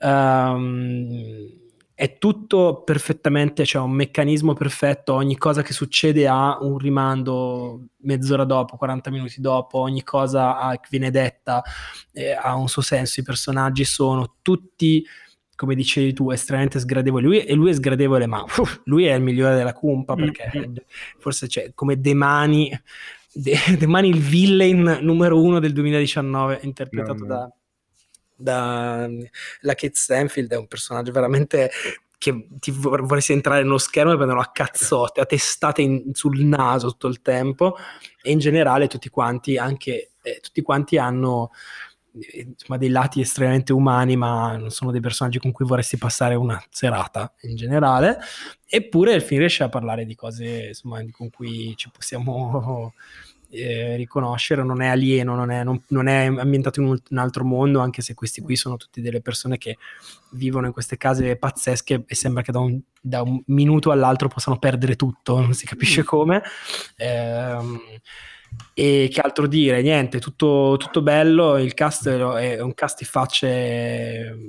Um, 0.00 1.63
è 1.96 2.18
tutto 2.18 2.82
perfettamente, 2.84 3.62
c'è 3.62 3.68
cioè 3.68 3.82
un 3.82 3.92
meccanismo 3.92 4.52
perfetto, 4.52 5.14
ogni 5.14 5.36
cosa 5.36 5.62
che 5.62 5.72
succede 5.72 6.26
ha 6.26 6.58
un 6.60 6.76
rimando 6.76 7.86
mezz'ora 7.98 8.44
dopo, 8.44 8.76
40 8.76 9.10
minuti 9.10 9.40
dopo, 9.40 9.78
ogni 9.78 10.02
cosa 10.02 10.76
che 10.80 10.88
viene 10.90 11.12
detta 11.12 11.62
eh, 12.12 12.32
ha 12.32 12.56
un 12.56 12.66
suo 12.66 12.82
senso, 12.82 13.20
i 13.20 13.22
personaggi 13.22 13.84
sono 13.84 14.34
tutti, 14.42 15.06
come 15.54 15.76
dicevi 15.76 16.12
tu, 16.12 16.30
estremamente 16.32 16.80
sgradevoli, 16.80 17.24
lui, 17.24 17.44
e 17.44 17.54
lui 17.54 17.70
è 17.70 17.74
sgradevole, 17.74 18.26
ma 18.26 18.42
uff, 18.42 18.80
lui 18.86 19.04
è 19.04 19.14
il 19.14 19.22
migliore 19.22 19.54
della 19.54 19.72
cumpa, 19.72 20.16
perché 20.16 20.50
mm-hmm. 20.52 20.74
forse 21.18 21.46
c'è 21.46 21.74
come 21.74 22.00
De 22.00 22.12
Mani, 22.12 22.76
De, 23.32 23.56
De 23.78 23.86
Mani 23.86 24.08
il 24.08 24.18
villain 24.18 24.98
numero 25.00 25.40
uno 25.40 25.60
del 25.60 25.72
2019, 25.72 26.58
interpretato 26.62 27.20
no, 27.20 27.20
no. 27.20 27.26
da 27.26 27.54
da 28.36 29.08
la 29.60 29.74
Kate 29.74 29.94
Stanfield 29.94 30.52
è 30.52 30.56
un 30.56 30.66
personaggio 30.66 31.12
veramente 31.12 31.70
che 32.18 32.46
ti 32.58 32.70
vorresti 32.70 33.32
entrare 33.32 33.62
nello 33.62 33.76
schermo 33.76 34.12
e 34.12 34.16
prenderlo 34.16 34.40
a 34.40 34.50
cazzotte, 34.50 35.20
a 35.20 35.26
testate 35.26 35.82
in, 35.82 36.14
sul 36.14 36.40
naso 36.40 36.92
tutto 36.92 37.08
il 37.08 37.20
tempo. 37.20 37.76
E 38.22 38.30
in 38.30 38.38
generale 38.38 38.86
tutti 38.86 39.10
quanti 39.10 39.58
anche 39.58 40.12
eh, 40.22 40.40
tutti 40.40 40.62
quanti 40.62 40.96
hanno 40.96 41.50
eh, 42.18 42.46
insomma, 42.48 42.78
dei 42.78 42.88
lati 42.88 43.20
estremamente 43.20 43.74
umani 43.74 44.16
ma 44.16 44.56
non 44.56 44.70
sono 44.70 44.90
dei 44.90 45.00
personaggi 45.00 45.38
con 45.38 45.52
cui 45.52 45.66
vorresti 45.66 45.98
passare 45.98 46.34
una 46.34 46.62
serata 46.70 47.32
in 47.42 47.56
generale. 47.56 48.18
Eppure 48.66 49.12
il 49.12 49.22
film 49.22 49.40
riesce 49.40 49.62
a 49.62 49.68
parlare 49.68 50.06
di 50.06 50.14
cose 50.14 50.68
insomma, 50.68 51.04
con 51.10 51.28
cui 51.30 51.74
ci 51.76 51.90
possiamo 51.90 52.94
eh, 53.54 53.96
riconoscere, 53.96 54.62
non 54.62 54.82
è 54.82 54.88
alieno, 54.88 55.34
non 55.34 55.50
è, 55.50 55.62
non, 55.62 55.80
non 55.88 56.08
è 56.08 56.26
ambientato 56.26 56.80
in 56.80 56.86
un, 56.86 56.98
un, 57.08 57.18
altro 57.18 57.44
mondo, 57.44 57.80
anche 57.80 58.02
se 58.02 58.14
questi 58.14 58.40
qui 58.40 58.56
sono 58.56 58.76
tutte 58.76 59.00
delle 59.00 59.20
persone 59.20 59.58
che 59.58 59.78
vivono 60.32 60.66
in 60.66 60.72
queste 60.72 60.96
case 60.96 61.36
pazzesche 61.36 62.04
e 62.06 62.14
sembra 62.14 62.42
che 62.42 62.52
da 62.52 62.58
un, 62.58 62.80
da 63.00 63.22
un 63.22 63.40
minuto 63.46 63.90
all'altro 63.90 64.28
possano 64.28 64.58
perdere 64.58 64.96
tutto, 64.96 65.38
non 65.40 65.54
si 65.54 65.66
capisce 65.66 66.02
mm. 66.02 66.04
come. 66.04 66.42
Eh, 66.96 67.90
e 68.72 69.08
che 69.12 69.20
altro 69.20 69.46
dire? 69.46 69.82
Niente, 69.82 70.20
tutto, 70.20 70.76
tutto 70.78 71.02
bello, 71.02 71.56
il 71.58 71.74
cast 71.74 72.08
è 72.08 72.60
un 72.60 72.74
cast 72.74 72.98
di 72.98 73.04
facce 73.04 74.46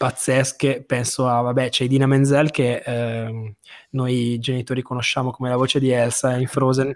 pazzesche, 0.00 0.82
penso 0.86 1.28
a, 1.28 1.42
vabbè, 1.42 1.68
c'è 1.68 1.86
Dina 1.86 2.06
Menzel 2.06 2.50
che 2.50 2.82
eh, 2.84 3.54
noi 3.90 4.38
genitori 4.38 4.80
conosciamo 4.80 5.30
come 5.30 5.50
la 5.50 5.56
voce 5.56 5.78
di 5.78 5.90
Elsa 5.90 6.36
in 6.36 6.46
Frozen, 6.46 6.94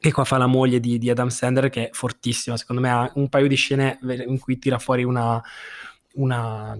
che 0.00 0.12
qua 0.12 0.24
fa 0.24 0.38
la 0.38 0.46
moglie 0.46 0.80
di, 0.80 0.98
di, 0.98 1.10
Adam 1.10 1.28
Sandler 1.28 1.68
che 1.68 1.88
è 1.88 1.92
fortissima, 1.92 2.56
secondo 2.56 2.80
me 2.80 2.90
ha 2.90 3.12
un 3.16 3.28
paio 3.28 3.46
di 3.46 3.54
scene 3.54 3.98
in 4.26 4.38
cui 4.38 4.58
tira 4.58 4.78
fuori 4.78 5.04
una, 5.04 5.42
una, 6.14 6.78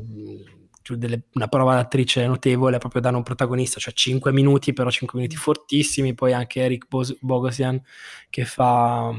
cioè 0.80 0.96
delle, 0.96 1.24
una 1.34 1.46
prova 1.46 1.74
d'attrice 1.74 2.26
notevole 2.26 2.78
proprio 2.78 3.02
da 3.02 3.10
non 3.10 3.22
protagonista, 3.22 3.78
cioè 3.78 3.92
5 3.92 4.32
minuti, 4.32 4.72
però 4.72 4.90
5 4.90 5.18
minuti 5.18 5.36
fortissimi, 5.36 6.14
poi 6.14 6.32
anche 6.32 6.62
Eric 6.62 6.86
Bos- 6.88 7.18
Bogosian 7.20 7.80
che 8.30 8.46
fa 8.46 9.10
um, 9.10 9.18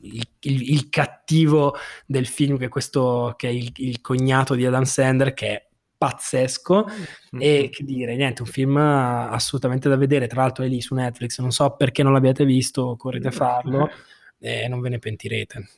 il, 0.00 0.26
il, 0.40 0.70
il, 0.70 0.88
cattivo 0.88 1.76
del 2.06 2.26
film, 2.26 2.56
che, 2.56 2.68
questo, 2.68 3.34
che 3.36 3.48
è 3.48 3.50
il, 3.50 3.70
il 3.76 4.00
cognato 4.00 4.54
di 4.54 4.64
Adam 4.64 4.84
Sandler, 4.84 5.34
che 5.34 5.46
è 5.48 5.68
pazzesco 6.02 6.84
mm-hmm. 6.84 7.40
e 7.40 7.68
che 7.70 7.84
dire, 7.84 8.16
niente, 8.16 8.42
un 8.42 8.48
film 8.48 8.76
assolutamente 8.76 9.88
da 9.88 9.94
vedere, 9.94 10.26
tra 10.26 10.40
l'altro 10.40 10.64
è 10.64 10.66
lì 10.66 10.80
su 10.80 10.96
Netflix, 10.96 11.38
non 11.38 11.52
so 11.52 11.76
perché 11.76 12.02
non 12.02 12.12
l'abbiate 12.12 12.44
visto, 12.44 12.96
correte 12.98 13.28
a 13.28 13.30
farlo 13.30 13.88
e 14.40 14.66
non 14.66 14.80
ve 14.80 14.88
ne 14.88 14.98
pentirete. 14.98 15.68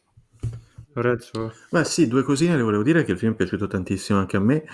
Lorenzo? 0.95 1.53
Beh 1.69 1.85
sì, 1.85 2.09
due 2.09 2.23
cosine 2.23 2.57
le 2.57 2.63
volevo 2.63 2.83
dire 2.83 3.05
che 3.05 3.13
il 3.13 3.19
film 3.19 3.33
è 3.33 3.37
piaciuto 3.37 3.67
tantissimo 3.67 4.19
anche 4.19 4.39
a 4.39 4.41
me. 4.41 4.65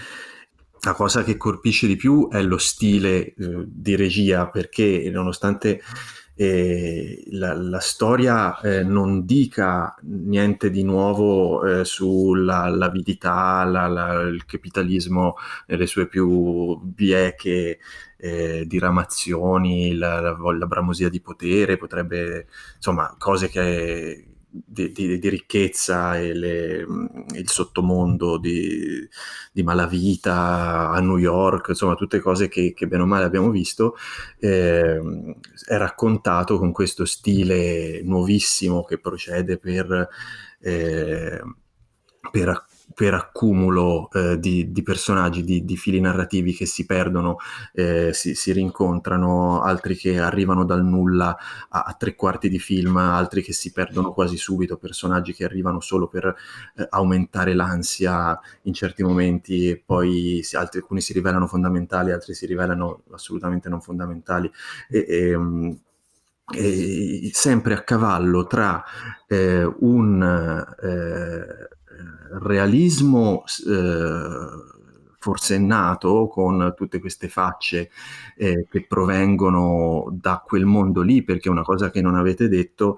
La 0.83 0.93
cosa 0.93 1.25
che 1.25 1.37
colpisce 1.37 1.89
di 1.89 1.97
più 1.97 2.29
è 2.31 2.41
lo 2.43 2.59
stile 2.59 3.35
eh, 3.35 3.35
di 3.67 3.97
regia 3.97 4.49
perché 4.49 5.11
nonostante 5.13 5.81
eh, 6.41 7.23
la, 7.33 7.53
la, 7.53 7.81
storia 7.81 8.59
eh, 8.61 8.83
non 8.83 9.27
dica 9.27 9.95
niente 10.05 10.71
di 10.71 10.83
nuovo 10.83 11.63
eh, 11.67 11.85
sulla 11.85 12.67
l'avidità, 12.69 13.63
la, 13.65 13.87
la, 13.89 14.23
il 14.23 14.47
capitalismo 14.47 15.35
nelle 15.67 15.87
sue 15.87 16.09
più 16.09 16.79
bieche 16.79 17.79
eh, 18.17 18.65
diramazioni, 18.67 19.95
la, 19.97 20.35
bramosia 20.67 21.11
di 21.11 21.21
potere, 21.21 21.77
potrebbe, 21.77 22.47
insomma, 22.77 23.15
cose 23.19 23.51
che 23.51 24.30
di, 24.51 24.91
di, 24.93 25.19
di, 25.19 25.29
ricchezza 25.29 26.19
e 26.19 26.35
le, 26.35 26.87
il 27.37 27.49
sottomondo 27.49 28.39
di, 28.39 29.09
di, 29.53 29.63
malavita 29.63 30.91
a 30.91 31.01
New 31.01 31.17
York, 31.17 31.69
insomma 31.69 31.95
tutte 31.95 32.21
cose 32.21 32.49
che, 32.49 32.73
che 32.75 32.87
bene 32.87 33.03
o 33.03 33.07
male 33.07 33.25
abbiamo 33.25 33.51
visto, 33.51 33.97
eh, 34.39 35.01
è 35.67 35.77
raccontato 35.77 36.59
con 36.59 36.73
questo 36.73 37.05
stile 37.05 38.03
nuovissimo 38.03 38.85
che 38.85 38.99
procede 38.99 39.59
per... 39.59 40.09
Eh, 40.61 41.41
per 42.31 42.67
per 42.95 43.15
accumulo 43.15 44.11
eh, 44.13 44.39
di, 44.39 44.73
di, 44.73 44.83
personaggi, 44.83 45.45
di, 45.45 45.65
di, 45.65 45.77
fili 45.77 46.01
narrativi 46.01 46.53
che 46.53 46.67
si 46.67 46.87
perdono, 46.87 47.37
eh, 47.73 48.13
si, 48.13 48.35
si, 48.35 48.53
rincontrano, 48.53 49.61
altri 49.63 49.97
che 49.97 50.19
arrivano 50.19 50.65
dal 50.65 50.85
nulla 50.85 51.37
a, 51.69 51.83
a, 51.83 51.95
tre 51.95 52.15
quarti 52.15 52.49
di 52.49 52.59
film, 52.59 52.97
altri 52.97 53.43
che 53.43 53.53
si 53.53 53.73
perdono 53.73 54.13
quasi 54.13 54.37
subito, 54.37 54.77
personaggi 54.77 55.33
che 55.33 55.45
arrivano 55.45 55.81
solo 55.81 56.09
per 56.09 56.35
eh, 56.77 56.87
aumentare 56.91 57.55
l'ansia 57.55 58.39
in 58.63 58.73
certi 58.75 59.03
momenti 59.03 59.71
e 59.71 59.83
poi 59.85 60.41
si, 60.43 60.57
altri, 60.57 60.81
alcuni 60.81 61.01
si 61.01 61.13
rivelano 61.13 61.47
fondamentali, 61.47 62.13
altri 62.13 62.35
si 62.35 62.47
rivelano 62.47 63.03
assolutamente 63.13 63.69
non 63.69 63.81
fondamentali. 63.81 64.51
E, 64.89 65.07
e, 65.09 65.35
um, 65.35 65.79
e, 66.53 67.31
sempre 67.33 67.75
a 67.75 67.83
cavallo 67.83 68.47
tra 68.47 68.83
eh, 69.29 69.63
un 69.65 70.21
eh, 70.83 71.69
realismo 72.41 73.45
eh, 73.67 74.79
forsennato 75.19 76.29
con 76.29 76.73
tutte 76.75 76.99
queste 76.99 77.29
facce 77.29 77.91
eh, 78.37 78.67
che 78.71 78.87
provengono 78.87 80.09
da 80.11 80.43
quel 80.45 80.65
mondo 80.65 81.03
lì, 81.03 81.23
perché 81.23 81.51
una 81.51 81.63
cosa 81.63 81.91
che 81.91 82.01
non 82.01 82.15
avete 82.15 82.49
detto 82.49 82.97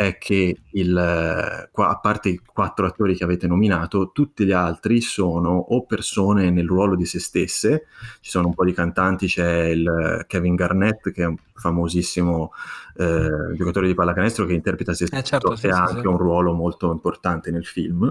è 0.00 0.16
che 0.16 0.56
il, 0.70 0.96
a 0.96 1.98
parte 1.98 2.30
i 2.30 2.40
quattro 2.42 2.86
attori 2.86 3.14
che 3.14 3.22
avete 3.22 3.46
nominato, 3.46 4.12
tutti 4.12 4.46
gli 4.46 4.50
altri 4.50 5.02
sono 5.02 5.50
o 5.50 5.84
persone 5.84 6.48
nel 6.48 6.66
ruolo 6.66 6.96
di 6.96 7.04
se 7.04 7.20
stesse, 7.20 7.84
ci 8.20 8.30
sono 8.30 8.46
un 8.46 8.54
po' 8.54 8.64
di 8.64 8.72
cantanti, 8.72 9.26
c'è 9.26 9.64
il 9.64 10.24
Kevin 10.26 10.54
Garnett 10.54 11.10
che 11.10 11.22
è 11.22 11.26
un 11.26 11.36
famosissimo 11.52 12.52
eh, 12.96 13.54
giocatore 13.54 13.88
di 13.88 13.94
pallacanestro 13.94 14.46
che 14.46 14.54
interpreta 14.54 14.94
se 14.94 15.04
stesso 15.04 15.20
eh 15.20 15.26
certo, 15.26 15.54
sì, 15.54 15.66
e 15.66 15.70
ha 15.70 15.84
sì, 15.84 15.90
anche 15.90 16.00
sì. 16.00 16.06
un 16.06 16.16
ruolo 16.16 16.54
molto 16.54 16.90
importante 16.90 17.50
nel 17.50 17.66
film. 17.66 18.10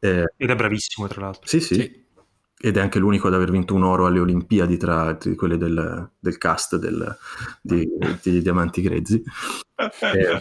Eh, 0.00 0.32
Ed 0.36 0.50
è 0.50 0.56
bravissimo 0.56 1.06
tra 1.06 1.20
l'altro. 1.20 1.46
Sì, 1.46 1.60
sì. 1.60 2.03
Ed 2.64 2.78
è 2.78 2.80
anche 2.80 2.98
l'unico 2.98 3.26
ad 3.26 3.34
aver 3.34 3.50
vinto 3.50 3.74
un 3.74 3.82
oro 3.82 4.06
alle 4.06 4.20
Olimpiadi 4.20 4.78
tra 4.78 5.18
quelle 5.36 5.58
del, 5.58 6.10
del 6.18 6.38
cast 6.38 6.76
del, 6.76 7.14
di, 7.60 7.86
di 8.22 8.40
Diamanti 8.40 8.80
Grezzi. 8.80 9.22
Eh, 10.00 10.40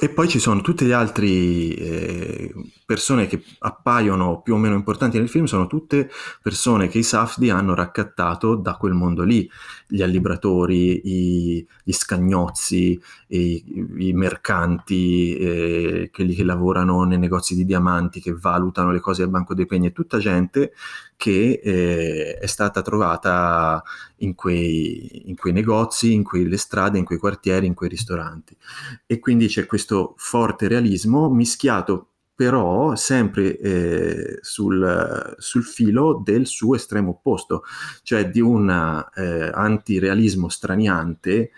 e 0.00 0.08
poi 0.08 0.28
ci 0.28 0.38
sono 0.38 0.62
tutte 0.62 0.86
le 0.86 0.94
altre 0.94 1.26
eh, 1.26 2.54
persone 2.86 3.26
che 3.26 3.42
appaiono 3.58 4.40
più 4.40 4.54
o 4.54 4.56
meno 4.56 4.74
importanti 4.74 5.18
nel 5.18 5.28
film, 5.28 5.44
sono 5.44 5.66
tutte 5.66 6.10
persone 6.42 6.88
che 6.88 6.96
i 6.96 7.02
Safdi 7.02 7.50
hanno 7.50 7.74
raccattato 7.74 8.54
da 8.54 8.76
quel 8.76 8.94
mondo 8.94 9.24
lì, 9.24 9.46
gli 9.92 10.00
allibratori, 10.00 11.00
i, 11.04 11.66
gli 11.84 11.92
scagnozzi, 11.92 12.98
i, 13.26 13.64
i 13.98 14.12
mercanti, 14.14 15.36
eh, 15.36 16.10
quelli 16.10 16.34
che 16.34 16.44
lavorano 16.44 17.04
nei 17.04 17.18
negozi 17.18 17.54
di 17.54 17.66
diamanti, 17.66 18.22
che 18.22 18.32
valutano 18.32 18.90
le 18.90 19.00
cose 19.00 19.22
al 19.22 19.28
Banco 19.28 19.52
dei 19.52 19.66
Pegni, 19.66 19.88
è 19.88 19.92
tutta 19.92 20.16
gente 20.16 20.72
che 21.14 21.60
eh, 21.62 22.38
è 22.38 22.46
stata 22.46 22.80
trovata 22.80 23.82
in 24.16 24.34
quei, 24.34 25.28
in 25.28 25.36
quei, 25.36 25.52
negozi, 25.52 26.14
in 26.14 26.24
quelle 26.24 26.56
strade, 26.56 26.98
in 26.98 27.04
quei 27.04 27.18
quartieri, 27.18 27.66
in 27.66 27.74
quei 27.74 27.90
ristoranti. 27.90 28.56
E 29.06 29.18
quindi 29.18 29.46
c'è 29.46 29.66
questo 29.66 30.14
forte 30.16 30.68
realismo 30.68 31.28
mischiato 31.28 32.11
però 32.42 32.96
sempre 32.96 33.56
eh, 33.56 34.38
sul, 34.40 35.36
sul, 35.38 35.62
filo 35.62 36.20
del 36.24 36.48
suo 36.48 36.74
estremo 36.74 37.10
opposto, 37.10 37.62
cioè 38.02 38.28
di 38.28 38.40
un 38.40 38.68
eh, 39.14 39.50
antirealismo 39.54 40.48
straniante 40.48 41.52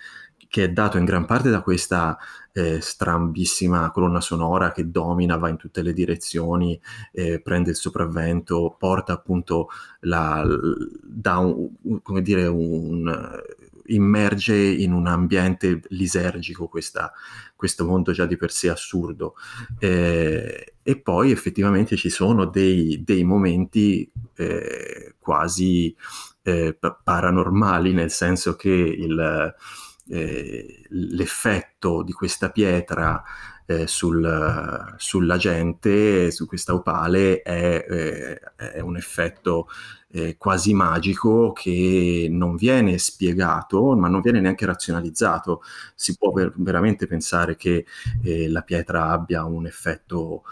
che 0.46 0.64
è 0.64 0.68
dato 0.68 0.98
in 0.98 1.06
gran 1.06 1.24
parte 1.24 1.48
da 1.48 1.62
questa 1.62 2.18
eh, 2.52 2.82
strambissima 2.82 3.90
colonna 3.92 4.20
sonora 4.20 4.72
che 4.72 4.90
domina, 4.90 5.38
va 5.38 5.48
in 5.48 5.56
tutte 5.56 5.80
le 5.80 5.94
direzioni, 5.94 6.78
eh, 7.12 7.40
prende 7.40 7.70
il 7.70 7.76
sopravvento, 7.76 8.76
porta 8.78 9.14
appunto 9.14 9.68
la, 10.00 10.46
da 11.02 11.38
un, 11.38 12.02
come 12.02 12.20
dire, 12.20 12.46
un, 12.46 13.42
immerge 13.86 14.54
in 14.54 14.92
un 14.92 15.06
ambiente 15.06 15.80
lisergico 15.88 16.68
questa, 16.68 17.10
questo 17.56 17.86
mondo 17.86 18.12
già 18.12 18.26
di 18.26 18.36
per 18.36 18.52
sé 18.52 18.68
assurdo. 18.68 19.34
Eh, 19.78 20.73
e 20.84 21.00
poi 21.00 21.32
effettivamente 21.32 21.96
ci 21.96 22.10
sono 22.10 22.44
dei, 22.44 23.02
dei 23.02 23.24
momenti 23.24 24.08
eh, 24.36 25.14
quasi 25.18 25.96
eh, 26.42 26.78
paranormali, 27.02 27.92
nel 27.92 28.10
senso 28.10 28.54
che 28.54 28.70
il 28.70 29.54
eh, 30.08 30.82
l'effetto 30.90 32.02
di 32.02 32.12
questa 32.12 32.50
pietra 32.50 33.22
eh, 33.66 33.86
sul, 33.86 34.94
sulla 34.98 35.36
gente, 35.38 36.30
su 36.30 36.46
questa 36.46 36.74
opale, 36.74 37.40
è, 37.40 37.86
eh, 37.88 38.40
è 38.72 38.80
un 38.80 38.96
effetto 38.96 39.68
eh, 40.10 40.36
quasi 40.36 40.74
magico 40.74 41.52
che 41.52 42.26
non 42.30 42.56
viene 42.56 42.98
spiegato, 42.98 43.96
ma 43.96 44.08
non 44.08 44.20
viene 44.20 44.40
neanche 44.40 44.66
razionalizzato. 44.66 45.62
Si 45.94 46.16
può 46.16 46.30
ver- 46.32 46.52
veramente 46.56 47.06
pensare 47.06 47.56
che 47.56 47.86
la 48.48 48.62
pietra 48.62 49.08
abbia 49.10 49.44
un 49.44 49.66
effetto 49.66 50.42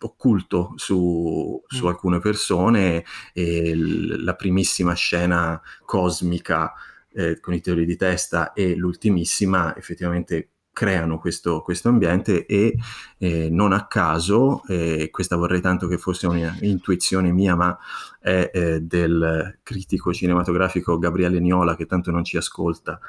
occulto 0.00 0.72
su, 0.76 1.62
su 1.66 1.84
mm. 1.84 1.88
alcune 1.88 2.18
persone 2.18 3.04
e 3.32 3.74
l- 3.74 4.22
la 4.24 4.34
primissima 4.34 4.94
scena 4.94 5.60
cosmica 5.84 6.72
eh, 7.12 7.40
con 7.40 7.54
i 7.54 7.60
teori 7.60 7.84
di 7.84 7.96
testa 7.96 8.52
e 8.52 8.74
l'ultimissima 8.74 9.74
effettivamente 9.76 10.50
creano 10.76 11.18
questo, 11.18 11.62
questo 11.62 11.88
ambiente 11.88 12.44
e 12.44 12.76
eh, 13.16 13.48
non 13.50 13.72
a 13.72 13.86
caso, 13.86 14.62
eh, 14.68 15.08
questa 15.10 15.34
vorrei 15.34 15.62
tanto 15.62 15.86
che 15.88 15.96
fosse 15.96 16.26
un'intuizione 16.26 17.32
mia, 17.32 17.54
ma 17.54 17.78
è 18.20 18.50
eh, 18.52 18.80
del 18.82 19.58
critico 19.62 20.12
cinematografico 20.12 20.98
Gabriele 20.98 21.40
Niola 21.40 21.76
che 21.76 21.86
tanto 21.86 22.10
non 22.10 22.24
ci 22.24 22.36
ascolta, 22.36 23.00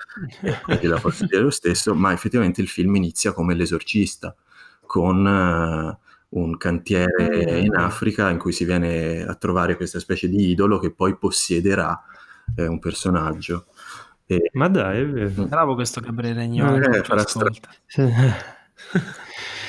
quindi 0.64 0.88
la 0.88 0.98
posso 0.98 1.26
dire 1.28 1.42
lo 1.42 1.50
stesso, 1.50 1.94
ma 1.94 2.14
effettivamente 2.14 2.62
il 2.62 2.70
film 2.70 2.96
inizia 2.96 3.34
come 3.34 3.54
l'esorcista, 3.54 4.34
con 4.86 5.26
uh, 5.26 6.07
un 6.30 6.58
cantiere 6.58 7.60
in 7.60 7.76
Africa 7.76 8.30
in 8.30 8.38
cui 8.38 8.52
si 8.52 8.66
viene 8.66 9.24
a 9.24 9.36
trovare 9.36 9.76
questa 9.76 10.00
specie 10.00 10.28
di 10.28 10.50
idolo 10.50 10.80
che 10.80 10.92
poi 10.92 11.18
possiederà 11.18 12.02
eh, 12.56 12.68
un 12.68 12.80
personaggio. 12.80 13.68
E... 14.26 14.50
Ma 14.54 14.68
dai, 14.68 15.02
è 15.02 15.08
vero. 15.08 15.46
Bravo 15.46 15.76
questo 15.76 16.02
Gabriele 16.02 16.44
Agnoli. 16.44 16.98
Eh, 16.98 17.04
farà 17.04 17.26
stra... 17.26 17.50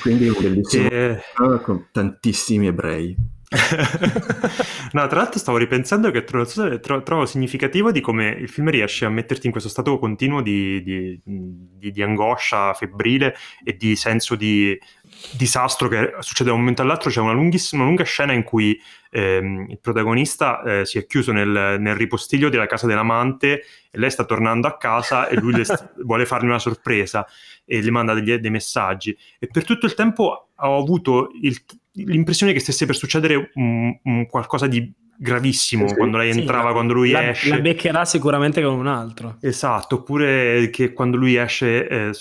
Quindi 0.01 0.27
un 0.27 0.35
bellissimo 0.39 0.89
e... 0.89 1.21
con 1.61 1.87
tantissimi 1.91 2.67
ebrei. 2.67 3.15
no, 4.91 5.07
tra 5.07 5.17
l'altro 5.17 5.39
stavo 5.39 5.57
ripensando 5.57 6.11
che 6.11 6.23
trovo, 6.23 6.79
trovo, 6.79 7.25
significativo 7.25 7.91
di 7.91 7.99
come 7.99 8.27
il 8.27 8.47
film 8.47 8.69
riesce 8.69 9.05
a 9.05 9.09
metterti 9.09 9.47
in 9.47 9.51
questo 9.51 9.69
stato 9.69 9.97
continuo 9.97 10.41
di, 10.41 10.83
di, 10.83 11.19
di, 11.23 11.91
di 11.91 12.01
angoscia 12.03 12.75
febbrile 12.75 13.35
e 13.63 13.75
di 13.75 13.95
senso 13.95 14.35
di 14.35 14.77
disastro 15.31 15.87
che 15.87 16.13
succede 16.19 16.49
da 16.49 16.55
un 16.55 16.61
momento 16.61 16.83
all'altro. 16.83 17.09
C'è 17.09 17.21
una, 17.21 17.31
lunghissima, 17.31 17.83
lunga 17.83 18.03
scena 18.03 18.33
in 18.33 18.43
cui 18.43 18.79
ehm, 19.09 19.65
il 19.69 19.79
protagonista 19.79 20.61
eh, 20.61 20.85
si 20.85 20.99
è 20.99 21.07
chiuso 21.07 21.31
nel, 21.31 21.77
nel, 21.79 21.95
ripostiglio 21.95 22.49
della 22.49 22.67
casa 22.67 22.85
dell'amante 22.85 23.63
e 23.89 23.97
lei 23.97 24.11
sta 24.11 24.25
tornando 24.25 24.67
a 24.67 24.77
casa 24.77 25.27
e 25.27 25.35
lui 25.37 25.65
st- 25.65 25.93
vuole 26.05 26.27
fargli 26.27 26.45
una 26.45 26.59
sorpresa 26.59 27.25
e 27.65 27.81
le 27.81 27.91
manda 27.91 28.13
degli, 28.13 28.35
dei 28.35 28.51
messaggi. 28.51 29.17
E 29.39 29.47
per 29.47 29.63
tutto 29.65 29.87
il 29.87 29.95
tempo 29.95 30.49
ho 30.55 30.77
avuto 30.77 31.31
il, 31.41 31.59
l'impressione 31.93 32.53
che 32.53 32.59
stesse 32.59 32.85
per 32.85 32.95
succedere 32.95 33.51
un, 33.53 33.97
un 34.03 34.25
qualcosa 34.27 34.67
di 34.67 34.91
gravissimo 35.21 35.89
sì, 35.89 35.95
quando 35.95 36.15
lei 36.15 36.31
entrava, 36.31 36.67
sì, 36.67 36.73
quando 36.73 36.93
lui 36.93 37.11
la, 37.11 37.29
esce. 37.29 37.49
La 37.49 37.59
beccherà 37.59 38.05
sicuramente 38.05 38.61
con 38.61 38.73
un 38.73 38.87
altro. 38.87 39.37
Esatto, 39.41 39.95
oppure 39.95 40.69
che 40.71 40.93
quando 40.93 41.17
lui 41.17 41.35
esce 41.35 41.87
eh, 41.87 42.11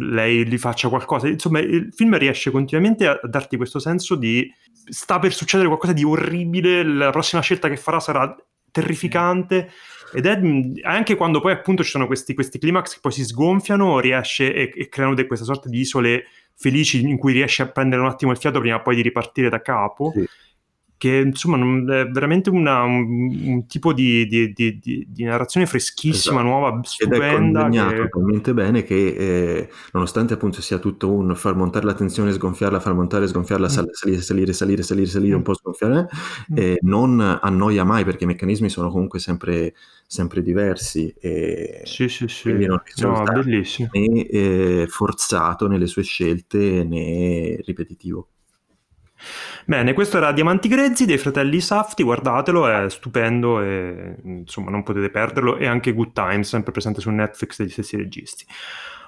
lei 0.00 0.46
gli 0.46 0.56
faccia 0.56 0.88
qualcosa. 0.88 1.28
Insomma, 1.28 1.58
il 1.58 1.92
film 1.94 2.16
riesce 2.16 2.50
continuamente 2.50 3.06
a 3.06 3.20
darti 3.22 3.58
questo 3.58 3.78
senso 3.78 4.14
di 4.14 4.50
sta 4.88 5.18
per 5.18 5.34
succedere 5.34 5.68
qualcosa 5.68 5.92
di 5.92 6.04
orribile, 6.04 6.82
la 6.82 7.10
prossima 7.10 7.42
scelta 7.42 7.68
che 7.68 7.76
farà 7.76 8.00
sarà 8.00 8.34
terrificante. 8.70 9.70
Ed 10.14 10.24
è 10.24 10.40
anche 10.82 11.16
quando 11.16 11.40
poi 11.40 11.52
appunto 11.52 11.82
ci 11.82 11.90
sono 11.90 12.06
questi, 12.06 12.32
questi 12.32 12.58
climax 12.58 12.94
che 12.94 13.00
poi 13.02 13.12
si 13.12 13.24
sgonfiano, 13.24 13.98
riesce 13.98 14.54
e, 14.54 14.72
e 14.74 14.88
creano 14.88 15.14
de, 15.14 15.26
questa 15.26 15.44
sorta 15.44 15.68
di 15.68 15.80
isole 15.80 16.24
felici 16.56 17.00
in 17.00 17.18
cui 17.18 17.32
riesce 17.32 17.62
a 17.62 17.68
prendere 17.68 18.02
un 18.02 18.08
attimo 18.08 18.32
il 18.32 18.38
fiato 18.38 18.60
prima 18.60 18.80
poi 18.80 18.96
di 18.96 19.02
ripartire 19.02 19.48
da 19.48 19.60
capo. 19.60 20.12
Sì 20.14 20.26
che 20.98 21.22
insomma 21.26 21.58
è 21.94 22.06
veramente 22.08 22.48
una, 22.48 22.82
un, 22.82 23.38
un, 23.44 23.66
tipo 23.66 23.92
di, 23.92 24.26
di, 24.26 24.52
di, 24.52 25.06
di, 25.06 25.24
narrazione 25.24 25.66
freschissima, 25.66 26.40
esatto. 26.40 26.48
nuova, 26.48 26.80
stupenda. 26.82 27.66
Ed 27.66 27.74
è 27.74 28.02
che... 28.02 28.08
talmente 28.08 28.54
bene 28.54 28.82
che 28.82 29.06
eh, 29.06 29.68
nonostante 29.92 30.34
appunto 30.34 30.62
sia 30.62 30.78
tutto 30.78 31.12
un 31.12 31.34
far 31.36 31.54
montare 31.54 31.84
la 31.84 31.92
tensione, 31.92 32.32
sgonfiarla, 32.32 32.80
far 32.80 32.94
montare, 32.94 33.26
sgonfiarla, 33.26 33.66
mm. 33.66 33.70
salire, 33.70 34.20
salire, 34.22 34.52
salire, 34.54 34.82
salire, 34.82 35.06
salire, 35.06 35.34
mm. 35.34 35.36
un 35.36 35.42
po' 35.42 35.54
sgonfiare, 35.54 36.08
mm. 36.52 36.56
eh, 36.56 36.78
non 36.80 37.20
annoia 37.20 37.84
mai 37.84 38.04
perché 38.04 38.24
i 38.24 38.28
meccanismi 38.28 38.70
sono 38.70 38.88
comunque 38.88 39.18
sempre, 39.18 39.74
sempre 40.06 40.42
diversi. 40.42 41.14
E 41.20 41.82
sì, 41.84 42.08
sì, 42.08 42.26
sì. 42.26 42.42
Quindi 42.44 42.66
non 42.66 42.80
no, 43.02 43.22
bellissimo. 43.22 43.90
né 43.92 44.26
eh, 44.26 44.86
forzato 44.88 45.68
nelle 45.68 45.86
sue 45.86 46.02
scelte 46.02 46.84
né 46.84 47.58
ripetitivo. 47.66 48.28
Bene, 49.64 49.92
questo 49.92 50.18
era 50.18 50.32
Diamanti 50.32 50.68
Grezzi 50.68 51.06
dei 51.06 51.18
fratelli 51.18 51.60
Safti, 51.60 52.02
guardatelo, 52.02 52.68
è 52.68 52.88
stupendo 52.90 53.60
e 53.60 54.16
insomma 54.22 54.70
non 54.70 54.82
potete 54.82 55.10
perderlo. 55.10 55.56
E 55.56 55.66
anche 55.66 55.92
Good 55.92 56.12
Times, 56.12 56.48
sempre 56.48 56.72
presente 56.72 57.00
su 57.00 57.10
Netflix 57.10 57.58
degli 57.58 57.70
stessi 57.70 57.96
registi. 57.96 58.44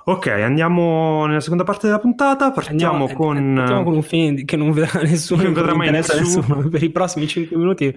Ok, 0.09 0.29
andiamo 0.29 1.27
nella 1.27 1.41
seconda 1.41 1.65
parte 1.65 1.87
della 1.87 1.99
puntata. 1.99 2.51
Partiamo 2.51 2.93
andiamo, 2.93 3.13
con. 3.13 3.55
Partiamo 3.55 3.83
con 3.85 3.95
un 3.95 4.03
film 4.03 4.43
che 4.47 4.57
non 4.57 4.73
vedrà 4.73 5.01
nessuno. 5.05 5.43
Non 5.43 5.53
vedrà 5.53 5.75
mai 5.75 5.91
nessuno. 5.91 6.67
Per 6.67 6.83
i 6.83 6.89
prossimi 6.89 7.27
5 7.27 7.55
minuti 7.55 7.95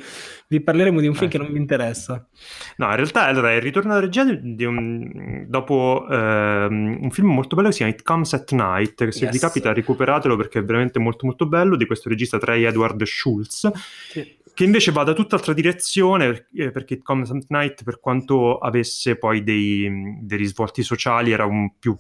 vi 0.49 0.59
parleremo 0.59 0.99
di 0.99 1.07
un 1.07 1.13
film 1.13 1.27
eh. 1.27 1.31
che 1.31 1.37
non 1.37 1.53
vi 1.53 1.57
interessa. 1.57 2.27
No, 2.75 2.89
in 2.89 2.95
realtà 2.97 3.27
allora, 3.27 3.51
è 3.51 3.55
il 3.55 3.61
ritorno 3.61 3.93
alla 3.93 4.01
regia 4.01 4.25
di 4.25 4.65
un, 4.65 5.45
dopo 5.47 6.05
ehm, 6.09 6.97
un 7.01 7.11
film 7.11 7.29
molto 7.29 7.55
bello 7.55 7.69
che 7.69 7.75
si 7.75 7.79
chiama 7.79 7.93
It 7.93 8.03
Comes 8.03 8.33
at 8.33 8.51
Night. 8.51 9.05
Che 9.05 9.11
se 9.13 9.23
yes. 9.23 9.31
vi 9.31 9.39
capita, 9.39 9.71
recuperatelo 9.71 10.35
perché 10.35 10.59
è 10.59 10.63
veramente 10.65 10.99
molto, 10.99 11.25
molto 11.25 11.45
bello. 11.45 11.77
Di 11.77 11.85
questo 11.85 12.09
regista 12.09 12.37
Trey 12.37 12.65
Edward 12.65 13.01
Schultz. 13.03 13.71
Sì 14.09 14.39
che 14.53 14.63
invece 14.63 14.91
va 14.91 15.03
da 15.03 15.13
tutt'altra 15.13 15.53
direzione 15.53 16.47
perché 16.51 16.95
It 16.95 17.03
Comes 17.03 17.29
at 17.31 17.45
Night 17.47 17.83
per 17.83 17.99
quanto 17.99 18.57
avesse 18.57 19.17
poi 19.17 19.43
dei, 19.43 20.19
dei 20.21 20.37
risvolti 20.37 20.83
sociali 20.83 21.31
era 21.31 21.45
un 21.45 21.77
più, 21.79 21.95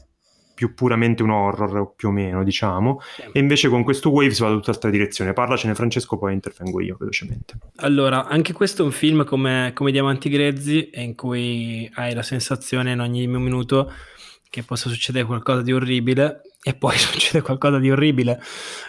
più, 0.53 0.73
puramente 0.73 1.23
un 1.23 1.29
horror 1.31 1.93
più 1.95 2.09
o 2.09 2.11
meno 2.11 2.43
diciamo. 2.43 2.99
E 3.31 3.39
invece 3.39 3.69
con 3.69 3.83
questo 3.83 4.09
Wave 4.09 4.31
si 4.31 4.41
va 4.41 4.49
da 4.49 4.55
tutt'altra 4.55 4.89
direzione. 4.89 5.33
Parlacene 5.33 5.75
Francesco 5.75 6.17
poi 6.17 6.33
intervengo 6.33 6.81
io 6.81 6.97
velocemente. 6.99 7.57
Allora 7.77 8.27
anche 8.27 8.53
questo 8.53 8.81
è 8.81 8.85
un 8.85 8.91
film 8.91 9.23
come, 9.23 9.71
come 9.73 9.91
Diamanti 9.91 10.29
Grezzi 10.29 10.89
in 10.93 11.15
cui 11.15 11.89
hai 11.95 12.13
la 12.13 12.23
sensazione 12.23 12.91
in 12.91 12.99
ogni 12.99 13.25
minuto 13.27 13.91
che 14.49 14.63
possa 14.63 14.89
succedere 14.89 15.25
qualcosa 15.25 15.61
di 15.61 15.71
orribile 15.71 16.41
e 16.61 16.75
poi 16.75 16.95
succede 16.99 17.41
qualcosa 17.41 17.79
di 17.79 17.89
orribile. 17.89 18.39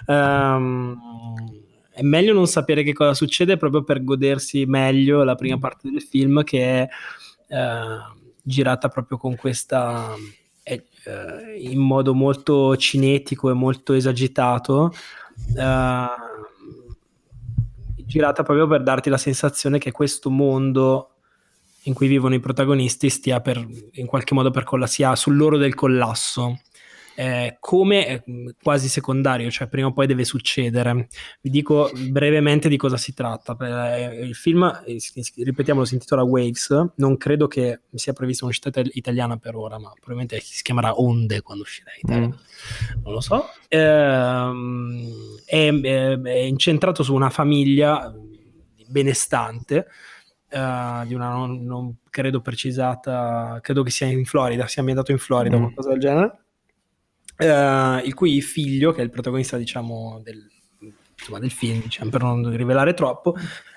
Um, 0.06 1.61
è 2.03 2.05
meglio 2.05 2.34
non 2.34 2.46
sapere 2.48 2.82
che 2.82 2.92
cosa 2.92 3.14
succede 3.14 3.57
proprio 3.57 3.84
per 3.84 4.03
godersi 4.03 4.66
meglio 4.66 5.22
la 5.22 5.36
prima 5.36 5.57
mm. 5.57 5.61
parte 5.61 5.90
del 5.90 6.03
film 6.03 6.42
che 6.42 6.82
è 6.82 6.88
eh, 7.48 7.98
girata 8.42 8.88
proprio 8.88 9.16
con 9.18 9.36
questa 9.36 10.14
eh, 10.64 10.84
in 11.59 11.78
modo 11.78 12.12
molto 12.12 12.76
cinetico 12.76 13.50
e 13.50 13.55
molto 13.55 13.92
esagitato 13.92 14.92
eh, 15.57 16.07
girata 17.96 18.42
proprio 18.42 18.66
per 18.66 18.82
darti 18.82 19.09
la 19.09 19.16
sensazione 19.16 19.78
che 19.78 19.92
questo 19.92 20.28
mondo 20.28 21.09
in 21.84 21.94
cui 21.94 22.07
vivono 22.07 22.34
i 22.34 22.40
protagonisti 22.40 23.09
stia 23.09 23.40
per 23.40 23.64
in 23.92 24.07
qualche 24.07 24.34
modo 24.34 24.50
per 24.50 24.64
colla- 24.64 24.86
sia 24.86 25.16
sull'oro 25.16 25.57
del 25.57 25.74
collasso 25.74 26.61
eh, 27.14 27.56
come 27.60 28.06
eh, 28.06 28.22
quasi 28.62 28.88
secondario, 28.88 29.50
cioè 29.50 29.68
prima 29.68 29.88
o 29.88 29.92
poi 29.92 30.06
deve 30.06 30.24
succedere. 30.24 31.08
Vi 31.40 31.50
dico 31.50 31.90
brevemente 32.08 32.68
di 32.68 32.76
cosa 32.76 32.96
si 32.96 33.12
tratta. 33.14 33.56
Eh, 33.96 34.24
il 34.24 34.34
film, 34.34 34.82
eh, 34.86 34.98
ripetiamolo, 35.36 35.84
si 35.84 35.94
intitola 35.94 36.22
Waves, 36.22 36.92
non 36.96 37.16
credo 37.16 37.46
che 37.46 37.80
sia 37.94 38.12
prevista 38.12 38.44
un'uscita 38.44 38.70
italiana 38.92 39.36
per 39.36 39.56
ora, 39.56 39.78
ma 39.78 39.90
probabilmente 39.90 40.40
si 40.40 40.62
chiamerà 40.62 40.98
Onde 40.98 41.42
quando 41.42 41.64
uscirà 41.64 41.90
in 42.00 42.08
Italia. 42.08 42.26
Mm. 42.28 43.02
Non 43.02 43.12
lo 43.12 43.20
so. 43.20 43.48
Ehm, 43.68 45.08
è, 45.44 45.68
è, 45.68 46.20
è 46.20 46.38
incentrato 46.38 47.02
su 47.02 47.14
una 47.14 47.30
famiglia 47.30 48.14
benestante. 48.88 49.86
Uh, 50.52 51.06
di 51.06 51.14
una 51.14 51.30
non, 51.30 51.64
non, 51.64 51.96
credo 52.10 52.42
precisata, 52.42 53.58
credo 53.62 53.82
che 53.82 53.90
sia 53.90 54.06
in 54.06 54.26
Florida, 54.26 54.66
sia 54.66 54.80
ambientato 54.82 55.10
in 55.10 55.16
Florida, 55.16 55.56
mm. 55.56 55.60
qualcosa 55.60 55.88
del 55.88 55.98
genere 55.98 56.41
eh, 57.37 58.03
il 58.05 58.14
cui 58.14 58.41
figlio, 58.41 58.93
che 58.93 59.01
è 59.01 59.05
il 59.05 59.11
protagonista, 59.11 59.57
diciamo, 59.57 60.20
del, 60.22 60.47
insomma, 61.16 61.39
del 61.39 61.51
film, 61.51 61.83
diciamo, 61.83 62.11
per 62.11 62.22
non 62.22 62.55
rivelare 62.55 62.95
troppo, 62.95 63.35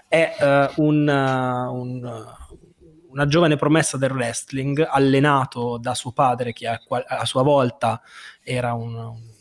è 0.07 0.35
uh, 0.39 0.81
un, 0.83 1.07
uh, 1.07 1.73
un, 1.73 2.25
una 3.09 3.27
giovane 3.27 3.55
promessa 3.55 3.97
del 3.97 4.11
wrestling, 4.11 4.85
allenato 4.87 5.77
da 5.77 5.93
suo 5.93 6.11
padre, 6.11 6.53
che 6.53 6.67
a, 6.67 6.79
a 7.07 7.25
sua 7.25 7.43
volta 7.43 8.01
era 8.41 8.73
un, 8.73 8.95
un 8.95 9.33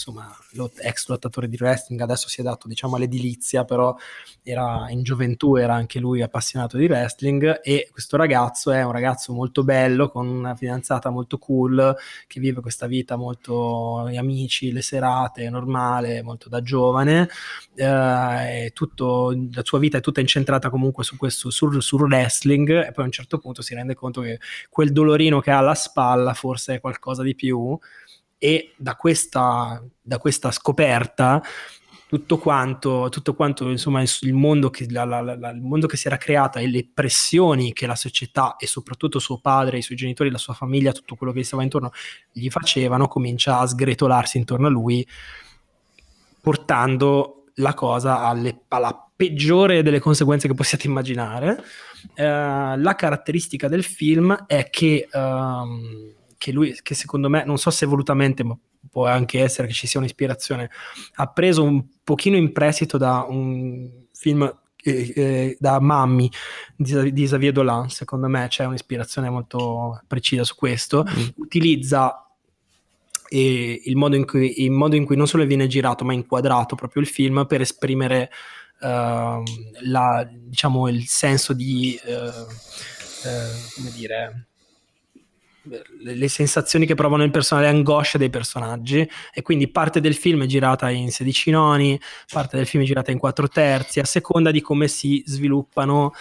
insomma, 0.00 0.34
ex 0.78 1.08
lottatore 1.08 1.48
di 1.48 1.58
wrestling, 1.60 2.00
adesso 2.00 2.28
si 2.28 2.40
è 2.40 2.42
dato 2.42 2.66
diciamo 2.66 2.96
all'edilizia, 2.96 3.64
però 3.64 3.94
era 4.42 4.86
in 4.88 5.02
gioventù, 5.02 5.56
era 5.56 5.74
anche 5.74 5.98
lui 5.98 6.22
appassionato 6.22 6.78
di 6.78 6.86
wrestling 6.86 7.60
e 7.62 7.88
questo 7.92 8.16
ragazzo 8.16 8.70
è 8.70 8.82
un 8.82 8.92
ragazzo 8.92 9.34
molto 9.34 9.62
bello, 9.62 10.08
con 10.08 10.26
una 10.26 10.54
fidanzata 10.54 11.10
molto 11.10 11.36
cool, 11.38 11.94
che 12.26 12.40
vive 12.40 12.62
questa 12.62 12.86
vita 12.86 13.16
molto 13.16 14.08
gli 14.08 14.16
amici, 14.16 14.72
le 14.72 14.82
serate, 14.82 15.50
normale, 15.50 16.22
molto 16.22 16.48
da 16.48 16.62
giovane, 16.62 17.28
eh, 17.74 18.70
tutto, 18.72 19.34
la 19.52 19.62
sua 19.62 19.78
vita 19.78 19.98
è 19.98 20.00
tutta 20.00 20.20
incentrata 20.20 20.70
comunque 20.70 21.04
su 21.04 21.16
questo, 21.16 21.50
sul, 21.50 21.82
sul 21.82 22.02
wrestling 22.02 22.68
e 22.70 22.92
poi 22.92 23.04
a 23.04 23.06
un 23.06 23.12
certo 23.12 23.38
punto 23.38 23.60
si 23.60 23.74
rende 23.74 23.94
conto 23.94 24.22
che 24.22 24.40
quel 24.70 24.92
dolorino 24.92 25.40
che 25.40 25.50
ha 25.50 25.58
alla 25.58 25.74
spalla 25.74 26.32
forse 26.32 26.76
è 26.76 26.80
qualcosa 26.80 27.22
di 27.22 27.34
più 27.34 27.78
e 28.42 28.72
da 28.78 28.96
questa, 28.96 29.84
da 30.00 30.16
questa 30.16 30.50
scoperta 30.50 31.42
tutto 32.08 32.38
quanto, 32.38 33.08
tutto 33.10 33.34
quanto 33.34 33.68
insomma, 33.68 34.02
il, 34.02 34.32
mondo 34.32 34.70
che, 34.70 34.86
la, 34.90 35.04
la, 35.04 35.20
la, 35.20 35.50
il 35.50 35.60
mondo 35.60 35.86
che 35.86 35.96
si 35.96 36.06
era 36.06 36.16
creato 36.16 36.58
e 36.58 36.66
le 36.66 36.88
pressioni 36.92 37.74
che 37.74 37.86
la 37.86 37.94
società 37.94 38.56
e 38.56 38.66
soprattutto 38.66 39.18
suo 39.18 39.38
padre, 39.38 39.78
i 39.78 39.82
suoi 39.82 39.98
genitori, 39.98 40.30
la 40.30 40.38
sua 40.38 40.54
famiglia, 40.54 40.90
tutto 40.90 41.14
quello 41.16 41.32
che 41.32 41.40
gli 41.40 41.44
stava 41.44 41.62
intorno 41.62 41.92
gli 42.32 42.48
facevano, 42.48 43.06
comincia 43.06 43.58
a 43.58 43.66
sgretolarsi 43.66 44.38
intorno 44.38 44.66
a 44.66 44.70
lui, 44.70 45.06
portando 46.40 47.44
la 47.56 47.74
cosa 47.74 48.22
alle, 48.22 48.62
alla 48.68 49.08
peggiore 49.14 49.82
delle 49.82 50.00
conseguenze 50.00 50.48
che 50.48 50.54
possiate 50.54 50.86
immaginare. 50.86 51.62
Eh, 52.14 52.24
la 52.24 52.94
caratteristica 52.96 53.68
del 53.68 53.84
film 53.84 54.46
è 54.46 54.68
che... 54.70 55.08
Um, 55.12 56.14
che 56.40 56.52
lui, 56.52 56.74
che 56.82 56.94
secondo 56.94 57.28
me, 57.28 57.44
non 57.44 57.58
so 57.58 57.68
se 57.68 57.84
volutamente, 57.84 58.42
ma 58.42 58.56
può 58.90 59.06
anche 59.06 59.42
essere 59.42 59.66
che 59.66 59.74
ci 59.74 59.86
sia 59.86 60.00
un'ispirazione, 60.00 60.70
ha 61.16 61.26
preso 61.26 61.62
un 61.62 61.84
pochino 62.02 62.38
in 62.38 62.50
prestito 62.50 62.96
da 62.96 63.26
un 63.28 64.06
film 64.14 64.50
eh, 64.82 65.12
eh, 65.14 65.56
da 65.60 65.78
Mammi 65.80 66.32
di, 66.74 67.12
di 67.12 67.24
Xavier 67.26 67.52
Dolan, 67.52 67.90
secondo 67.90 68.26
me 68.26 68.46
c'è 68.48 68.64
un'ispirazione 68.64 69.28
molto 69.28 70.00
precisa 70.06 70.42
su 70.42 70.54
questo, 70.54 71.04
mm. 71.06 71.26
utilizza 71.36 72.26
eh, 73.28 73.82
il, 73.84 73.96
modo 73.96 74.24
cui, 74.24 74.62
il, 74.62 74.70
modo 74.70 74.96
in 74.96 75.04
cui, 75.04 75.16
non 75.16 75.26
solo 75.26 75.44
viene 75.44 75.66
girato 75.66 76.06
ma 76.06 76.14
inquadrato 76.14 76.74
proprio 76.74 77.02
il 77.02 77.08
film 77.08 77.44
per 77.46 77.60
esprimere 77.60 78.30
uh, 78.80 79.42
la, 79.82 80.26
diciamo, 80.26 80.88
il 80.88 81.06
senso 81.06 81.52
di, 81.52 82.00
uh, 82.02 82.12
uh, 82.12 83.74
come 83.74 83.90
dire, 83.94 84.46
le, 85.62 86.28
sensazioni 86.28 86.86
che 86.86 86.94
provano 86.94 87.24
il 87.24 87.30
personaggio, 87.30 87.70
le 87.70 87.76
angosce 87.76 88.18
dei 88.18 88.30
personaggi. 88.30 89.08
E 89.32 89.42
quindi 89.42 89.68
parte 89.68 90.00
del 90.00 90.14
film 90.14 90.44
è 90.44 90.46
girata 90.46 90.90
in 90.90 91.10
16 91.10 91.50
noni, 91.50 92.00
parte 92.30 92.56
del 92.56 92.66
film 92.66 92.82
è 92.82 92.86
girata 92.86 93.10
in 93.10 93.18
4 93.18 93.48
terzi, 93.48 94.00
a 94.00 94.04
seconda 94.04 94.50
di 94.50 94.60
come 94.60 94.88
si 94.88 95.22
sviluppano 95.26 96.12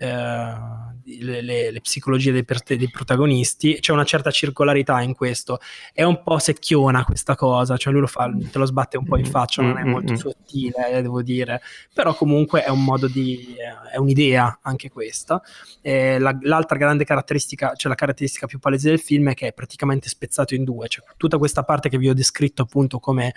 le, 0.00 1.42
le, 1.42 1.70
le, 1.70 1.80
psicologie 1.80 2.32
dei, 2.32 2.44
dei, 2.76 2.90
protagonisti, 2.90 3.78
c'è 3.80 3.92
una 3.92 4.04
certa 4.04 4.30
circolarità 4.30 5.00
in 5.02 5.14
questo. 5.14 5.58
È 5.92 6.02
un 6.02 6.22
po' 6.22 6.38
secchiona 6.38 7.04
questa 7.04 7.34
cosa, 7.34 7.76
cioè 7.76 7.92
lui 7.92 8.02
lo 8.02 8.06
fa, 8.06 8.30
te 8.50 8.58
lo 8.58 8.64
sbatte 8.64 8.96
un 8.96 9.04
po' 9.04 9.16
in 9.16 9.24
faccia, 9.24 9.62
non 9.62 9.78
è 9.78 9.84
mm, 9.84 9.88
molto 9.88 10.16
sottile, 10.16 10.90
eh, 10.92 11.02
devo 11.02 11.22
dire, 11.22 11.60
però 11.92 12.14
comunque 12.14 12.62
è 12.62 12.70
un 12.70 12.84
modo 12.84 13.08
di, 13.08 13.54
è 13.92 13.96
un'idea 13.96 14.60
anche 14.62 14.88
questa. 14.90 15.42
Eh, 15.80 16.18
la, 16.18 16.36
l'altra 16.42 16.76
grande 16.76 17.04
caratteristica, 17.04 17.74
cioè 17.74 17.90
la 17.90 17.96
caratteristica 17.96 18.46
più 18.46 18.58
palese 18.58 18.88
del 18.88 19.00
film 19.00 19.30
è 19.30 19.34
che 19.34 19.48
è 19.48 19.52
praticamente 19.52 20.08
spezzato 20.08 20.54
in 20.54 20.64
due, 20.64 20.88
cioè 20.88 21.04
tutta 21.16 21.38
questa 21.38 21.62
parte 21.62 21.88
che 21.88 21.98
vi 21.98 22.08
ho 22.08 22.14
descritto 22.14 22.62
appunto 22.62 22.98
come 22.98 23.34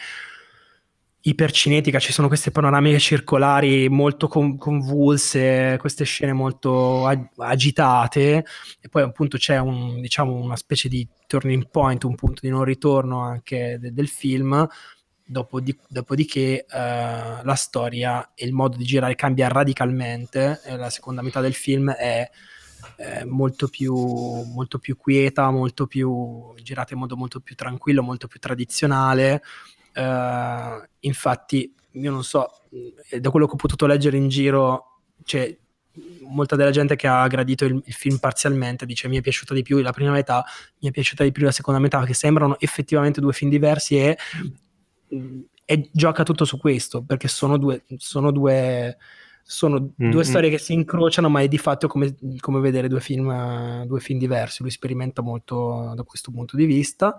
ipercinetica, 1.25 1.99
ci 1.99 2.11
sono 2.11 2.27
queste 2.27 2.51
panoramiche 2.51 2.99
circolari 2.99 3.87
molto 3.87 4.27
con- 4.27 4.57
convulse, 4.57 5.77
queste 5.79 6.03
scene 6.03 6.33
molto 6.33 7.07
ag- 7.07 7.29
agitate 7.37 8.45
e 8.81 8.89
poi 8.89 9.03
appunto 9.03 9.37
c'è 9.37 9.57
un, 9.57 10.01
diciamo, 10.01 10.33
una 10.33 10.57
specie 10.57 10.89
di 10.89 11.07
turning 11.25 11.69
point, 11.69 12.03
un 12.03 12.15
punto 12.15 12.41
di 12.43 12.49
non 12.49 12.65
ritorno 12.65 13.21
anche 13.21 13.77
de- 13.79 13.93
del 13.93 14.07
film 14.07 14.67
Dopodi- 15.25 15.79
dopodiché 15.87 16.65
eh, 16.65 16.65
la 16.69 17.55
storia 17.55 18.33
e 18.35 18.45
il 18.45 18.51
modo 18.51 18.75
di 18.75 18.83
girare 18.83 19.15
cambia 19.15 19.47
radicalmente. 19.47 20.59
La 20.75 20.89
seconda 20.89 21.21
metà 21.21 21.39
del 21.39 21.53
film 21.53 21.89
è 21.91 22.29
molto, 23.25 23.69
più, 23.69 23.95
molto 23.95 24.77
più 24.79 24.97
quieta, 24.97 25.49
molto 25.49 25.87
più 25.87 26.53
girata 26.61 26.93
in 26.93 26.99
modo 26.99 27.15
molto 27.15 27.39
più 27.39 27.55
tranquillo, 27.55 28.03
molto 28.03 28.27
più 28.27 28.39
tradizionale. 28.39 29.41
Eh, 29.93 30.89
infatti, 30.99 31.73
io 31.91 32.11
non 32.11 32.23
so, 32.23 32.49
eh, 33.09 33.19
da 33.19 33.29
quello 33.29 33.45
che 33.45 33.53
ho 33.53 33.57
potuto 33.57 33.85
leggere 33.85 34.17
in 34.17 34.27
giro, 34.27 35.01
c'è 35.23 35.55
molta 36.27 36.55
della 36.55 36.71
gente 36.71 36.95
che 36.95 37.07
ha 37.07 37.27
gradito 37.27 37.65
il, 37.65 37.81
il, 37.85 37.93
film 37.93 38.17
parzialmente 38.17 38.87
dice 38.87 39.07
mi 39.07 39.17
è 39.17 39.21
piaciuta 39.21 39.53
di 39.53 39.61
più 39.61 39.79
la 39.79 39.91
prima 39.91 40.11
metà, 40.11 40.43
mi 40.79 40.89
è 40.89 40.91
piaciuta 40.91 41.23
di 41.23 41.31
più 41.31 41.45
la 41.45 41.51
seconda 41.51 41.79
metà, 41.79 42.03
che 42.03 42.13
sembrano 42.13 42.59
effettivamente 42.59 43.21
due 43.21 43.33
film 43.33 43.51
diversi 43.51 43.97
e, 43.97 44.17
e 45.65 45.89
gioca 45.91 46.23
tutto 46.23 46.45
su 46.45 46.57
questo, 46.57 47.03
perché 47.03 47.27
sono 47.27 47.57
due, 47.57 47.83
sono 47.97 48.31
due 48.31 48.97
sono 49.45 49.77
mm-hmm. 49.77 50.09
due 50.09 50.23
storie 50.23 50.49
che 50.49 50.57
si 50.57 50.73
incrociano, 50.73 51.29
ma 51.29 51.41
è 51.41 51.47
di 51.49 51.57
fatto 51.57 51.87
come, 51.87 52.15
come 52.39 52.61
vedere 52.61 52.87
due 52.87 53.01
film, 53.01 53.83
due 53.85 53.99
film 53.99 54.17
diversi. 54.17 54.61
Lui 54.61 54.71
sperimenta 54.71 55.21
molto 55.21 55.91
da 55.95 56.03
questo 56.03 56.31
punto 56.31 56.55
di 56.55 56.65
vista. 56.65 57.15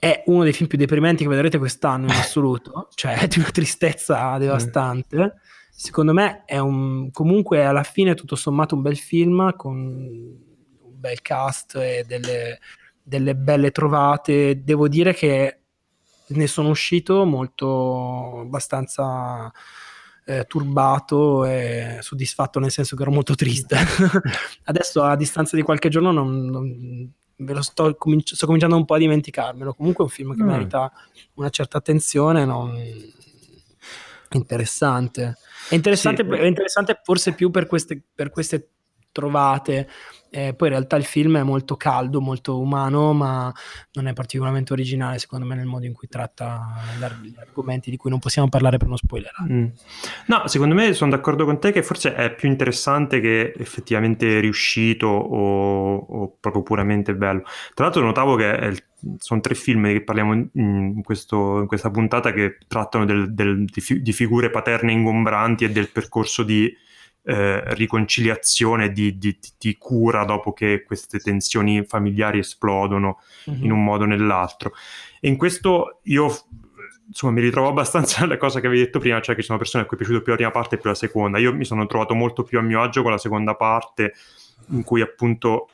È 0.00 0.22
uno 0.26 0.44
dei 0.44 0.54
film 0.54 0.66
più 0.66 0.78
deprimenti 0.78 1.24
che 1.24 1.28
vedrete 1.28 1.58
quest'anno 1.58 2.06
in 2.06 2.12
assoluto, 2.18 2.88
cioè 2.94 3.28
di 3.28 3.38
una 3.38 3.50
tristezza 3.50 4.38
devastante. 4.38 5.16
Mm. 5.16 5.38
Secondo 5.70 6.14
me 6.14 6.44
è 6.46 6.58
un, 6.58 7.10
comunque 7.10 7.64
alla 7.64 7.82
fine 7.82 8.14
tutto 8.14 8.34
sommato 8.34 8.74
un 8.74 8.82
bel 8.82 8.96
film 8.96 9.54
con 9.56 9.76
un 9.76 10.98
bel 10.98 11.20
cast 11.20 11.76
e 11.76 12.04
delle, 12.06 12.58
delle 13.02 13.36
belle 13.36 13.70
trovate. 13.70 14.64
Devo 14.64 14.88
dire 14.88 15.12
che 15.12 15.60
ne 16.28 16.46
sono 16.46 16.70
uscito 16.70 17.24
molto 17.24 18.40
abbastanza 18.40 19.52
eh, 20.24 20.44
turbato 20.46 21.44
e 21.44 21.98
soddisfatto 22.00 22.58
nel 22.58 22.70
senso 22.70 22.96
che 22.96 23.02
ero 23.02 23.10
molto 23.10 23.34
triste. 23.34 23.76
Adesso 24.64 25.02
a 25.02 25.16
distanza 25.16 25.56
di 25.56 25.62
qualche 25.62 25.88
giorno 25.88 26.10
non, 26.10 26.46
non 26.46 27.12
sto, 27.60 27.94
cominci- 27.96 28.34
sto, 28.34 28.46
cominciando 28.46 28.76
un 28.76 28.84
po' 28.84 28.94
a 28.94 28.98
dimenticarmelo. 28.98 29.74
Comunque 29.74 30.04
è 30.04 30.06
un 30.06 30.12
film 30.12 30.36
che 30.36 30.42
mm. 30.42 30.46
merita 30.46 30.92
una 31.34 31.50
certa 31.50 31.78
attenzione, 31.78 32.44
non... 32.44 32.76
interessante. 34.32 35.36
È 35.68 35.74
interessante, 35.74 36.24
sì. 36.24 36.30
è 36.30 36.46
interessante 36.46 37.00
forse 37.02 37.32
più 37.32 37.50
per 37.50 37.66
queste, 37.66 38.00
per 38.14 38.30
queste 38.30 38.68
trovate 39.12 39.88
eh, 40.30 40.54
poi 40.54 40.68
in 40.68 40.74
realtà 40.74 40.96
il 40.96 41.04
film 41.04 41.38
è 41.38 41.42
molto 41.42 41.76
caldo, 41.76 42.20
molto 42.20 42.60
umano, 42.60 43.12
ma 43.12 43.52
non 43.92 44.06
è 44.06 44.12
particolarmente 44.12 44.72
originale 44.72 45.18
secondo 45.18 45.44
me 45.44 45.56
nel 45.56 45.66
modo 45.66 45.86
in 45.86 45.92
cui 45.92 46.08
tratta 46.08 46.76
gli 46.98 47.34
argomenti 47.38 47.90
di 47.90 47.96
cui 47.96 48.10
non 48.10 48.20
possiamo 48.20 48.48
parlare 48.48 48.76
per 48.76 48.88
non 48.88 48.96
spoilerare. 48.96 49.52
Mm. 49.52 49.66
No, 50.26 50.46
secondo 50.46 50.74
me 50.74 50.92
sono 50.92 51.10
d'accordo 51.10 51.44
con 51.44 51.58
te 51.58 51.72
che 51.72 51.82
forse 51.82 52.14
è 52.14 52.32
più 52.32 52.48
interessante 52.48 53.20
che 53.20 53.52
effettivamente 53.56 54.38
riuscito 54.40 55.06
o, 55.06 55.96
o 55.96 56.36
proprio 56.38 56.62
puramente 56.62 57.14
bello. 57.14 57.42
Tra 57.74 57.86
l'altro 57.86 58.02
notavo 58.04 58.36
che 58.36 58.44
il, 58.44 58.82
sono 59.18 59.40
tre 59.40 59.54
film 59.54 59.86
che 59.86 60.02
parliamo 60.02 60.32
in, 60.34 60.48
in, 60.54 61.02
questo, 61.02 61.60
in 61.60 61.66
questa 61.66 61.90
puntata 61.90 62.32
che 62.32 62.58
trattano 62.68 63.04
del, 63.04 63.32
del, 63.34 63.64
di, 63.64 63.80
fi, 63.80 64.00
di 64.00 64.12
figure 64.12 64.50
paterne 64.50 64.92
ingombranti 64.92 65.64
e 65.64 65.70
del 65.70 65.88
percorso 65.88 66.42
di 66.42 66.72
eh, 67.22 67.74
riconciliazione, 67.74 68.92
di, 68.92 69.18
di, 69.18 69.38
di, 69.58 69.76
cura 69.76 70.24
dopo 70.24 70.52
che 70.52 70.82
queste 70.86 71.18
tensioni 71.18 71.84
familiari 71.84 72.38
esplodono 72.38 73.20
mm-hmm. 73.48 73.64
in 73.64 73.72
un 73.72 73.84
modo 73.84 74.04
o 74.04 74.06
nell'altro. 74.06 74.72
E 75.20 75.28
in 75.28 75.36
questo 75.36 76.00
io 76.04 76.34
insomma 77.06 77.32
mi 77.32 77.40
ritrovo 77.40 77.68
abbastanza 77.70 78.24
alla 78.24 78.36
cosa 78.36 78.60
che 78.60 78.66
avevi 78.66 78.82
detto 78.82 78.98
prima, 78.98 79.20
cioè 79.20 79.34
che 79.34 79.40
ci 79.40 79.46
sono 79.46 79.58
persone 79.58 79.84
a 79.84 79.86
cui 79.86 79.96
è 79.96 80.00
piaciuta 80.00 80.22
più 80.22 80.32
la 80.32 80.38
prima 80.38 80.52
parte 80.52 80.74
e 80.76 80.78
più 80.78 80.88
la 80.88 80.96
seconda. 80.96 81.38
Io 81.38 81.54
mi 81.54 81.64
sono 81.64 81.86
trovato 81.86 82.14
molto 82.14 82.42
più 82.42 82.58
a 82.58 82.62
mio 82.62 82.82
agio 82.82 83.02
con 83.02 83.10
la 83.10 83.18
seconda 83.18 83.54
parte, 83.54 84.14
in 84.68 84.82
cui 84.82 85.00
appunto 85.00 85.68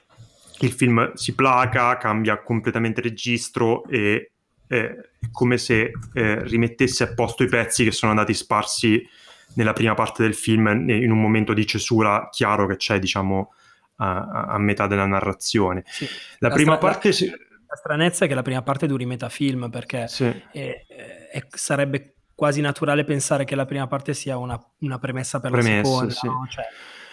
il 0.60 0.72
film 0.72 1.12
si 1.14 1.34
placa, 1.34 1.96
cambia 1.98 2.42
completamente 2.42 3.00
registro 3.00 3.84
e 3.86 4.32
è 4.66 4.96
come 5.30 5.58
se 5.58 5.92
eh, 6.12 6.42
rimettesse 6.42 7.04
a 7.04 7.14
posto 7.14 7.44
i 7.44 7.48
pezzi 7.48 7.84
che 7.84 7.92
sono 7.92 8.10
andati 8.10 8.34
sparsi 8.34 9.06
nella 9.54 9.72
prima 9.72 9.94
parte 9.94 10.22
del 10.22 10.34
film, 10.34 10.66
in 10.88 11.10
un 11.10 11.20
momento 11.20 11.52
di 11.54 11.66
cesura 11.66 12.28
chiaro 12.30 12.66
che 12.66 12.76
c'è, 12.76 12.98
diciamo, 12.98 13.52
a, 13.96 14.46
a 14.48 14.58
metà 14.58 14.86
della 14.86 15.06
narrazione. 15.06 15.82
Sì. 15.86 16.06
La, 16.38 16.48
la, 16.48 16.54
prima 16.54 16.76
stra- 16.76 16.90
parte... 16.90 17.08
La, 17.08 17.36
la, 17.68 17.76
stranezza 17.76 18.24
è 18.24 18.28
che 18.28 18.34
la 18.34 18.42
prima 18.42 18.62
parte 18.62 18.86
duri 18.86 19.06
metà 19.06 19.28
film, 19.28 19.70
perché 19.70 20.08
sì. 20.08 20.24
è, 20.24 20.86
è, 21.32 21.46
sarebbe 21.48 22.16
quasi 22.34 22.60
naturale 22.60 23.04
pensare 23.04 23.44
che 23.44 23.54
la 23.54 23.64
prima 23.64 23.86
parte 23.86 24.12
sia 24.12 24.36
una, 24.36 24.60
una 24.80 24.98
premessa 24.98 25.40
per 25.40 25.50
premessa, 25.50 26.04
la 26.04 26.10
seconda, 26.10 26.12
sì. 26.12 26.26
no? 26.26 26.46
cioè, 26.50 26.64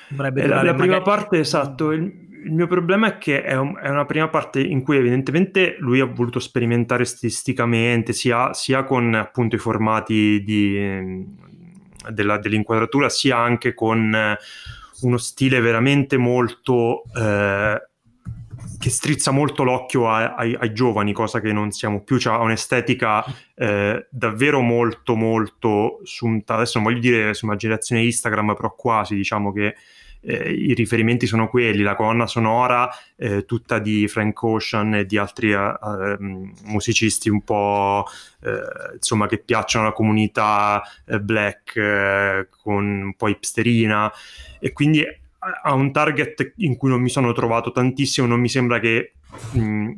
dovrebbe 0.09 0.45
la, 0.45 0.63
la 0.63 0.73
prima 0.73 1.01
parte, 1.01 1.39
esatto, 1.39 1.91
il, 1.91 2.01
il, 2.43 2.51
mio 2.51 2.67
problema 2.67 3.07
è 3.07 3.17
che 3.17 3.41
è, 3.41 3.55
un, 3.55 3.79
è, 3.81 3.87
una 3.87 4.05
prima 4.05 4.27
parte 4.27 4.59
in 4.59 4.83
cui 4.83 4.97
evidentemente 4.97 5.77
lui 5.79 6.01
ha 6.01 6.05
voluto 6.05 6.39
sperimentare 6.39 7.05
stilisticamente, 7.05 8.11
sia, 8.11 8.53
sia 8.53 8.83
con 8.83 9.13
appunto 9.13 9.55
i 9.55 9.59
formati 9.59 10.43
di, 10.43 11.25
della, 12.09 12.37
dell'inquadratura, 12.37 13.09
sia 13.09 13.37
anche 13.37 13.73
con 13.73 14.13
eh, 14.13 14.37
uno 15.01 15.17
stile 15.17 15.59
veramente 15.59 16.17
molto... 16.17 17.03
Eh, 17.15 17.87
che 18.79 18.89
strizza 18.89 19.31
molto 19.31 19.63
l'occhio 19.63 20.09
ai, 20.09 20.29
ai, 20.35 20.57
ai, 20.59 20.73
giovani, 20.73 21.13
cosa 21.13 21.39
che 21.39 21.53
non 21.53 21.71
siamo 21.71 22.03
più, 22.03 22.17
cioè 22.17 22.33
ha 22.33 22.41
un'estetica 22.41 23.23
eh, 23.55 24.07
davvero 24.09 24.59
molto 24.59 25.15
molto 25.15 26.01
sunta, 26.03 26.55
adesso 26.55 26.79
non 26.79 26.87
voglio 26.87 26.99
dire 26.99 27.33
su 27.33 27.45
una 27.45 27.55
generazione 27.55 28.03
Instagram, 28.03 28.53
però 28.55 28.75
quasi 28.75 29.15
diciamo 29.15 29.53
che 29.53 29.75
eh, 30.25 30.51
i 30.51 30.73
riferimenti 30.73 31.27
sono 31.27 31.47
quelli, 31.47 31.83
la 31.83 31.95
colonna 31.95 32.27
sonora 32.27 32.89
eh, 33.15 33.45
tutta 33.45 33.79
di 33.79 34.07
Frank 34.07 34.41
Ocean 34.41 34.95
e 34.95 35.05
di 35.05 35.17
altri 35.17 35.53
uh, 35.53 36.17
musicisti 36.63 37.29
un 37.29 37.41
po' 37.41 38.05
eh, 38.41 38.95
insomma 38.95 39.27
che 39.27 39.39
piacciono 39.39 39.85
alla 39.85 39.93
comunità 39.93 40.81
eh, 41.05 41.19
black 41.19 41.75
eh, 41.75 42.47
con 42.49 42.85
un 42.85 43.13
po' 43.15 43.27
hipsterina. 43.27 44.11
E 44.59 44.71
quindi 44.71 45.05
ha 45.63 45.73
un 45.73 45.91
target 45.91 46.53
in 46.57 46.77
cui 46.77 46.89
non 46.89 47.01
mi 47.01 47.09
sono 47.09 47.31
trovato 47.33 47.71
tantissimo, 47.71 48.27
non 48.27 48.39
mi 48.39 48.49
sembra 48.49 48.79
che 48.79 49.13
mh, 49.53 49.91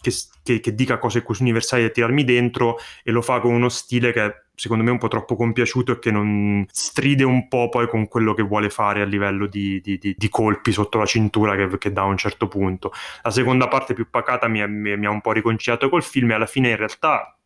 che, 0.00 0.12
che, 0.42 0.60
che, 0.60 0.74
dica 0.74 0.98
cose 0.98 1.22
così 1.22 1.42
universali 1.42 1.82
da 1.82 1.88
tirarmi 1.90 2.24
dentro 2.24 2.78
e 3.02 3.10
lo 3.12 3.22
fa 3.22 3.40
con 3.40 3.52
uno 3.52 3.68
stile 3.68 4.12
che 4.12 4.42
secondo 4.54 4.82
me 4.82 4.90
è 4.90 4.92
un 4.92 4.98
po' 4.98 5.08
troppo 5.08 5.36
compiaciuto 5.36 5.92
e 5.92 5.98
che 5.98 6.10
non 6.10 6.64
stride 6.70 7.24
un 7.24 7.48
po' 7.48 7.68
poi 7.68 7.88
con 7.88 8.08
quello 8.08 8.34
che 8.34 8.42
vuole 8.42 8.70
fare 8.70 9.00
a 9.00 9.04
livello 9.04 9.46
di, 9.46 9.80
di, 9.80 9.98
di, 9.98 10.14
di 10.16 10.28
colpi 10.28 10.72
sotto 10.72 10.98
la 10.98 11.06
cintura 11.06 11.56
che, 11.56 11.78
che, 11.78 11.92
dà 11.92 12.02
a 12.02 12.06
un 12.06 12.16
certo 12.16 12.48
punto. 12.48 12.92
La 13.22 13.30
seconda 13.30 13.68
parte 13.68 13.94
più 13.94 14.08
pacata 14.10 14.48
mi, 14.48 14.66
mi, 14.68 14.96
mi 14.96 15.06
ha 15.06 15.10
un 15.10 15.20
po' 15.20 15.32
riconciliato 15.32 15.88
col 15.88 16.02
film 16.02 16.30
e 16.30 16.34
alla 16.34 16.46
fine 16.46 16.70
in 16.70 16.76
realtà 16.76 17.36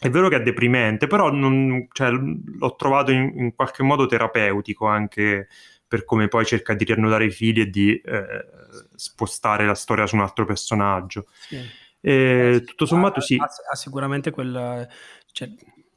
è 0.00 0.10
vero 0.10 0.28
che 0.28 0.36
è 0.36 0.42
deprimente, 0.42 1.06
però 1.08 1.30
non, 1.30 1.88
cioè, 1.92 2.10
l'ho 2.10 2.76
trovato 2.76 3.10
in, 3.10 3.32
in, 3.34 3.54
qualche 3.54 3.82
modo 3.82 4.06
terapeutico 4.06 4.86
anche 4.86 5.48
per 5.88 6.04
come 6.04 6.28
poi 6.28 6.44
cerca 6.44 6.74
di 6.74 6.84
riannodare 6.84 7.24
i 7.24 7.30
fili 7.30 7.62
e 7.62 7.70
di 7.70 7.98
eh, 7.98 8.46
spostare 8.94 9.66
la 9.66 9.74
storia 9.74 10.06
su 10.06 10.14
un 10.14 10.22
altro 10.22 10.44
personaggio. 10.44 11.26
Sì. 11.48 11.58
E, 12.00 12.62
tutto 12.64 12.86
sommato, 12.86 13.20
sì. 13.20 13.36
Ha, 13.36 13.48
ha 13.72 13.74
sicuramente 13.74 14.30
quel. 14.30 14.86
Cioè, 15.32 15.48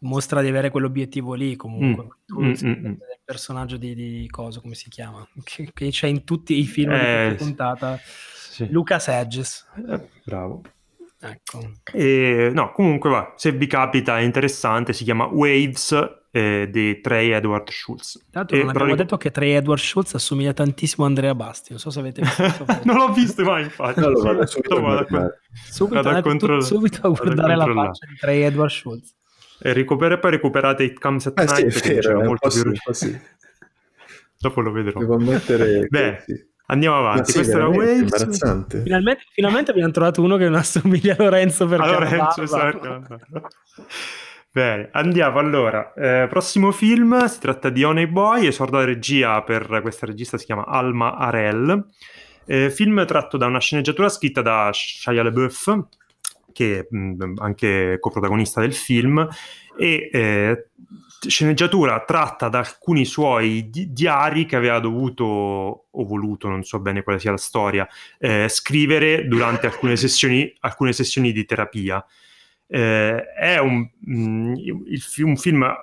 mostra 0.01 0.41
di 0.41 0.47
avere 0.47 0.69
quell'obiettivo 0.69 1.33
lì 1.33 1.55
comunque. 1.55 2.07
Mm, 2.33 2.43
mm, 2.43 2.53
mm, 2.63 2.69
mm. 2.69 2.85
il 2.85 3.19
personaggio 3.23 3.77
di, 3.77 3.93
di 3.93 4.27
Coso, 4.29 4.61
come 4.61 4.75
si 4.75 4.89
chiama? 4.89 5.27
Che, 5.43 5.71
che 5.73 5.89
c'è 5.89 6.07
in 6.07 6.23
tutti 6.23 6.57
i 6.57 6.65
film 6.65 6.91
eh, 6.91 7.29
di 7.31 7.35
puntata. 7.35 7.99
Sì. 8.03 8.69
Lucas 8.69 9.07
Hedges. 9.07 9.67
Eh, 9.87 10.07
bravo. 10.23 10.61
Ecco. 11.19 11.73
E, 11.93 12.49
no, 12.51 12.71
comunque 12.71 13.09
va, 13.09 13.33
se 13.35 13.51
vi 13.51 13.67
capita 13.67 14.17
è 14.17 14.21
interessante, 14.23 14.93
si 14.93 15.03
chiama 15.03 15.25
Waves 15.25 16.20
eh, 16.31 16.69
di 16.71 17.01
Trey 17.01 17.31
Edward 17.31 17.69
Schultz. 17.69 18.25
Tanto 18.31 18.55
non 18.55 18.69
abbiamo 18.69 18.95
detto 18.95 19.17
che 19.17 19.31
Trey 19.31 19.51
Edward 19.51 19.81
Schultz 19.81 20.13
assomiglia 20.15 20.53
tantissimo 20.53 21.05
a 21.05 21.09
Andrea 21.09 21.35
Basti, 21.35 21.71
non 21.71 21.79
so 21.79 21.89
se 21.89 21.99
avete 21.99 22.21
visto. 22.21 22.65
non 22.83 22.95
l'ho 22.95 23.11
visto 23.11 23.43
mai 23.43 23.63
infatti. 23.63 23.99
Allora, 23.99 24.33
vado 24.33 24.45
subito, 24.45 24.81
vado 24.81 25.07
subito, 25.51 26.01
vado 26.01 26.29
a, 26.29 26.35
tu, 26.37 26.61
subito 26.61 27.07
a 27.07 27.09
guardare 27.09 27.55
la 27.55 27.65
faccia 27.65 28.05
di 28.07 28.15
Trey 28.15 28.41
Edward 28.43 28.71
Schultz. 28.71 29.15
E 29.63 29.73
recupera, 29.73 30.17
poi 30.17 30.31
recuperate 30.31 30.83
It 30.83 30.99
Comes 30.99 31.27
at 31.27 31.37
ah, 31.37 31.43
Night 31.43 31.67
sì, 31.67 31.81
perché 31.81 32.07
vero, 32.07 32.23
molto 32.23 32.49
più... 32.49 32.73
Sì. 32.93 33.19
Dopo 34.39 34.61
lo 34.61 34.71
vedrò. 34.71 34.99
Devo 34.99 35.15
ammettere 35.15 35.85
Beh, 35.91 36.23
sì. 36.25 36.49
Andiamo 36.67 36.97
avanti. 36.97 37.31
Sì, 37.31 37.37
Questo 37.39 37.57
era 37.57 37.67
Waves. 37.67 38.81
Finalmente, 38.83 39.23
finalmente, 39.33 39.71
abbiamo 39.71 39.91
trovato 39.91 40.23
uno 40.23 40.37
che 40.37 40.45
non 40.45 40.55
assomiglia 40.55 41.13
a 41.13 41.23
Lorenzo 41.23 41.67
per 41.67 41.81
a 41.81 41.91
Lorenzo, 41.91 42.41
esatto. 42.41 43.03
Bene, 44.53 44.89
andiamo 44.91 45.39
allora. 45.39 45.93
Eh, 45.93 46.27
prossimo 46.27 46.71
film 46.71 47.25
si 47.27 47.39
tratta 47.39 47.69
di 47.69 47.83
Honey 47.83 48.07
Boy, 48.07 48.47
esordo 48.47 48.79
la 48.79 48.83
regia 48.83 49.41
per 49.43 49.79
questa 49.81 50.05
regista 50.05 50.37
si 50.37 50.43
chiama 50.43 50.65
Alma 50.65 51.15
Arel. 51.15 51.85
Eh, 52.45 52.69
film 52.69 53.05
tratto 53.05 53.37
da 53.37 53.45
una 53.45 53.59
sceneggiatura 53.59 54.09
scritta 54.09 54.41
da 54.41 54.69
Shia 54.73 55.23
LaBeouf 55.23 55.85
che 56.51 56.79
è 56.79 56.87
mh, 56.93 57.35
anche 57.37 57.97
coprotagonista 58.01 58.59
del 58.59 58.73
film, 58.73 59.25
e 59.77 60.09
eh, 60.11 60.67
sceneggiatura 61.25 62.03
tratta 62.05 62.49
da 62.49 62.59
alcuni 62.59 63.05
suoi 63.05 63.69
di- 63.69 63.93
diari 63.93 64.45
che 64.45 64.57
aveva 64.57 64.79
dovuto 64.79 65.23
o 65.23 66.05
voluto, 66.05 66.49
non 66.49 66.63
so 66.63 66.79
bene 66.79 67.03
quale 67.03 67.19
sia 67.19 67.31
la 67.31 67.37
storia, 67.37 67.87
eh, 68.19 68.47
scrivere 68.49 69.27
durante 69.29 69.67
alcune 69.67 69.95
sessioni, 69.95 70.53
alcune 70.59 70.91
sessioni 70.91 71.31
di 71.31 71.45
terapia. 71.45 72.05
Eh, 72.73 73.33
è 73.33 73.57
un, 73.57 73.85
mh, 73.99 74.53
il, 74.55 75.03
un 75.23 75.35
film 75.35 75.75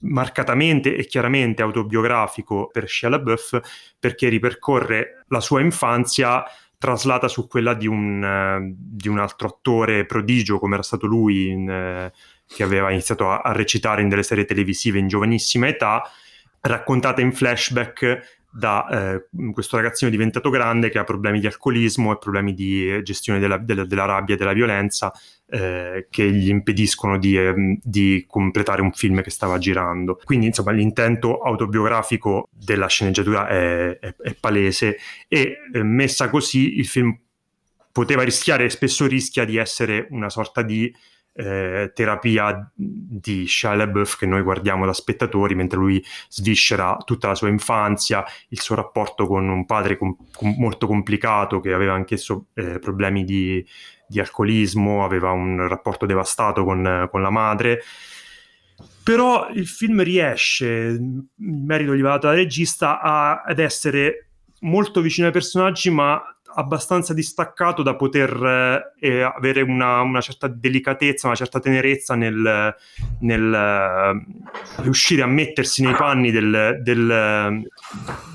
marcatamente 0.00 0.96
e 0.96 1.06
chiaramente 1.06 1.62
autobiografico 1.62 2.68
per 2.72 2.88
Shia 2.88 3.08
LaBeouf 3.08 3.60
perché 4.00 4.28
ripercorre 4.28 5.24
la 5.28 5.38
sua 5.38 5.60
infanzia 5.60 6.42
traslata 6.76 7.28
su 7.28 7.46
quella 7.46 7.74
di 7.74 7.86
un, 7.86 8.20
uh, 8.20 8.74
di 8.76 9.08
un 9.08 9.20
altro 9.20 9.46
attore 9.46 10.04
prodigio 10.04 10.58
come 10.58 10.74
era 10.74 10.82
stato 10.82 11.06
lui 11.06 11.50
in, 11.50 11.68
uh, 11.68 12.18
che 12.52 12.64
aveva 12.64 12.90
iniziato 12.90 13.30
a, 13.30 13.38
a, 13.38 13.52
recitare 13.52 14.02
in 14.02 14.08
delle 14.08 14.24
serie 14.24 14.44
televisive 14.44 14.98
in 14.98 15.06
giovanissima 15.06 15.68
età 15.68 16.02
raccontata 16.62 17.20
in 17.20 17.32
flashback 17.32 18.40
da 18.54 18.86
eh, 19.14 19.28
questo 19.52 19.76
ragazzino 19.76 20.10
diventato 20.10 20.50
grande 20.50 20.90
che 20.90 20.98
ha 20.98 21.04
problemi 21.04 21.40
di 21.40 21.46
alcolismo 21.46 22.12
e 22.12 22.18
problemi 22.18 22.52
di 22.52 23.02
gestione 23.02 23.38
della, 23.38 23.56
della, 23.56 23.86
della 23.86 24.04
rabbia 24.04 24.34
e 24.34 24.38
della 24.38 24.52
violenza 24.52 25.10
eh, 25.52 26.06
che 26.08 26.30
gli 26.30 26.48
impediscono 26.48 27.18
di, 27.18 27.36
eh, 27.36 27.78
di, 27.82 28.24
completare 28.26 28.80
un 28.80 28.90
film 28.92 29.20
che 29.20 29.28
stava 29.28 29.58
girando. 29.58 30.18
Quindi 30.24 30.46
insomma 30.46 30.70
l'intento 30.70 31.40
autobiografico 31.40 32.48
della 32.50 32.86
sceneggiatura 32.86 33.48
è, 33.48 33.98
è, 33.98 34.14
è 34.16 34.34
palese 34.34 34.96
e 35.28 35.58
eh, 35.70 35.82
messa 35.82 36.30
così 36.30 36.78
il 36.78 36.86
film 36.86 37.14
poteva 37.92 38.22
rischiare 38.22 38.70
spesso 38.70 39.06
rischia 39.06 39.44
di 39.44 39.58
essere 39.58 40.06
una 40.08 40.30
sorta 40.30 40.62
di 40.62 40.90
eh, 41.34 41.92
terapia 41.94 42.70
di 42.74 43.46
Shia 43.46 43.74
LaBeouf 43.74 44.16
che 44.16 44.26
noi 44.26 44.42
guardiamo 44.42 44.86
da 44.86 44.94
spettatori 44.94 45.54
mentre 45.54 45.78
lui 45.78 46.02
sviscera 46.28 46.96
tutta 47.04 47.28
la 47.28 47.34
sua 47.34 47.48
infanzia, 47.48 48.24
il 48.48 48.60
suo 48.60 48.74
rapporto 48.74 49.26
con 49.26 49.46
un 49.48 49.66
padre 49.66 49.98
com- 49.98 50.16
com- 50.34 50.54
molto 50.56 50.86
complicato 50.86 51.60
che 51.60 51.74
aveva 51.74 51.92
anch'esso 51.92 52.46
eh, 52.54 52.78
problemi 52.78 53.24
di, 53.24 53.64
di, 54.12 54.20
alcolismo, 54.20 55.04
aveva 55.04 55.30
un 55.30 55.66
rapporto 55.68 56.06
devastato 56.06 56.64
con, 56.64 57.08
con 57.10 57.22
la 57.22 57.30
madre. 57.30 57.82
Però 59.02 59.48
il 59.48 59.66
film 59.66 60.02
riesce, 60.02 60.66
il 60.66 61.24
merito 61.36 61.94
gli 61.94 62.02
va 62.02 62.10
dato 62.10 62.28
dal 62.28 62.36
regista, 62.36 63.00
a, 63.00 63.42
ad 63.42 63.58
essere 63.58 64.28
molto 64.60 65.00
vicino 65.00 65.26
ai 65.26 65.32
personaggi, 65.32 65.90
ma 65.90 66.22
abbastanza 66.54 67.14
distaccato 67.14 67.82
da 67.82 67.96
poter 67.96 68.92
eh, 69.00 69.22
avere 69.22 69.62
una, 69.62 70.00
una, 70.00 70.20
certa 70.20 70.48
delicatezza, 70.48 71.26
una 71.26 71.36
certa 71.36 71.60
tenerezza 71.60 72.14
nel, 72.14 72.74
nel 73.20 74.22
uh, 74.22 74.82
riuscire 74.82 75.22
a 75.22 75.26
mettersi 75.26 75.82
nei 75.82 75.94
panni 75.94 76.30
del, 76.30 76.80
del, 76.82 77.62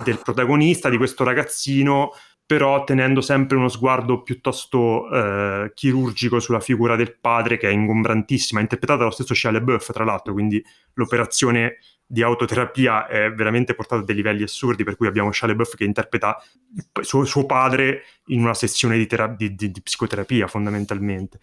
del, 0.03 0.19
protagonista, 0.23 0.89
di 0.89 0.97
questo 0.97 1.23
ragazzino, 1.23 2.11
però 2.47 2.85
tenendo 2.85 3.19
sempre 3.19 3.57
uno 3.57 3.67
sguardo 3.67 4.21
piuttosto 4.21 5.03
uh, 5.03 5.69
chirurgico 5.73 6.39
sulla 6.39 6.61
figura 6.61 6.95
del 6.95 7.17
padre 7.19 7.57
che 7.57 7.67
è 7.67 7.73
ingombrantissima, 7.73 8.61
interpretata 8.61 8.99
dallo 8.99 9.11
stesso 9.11 9.33
Shia 9.33 9.51
LaBeouf, 9.51 9.91
tra 9.91 10.05
l'altro, 10.05 10.31
quindi 10.31 10.63
l'operazione 10.93 11.79
di 12.05 12.23
autoterapia 12.23 13.05
è 13.05 13.33
veramente 13.33 13.75
portato 13.75 14.03
a 14.03 14.05
dei 14.05 14.15
livelli 14.15 14.43
assurdi, 14.43 14.85
per 14.85 14.95
cui 14.95 15.07
abbiamo 15.07 15.33
Shia 15.33 15.49
LaBeouf 15.49 15.75
che 15.75 15.83
interpreta 15.83 16.41
suo, 17.01 17.25
suo 17.25 17.45
padre 17.45 18.03
in 18.27 18.39
una 18.39 18.53
sessione 18.53 18.95
di, 18.95 19.07
tera- 19.07 19.27
di, 19.27 19.53
di, 19.53 19.69
di 19.69 19.81
psicoterapia, 19.81 20.47
fondamentalmente. 20.47 21.39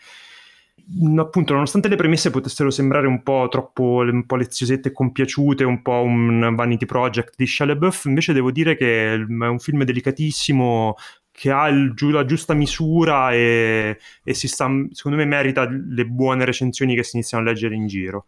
Appunto, 1.17 1.55
nonostante 1.55 1.89
le 1.89 1.97
premesse 1.97 2.31
potessero 2.31 2.71
sembrare 2.71 3.07
un 3.07 3.23
po' 3.23 3.49
troppo 3.51 4.05
un 4.07 4.27
po' 4.27 4.37
leziosette 4.37 4.89
e 4.89 4.93
compiaciute, 4.93 5.65
un 5.65 5.81
po' 5.81 6.03
un 6.03 6.55
vanity 6.55 6.85
project 6.85 7.35
di 7.37 7.47
Shia 7.47 7.65
LaBeouf, 7.65 8.05
invece 8.05 8.35
devo 8.35 8.51
dire 8.51 8.77
che 8.77 9.15
è 9.15 9.17
un 9.17 9.59
film 9.59 9.85
delicatissimo, 9.85 10.97
che 11.33 11.51
ha 11.51 11.69
il, 11.69 11.95
la 11.99 12.25
giusta 12.25 12.55
misura 12.55 13.33
e, 13.33 13.99
e 14.23 14.35
si 14.35 14.47
sta, 14.47 14.71
secondo 14.93 15.19
me 15.19 15.25
merita 15.25 15.69
le 15.69 16.07
buone 16.07 16.45
recensioni 16.45 16.95
che 16.95 17.03
si 17.03 17.17
iniziano 17.17 17.43
a 17.43 17.47
leggere 17.47 17.75
in 17.75 17.87
giro. 17.87 18.27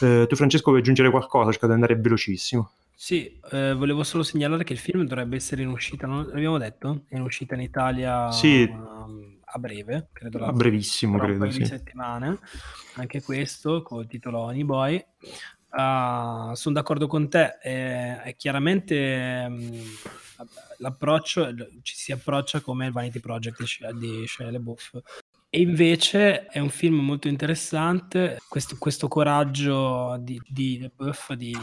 Eh, 0.00 0.26
tu 0.28 0.36
Francesco 0.36 0.68
vuoi 0.68 0.80
aggiungere 0.80 1.10
qualcosa? 1.10 1.50
Cerca 1.50 1.66
di 1.66 1.72
andare 1.72 1.96
velocissimo. 1.96 2.70
Sì, 2.94 3.40
eh, 3.50 3.74
volevo 3.74 4.04
solo 4.04 4.22
segnalare 4.22 4.62
che 4.62 4.72
il 4.72 4.78
film 4.78 5.04
dovrebbe 5.04 5.36
essere 5.36 5.62
in 5.62 5.68
uscita, 5.68 6.06
non 6.06 6.26
l'abbiamo 6.26 6.58
detto? 6.58 7.04
È 7.08 7.16
in 7.16 7.22
uscita 7.22 7.54
in 7.54 7.62
Italia 7.62 8.30
sì. 8.30 8.68
um, 8.70 9.37
a 9.50 9.58
breve, 9.58 10.08
credo. 10.12 10.44
A 10.44 10.52
brevissimo, 10.52 11.18
credo. 11.18 11.44
Un 11.44 11.52
sì. 11.52 11.64
settimane, 11.64 12.38
anche 12.94 13.22
questo 13.22 13.82
col 13.82 14.06
titolo 14.06 14.40
Honey 14.40 14.64
Boy. 14.64 15.04
Uh, 15.70 16.54
sono 16.54 16.74
d'accordo 16.74 17.06
con 17.06 17.28
te, 17.28 17.58
è, 17.58 18.22
è 18.22 18.36
chiaramente 18.36 19.46
um, 19.46 19.82
l'approccio, 20.78 21.54
ci 21.82 21.94
si 21.94 22.10
approccia 22.10 22.60
come 22.60 22.86
il 22.86 22.92
Vanity 22.92 23.20
Project 23.20 23.90
di 23.92 24.26
Shia 24.26 24.50
LaBeouf 24.50 25.02
e 25.50 25.60
invece 25.60 26.46
è 26.46 26.58
un 26.58 26.68
film 26.68 26.96
molto 26.96 27.28
interessante, 27.28 28.38
questo, 28.48 28.76
questo 28.78 29.08
coraggio 29.08 30.18
di, 30.20 30.40
di 30.46 30.90
Buff 30.94 31.32
di, 31.32 31.54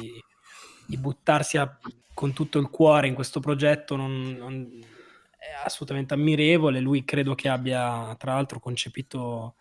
di 0.87 0.97
buttarsi 0.97 1.57
a, 1.57 1.77
con 2.13 2.33
tutto 2.33 2.57
il 2.57 2.69
cuore 2.69 3.07
in 3.07 3.13
questo 3.13 3.39
progetto 3.39 3.95
non, 3.95 4.35
non, 4.39 4.67
assolutamente 5.63 6.13
ammirevole. 6.13 6.79
Lui 6.79 7.03
credo 7.03 7.35
che 7.35 7.49
abbia 7.49 8.15
tra 8.17 8.33
l'altro 8.33 8.59
concepito 8.59 9.55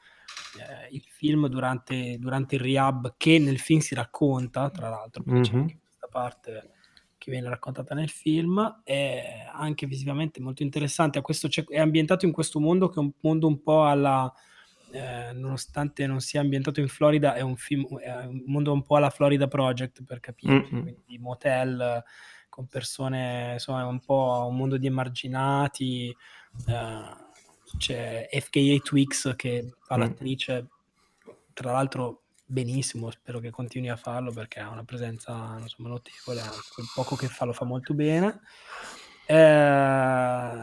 eh, 0.58 0.94
il 0.94 1.04
film 1.08 1.48
durante, 1.48 2.18
durante, 2.18 2.56
il 2.56 2.60
rehab 2.60 3.14
che 3.16 3.38
nel 3.38 3.58
film 3.58 3.80
si 3.80 3.94
racconta, 3.94 4.70
tra 4.70 4.88
l'altro, 4.88 5.24
mm-hmm. 5.28 5.42
c'è 5.42 5.54
anche 5.54 5.78
questa 5.80 6.08
parte 6.10 6.70
che 7.18 7.30
viene 7.30 7.48
raccontata 7.48 7.94
nel 7.94 8.10
film, 8.10 8.82
è 8.84 9.48
anche 9.52 9.86
visivamente 9.86 10.40
molto 10.40 10.62
interessante. 10.62 11.20
Questo, 11.20 11.48
è 11.68 11.78
ambientato 11.78 12.26
in 12.26 12.32
questo 12.32 12.60
mondo 12.60 12.88
che 12.88 13.00
è 13.00 13.02
un 13.02 13.12
mondo 13.20 13.46
un 13.46 13.62
po' 13.62 13.86
alla... 13.86 14.32
Eh, 14.92 15.32
nonostante 15.32 16.06
non 16.06 16.20
sia 16.20 16.40
ambientato 16.40 16.78
in 16.78 16.86
Florida, 16.86 17.34
è 17.34 17.40
un, 17.40 17.56
film, 17.56 17.98
è 17.98 18.26
un 18.26 18.44
mondo 18.46 18.72
un 18.72 18.82
po' 18.82 18.94
alla 18.94 19.10
Florida 19.10 19.48
Project 19.48 20.04
per 20.04 20.20
capire, 20.20 20.52
mm-hmm. 20.52 20.82
quindi 20.82 21.18
motel 21.18 22.04
con 22.54 22.68
persone, 22.68 23.54
insomma, 23.54 23.80
è 23.80 23.84
un 23.84 23.98
po' 23.98 24.46
un 24.48 24.54
mondo 24.54 24.76
di 24.76 24.86
emarginati. 24.86 26.16
Eh, 26.68 27.22
c'è 27.76 28.28
FKA 28.30 28.76
Twix 28.80 29.34
che 29.34 29.72
fa 29.80 29.96
mm. 29.96 30.00
l'attrice, 30.00 30.68
tra 31.52 31.72
l'altro 31.72 32.22
benissimo, 32.46 33.10
spero 33.10 33.40
che 33.40 33.50
continui 33.50 33.88
a 33.88 33.96
farlo 33.96 34.30
perché 34.30 34.60
ha 34.60 34.68
una 34.68 34.84
presenza 34.84 35.58
insomma, 35.60 35.88
notevole, 35.88 36.42
quel 36.72 36.86
poco 36.94 37.16
che 37.16 37.26
fa 37.26 37.44
lo 37.44 37.52
fa 37.52 37.64
molto 37.64 37.92
bene. 37.92 38.40
Eh, 39.26 40.62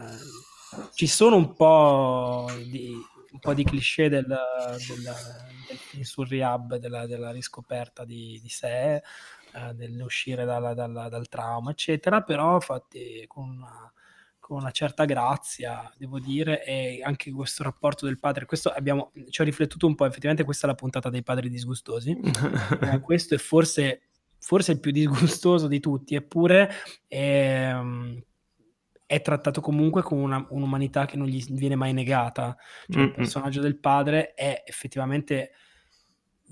ci 0.94 1.06
sono 1.06 1.36
un 1.36 1.52
po' 1.52 2.50
di, 2.70 2.94
un 3.32 3.38
po 3.38 3.52
di 3.52 3.64
cliché 3.64 4.08
del, 4.08 4.24
del, 4.24 5.02
del 5.68 5.76
film 5.76 6.02
sul 6.04 6.26
rehab, 6.26 6.76
della, 6.76 7.06
della 7.06 7.32
riscoperta 7.32 8.06
di, 8.06 8.40
di 8.42 8.48
sé, 8.48 9.02
eh, 9.54 9.74
dell'uscire 9.74 10.44
dalla, 10.44 10.74
dalla, 10.74 11.08
dal 11.08 11.28
trauma, 11.28 11.70
eccetera, 11.70 12.22
però 12.22 12.60
fatti 12.60 13.24
con 13.26 13.48
una 13.48 13.92
con 14.42 14.60
una 14.60 14.72
certa 14.72 15.04
grazia, 15.04 15.90
devo 15.96 16.18
dire, 16.18 16.64
e 16.64 17.00
anche 17.04 17.30
questo 17.30 17.62
rapporto 17.62 18.06
del 18.06 18.18
padre, 18.18 18.44
questo 18.44 18.70
abbiamo, 18.70 19.12
ci 19.30 19.40
ho 19.40 19.44
riflettuto 19.44 19.86
un 19.86 19.94
po', 19.94 20.04
effettivamente 20.04 20.42
questa 20.42 20.66
è 20.66 20.68
la 20.68 20.74
puntata 20.74 21.08
dei 21.10 21.22
padri 21.22 21.48
disgustosi, 21.48 22.10
eh, 22.82 23.00
questo 23.00 23.36
è 23.36 23.38
forse, 23.38 24.02
forse 24.38 24.72
il 24.72 24.80
più 24.80 24.90
disgustoso 24.90 25.68
di 25.68 25.78
tutti, 25.78 26.16
eppure 26.16 26.68
è, 27.06 27.70
ehm, 27.72 28.20
è 29.06 29.22
trattato 29.22 29.60
comunque 29.60 30.02
con 30.02 30.18
una, 30.18 30.44
un'umanità 30.50 31.06
che 31.06 31.16
non 31.16 31.28
gli 31.28 31.42
viene 31.50 31.76
mai 31.76 31.92
negata, 31.92 32.56
cioè, 32.88 33.04
il 33.04 33.12
personaggio 33.12 33.60
del 33.60 33.78
padre 33.78 34.34
è 34.34 34.64
effettivamente 34.66 35.52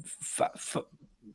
fa, 0.01 0.53
fa, 0.55 0.87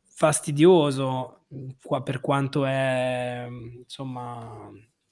fastidioso 0.03 1.45
qua 1.82 2.01
per 2.03 2.22
quanto 2.22 2.66
è, 2.66 3.47
insomma 3.49 4.70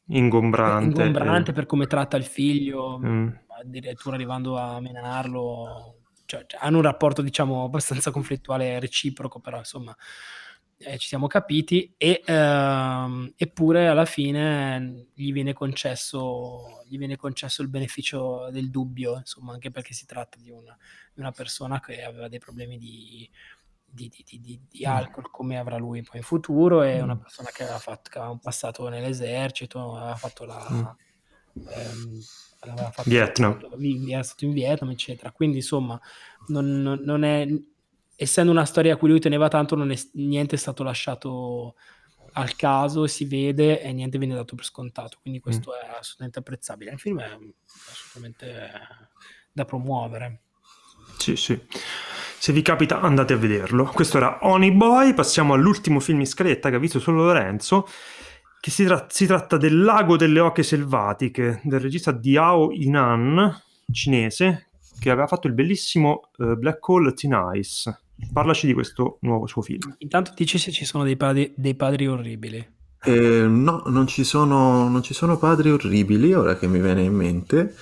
ingombrante, 0.07 1.01
ingombrante 1.01 1.51
eh. 1.51 1.53
per 1.53 1.65
come 1.65 1.87
tratta 1.87 2.17
il 2.17 2.25
figlio, 2.25 2.99
mm. 3.03 3.27
addirittura 3.61 4.15
arrivando 4.15 4.57
a 4.57 4.79
menarlo. 4.79 5.97
Cioè, 6.25 6.45
cioè, 6.45 6.59
hanno 6.63 6.77
un 6.77 6.83
rapporto, 6.83 7.21
diciamo, 7.21 7.63
abbastanza 7.63 8.11
conflittuale 8.11 8.79
reciproco, 8.79 9.39
però 9.39 9.57
insomma 9.57 9.95
eh, 10.77 10.97
ci 10.97 11.07
siamo 11.07 11.27
capiti. 11.27 11.93
E, 11.97 12.21
ehm, 12.25 13.33
eppure 13.35 13.87
alla 13.87 14.05
fine 14.05 15.07
gli 15.13 15.31
viene, 15.31 15.53
concesso, 15.53 16.83
gli 16.87 16.97
viene 16.97 17.15
concesso 17.15 17.61
il 17.61 17.69
beneficio 17.69 18.49
del 18.51 18.69
dubbio, 18.69 19.17
insomma, 19.17 19.53
anche 19.53 19.71
perché 19.71 19.93
si 19.93 20.05
tratta 20.05 20.37
di 20.39 20.49
una, 20.51 20.77
di 21.13 21.21
una 21.21 21.31
persona 21.31 21.79
che 21.79 22.03
aveva 22.03 22.27
dei 22.27 22.39
problemi 22.39 22.77
di 22.77 23.29
di, 23.93 24.09
di, 24.09 24.39
di, 24.41 24.59
di, 24.69 24.85
alcol 24.85 25.29
come 25.29 25.59
avrà 25.59 25.77
lui 25.77 26.01
poi 26.01 26.17
in 26.17 26.23
futuro 26.23 26.81
è 26.81 26.99
una 26.99 27.15
persona 27.15 27.49
che 27.51 27.61
aveva, 27.61 27.77
fatto, 27.77 28.09
che 28.09 28.17
aveva 28.17 28.33
un 28.33 28.39
passato 28.39 28.89
nell'esercito 28.89 29.95
aveva 29.95 30.15
fatto 30.15 30.45
la, 30.45 30.67
mm. 30.71 31.67
ehm, 31.67 32.19
fatto, 32.91 33.09
Vietnam. 33.09 33.59
Era 34.09 34.23
stato 34.23 34.45
in 34.45 34.53
Vietnam, 34.53 34.91
eccetera. 34.91 35.31
Quindi, 35.31 35.57
insomma, 35.57 35.99
non, 36.47 36.81
non 37.03 37.23
è, 37.23 37.47
essendo 38.15 38.51
una 38.51 38.65
storia 38.65 38.93
a 38.93 38.97
cui 38.97 39.09
lui 39.09 39.19
teneva 39.19 39.47
tanto, 39.47 39.75
non 39.75 39.91
è, 39.91 39.97
niente 40.13 40.55
è 40.55 40.59
stato 40.59 40.83
lasciato 40.83 41.75
al 42.33 42.55
caso, 42.55 43.05
si 43.05 43.25
vede 43.25 43.81
e 43.81 43.91
niente 43.91 44.17
viene 44.17 44.35
dato 44.35 44.55
per 44.55 44.65
scontato. 44.65 45.17
Quindi 45.21 45.39
questo 45.39 45.71
mm. 45.71 45.73
è 45.73 45.97
assolutamente 45.97 46.39
apprezzabile. 46.39 46.91
Il 46.91 46.99
film 46.99 47.19
è 47.19 47.37
assolutamente 47.89 48.71
da 49.51 49.65
promuovere. 49.65 50.41
Sì, 51.17 51.35
sì. 51.35 51.61
Se 52.43 52.51
vi 52.51 52.61
capita 52.61 52.99
andate 52.99 53.31
a 53.31 53.37
vederlo. 53.37 53.85
Questo 53.85 54.17
era 54.17 54.39
Honey 54.41 54.73
Boy, 54.73 55.13
passiamo 55.13 55.53
all'ultimo 55.53 56.01
film 56.01 56.19
in 56.19 56.27
scaletta 56.27 56.69
che 56.69 56.75
ha 56.75 56.77
visto 56.77 56.99
solo 56.99 57.23
Lorenzo, 57.23 57.87
che 58.59 58.69
si, 58.69 58.83
tra- 58.83 59.05
si 59.09 59.25
tratta 59.25 59.55
del 59.55 59.81
Lago 59.81 60.17
delle 60.17 60.41
Oche 60.41 60.61
Selvatiche, 60.61 61.61
del 61.63 61.79
regista 61.79 62.11
Diao 62.11 62.71
Inan, 62.73 63.49
cinese, 63.89 64.71
che 64.99 65.09
aveva 65.09 65.25
fatto 65.25 65.47
il 65.47 65.53
bellissimo 65.53 66.31
uh, 66.35 66.57
Black 66.57 66.85
Hole 66.85 67.13
Teen 67.13 67.33
Ice. 67.53 68.01
Parlaci 68.33 68.67
di 68.67 68.73
questo 68.73 69.19
nuovo 69.21 69.47
suo 69.47 69.61
film. 69.61 69.95
Intanto 69.99 70.33
dici 70.35 70.57
se 70.57 70.71
ci 70.71 70.83
sono 70.83 71.05
dei 71.05 71.15
padri, 71.15 71.53
dei 71.55 71.75
padri 71.75 72.07
orribili. 72.07 72.71
Eh, 73.05 73.45
no, 73.47 73.83
non 73.85 74.05
ci, 74.05 74.25
sono, 74.25 74.89
non 74.89 75.01
ci 75.01 75.13
sono 75.13 75.37
padri 75.37 75.71
orribili, 75.71 76.33
ora 76.33 76.57
che 76.57 76.67
mi 76.67 76.81
viene 76.81 77.03
in 77.03 77.13
mente. 77.13 77.73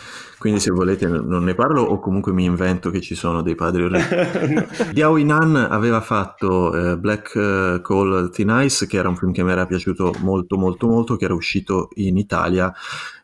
Quindi 0.42 0.60
se 0.60 0.72
volete 0.72 1.08
non 1.08 1.44
ne 1.44 1.54
parlo 1.54 1.84
o 1.84 2.00
comunque 2.00 2.34
mi 2.34 2.46
invento 2.46 2.90
che 2.90 3.00
ci 3.00 3.14
sono 3.14 3.44
dei 3.44 3.54
padri 3.54 3.84
orribili. 3.84 4.66
Diao 4.92 5.18
Inan 5.18 5.56
aveva 5.56 6.02
fatto 6.02 6.74
eh, 6.74 6.98
Black 6.98 7.36
uh, 7.36 7.82
Coal 7.82 8.32
Thin 8.32 8.52
Ice, 8.64 8.88
che 8.88 8.98
era 8.98 9.08
un 9.08 9.16
film 9.16 9.34
che 9.34 9.44
mi 9.44 9.52
era 9.52 9.68
piaciuto 9.68 10.16
molto 10.22 10.58
molto 10.58 10.88
molto, 10.88 11.16
che 11.16 11.26
era 11.26 11.36
uscito 11.36 11.90
in 11.94 12.18
Italia 12.18 12.74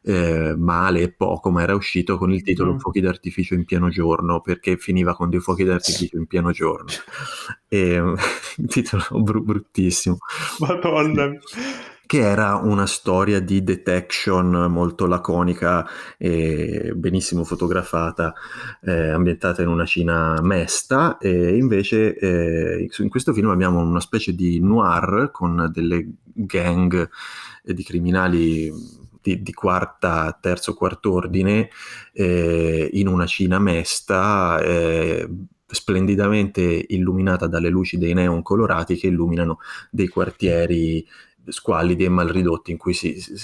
eh, 0.03 0.53
male 0.55 1.01
e 1.01 1.11
poco, 1.11 1.49
ma 1.49 1.63
era 1.63 1.73
uscito 1.73 2.19
con 2.19 2.31
il 2.31 2.43
titolo 2.43 2.75
mm. 2.75 2.77
Fuochi 2.77 3.01
d'artificio 3.01 3.55
in 3.55 3.65
pieno 3.65 3.89
giorno, 3.89 4.39
perché 4.39 4.77
finiva 4.77 5.15
con 5.15 5.31
dei 5.31 5.39
fuochi 5.39 5.63
d'artificio 5.63 6.17
in 6.17 6.27
pieno 6.27 6.51
giorno. 6.51 6.85
E, 7.69 7.99
un 7.99 8.15
titolo 8.67 9.03
br- 9.11 9.41
bruttissimo. 9.41 10.19
Madonna 10.59 11.37
che 12.07 12.19
era 12.19 12.55
una 12.55 12.87
storia 12.87 13.39
di 13.39 13.63
detection 13.63 14.49
molto 14.71 15.05
laconica 15.05 15.87
e 16.17 16.93
benissimo 16.95 17.43
fotografata, 17.43 18.33
eh, 18.81 19.09
ambientata 19.09 19.61
in 19.61 19.67
una 19.67 19.85
Cina 19.85 20.41
mesta, 20.41 21.17
e 21.19 21.55
invece 21.55 22.17
eh, 22.17 22.89
in 22.97 23.09
questo 23.09 23.33
film 23.33 23.49
abbiamo 23.49 23.79
una 23.79 23.99
specie 23.99 24.33
di 24.33 24.59
noir 24.59 25.29
con 25.31 25.69
delle 25.71 26.07
gang 26.23 27.09
di 27.63 27.83
criminali 27.83 28.71
di, 29.21 29.41
di 29.41 29.53
quarta, 29.53 30.37
terzo, 30.39 30.73
quarto 30.73 31.11
ordine 31.11 31.69
eh, 32.13 32.89
in 32.93 33.07
una 33.07 33.25
Cina 33.25 33.59
mesta 33.59 34.59
eh, 34.61 35.27
splendidamente 35.65 36.85
illuminata 36.87 37.47
dalle 37.47 37.67
luci 37.69 37.97
dei 37.97 38.13
neon 38.13 38.41
colorati 38.41 38.95
che 38.95 39.07
illuminano 39.07 39.59
dei 39.91 40.07
quartieri 40.07 41.05
squallidi 41.47 42.03
e 42.03 42.09
mal 42.09 42.27
ridotti 42.27 42.71
in 42.71 42.77
cui 42.77 42.93
si, 42.93 43.19
si, 43.19 43.35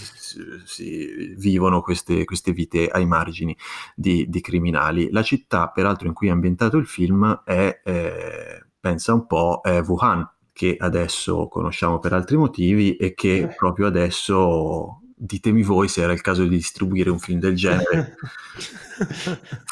si 0.64 1.34
vivono 1.38 1.82
queste, 1.82 2.26
queste, 2.26 2.52
vite 2.52 2.88
ai 2.88 3.06
margini 3.06 3.56
di, 3.96 4.28
di, 4.30 4.42
criminali. 4.42 5.10
La 5.12 5.24
città, 5.24 5.70
peraltro, 5.70 6.08
in 6.08 6.14
cui 6.14 6.28
è 6.28 6.32
ambientato 6.32 6.78
il 6.78 6.86
film 6.86 7.42
è, 7.46 7.82
eh, 7.84 8.66
pensa 8.80 9.14
un 9.14 9.26
po', 9.26 9.62
è 9.64 9.82
Wuhan, 9.82 10.30
che 10.52 10.76
adesso 10.80 11.48
conosciamo 11.48 12.00
per 12.00 12.14
altri 12.14 12.38
motivi 12.38 12.96
e 12.96 13.14
che 13.14 13.38
eh. 13.38 13.48
proprio 13.48 13.88
adesso 13.88 15.00
ditemi 15.16 15.64
voi 15.64 15.88
se 15.88 16.02
era 16.02 16.14
il 16.14 16.22
caso 16.22 16.44
di 16.44 16.50
distribuire 16.50 17.10
un 17.10 17.20
film 17.20 17.40
del 17.40 17.56
genere 17.56 18.18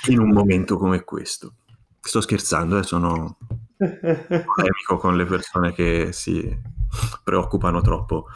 in 0.07 0.19
un 0.19 0.29
momento 0.29 0.77
come 0.77 1.03
questo. 1.03 1.55
Sto 1.99 2.21
scherzando, 2.21 2.77
eh, 2.77 2.83
sono 2.83 3.37
polemico 3.77 4.97
con 4.97 5.15
le 5.15 5.25
persone 5.25 5.71
che 5.73 6.09
si 6.11 6.79
preoccupano 7.23 7.81
troppo 7.81 8.27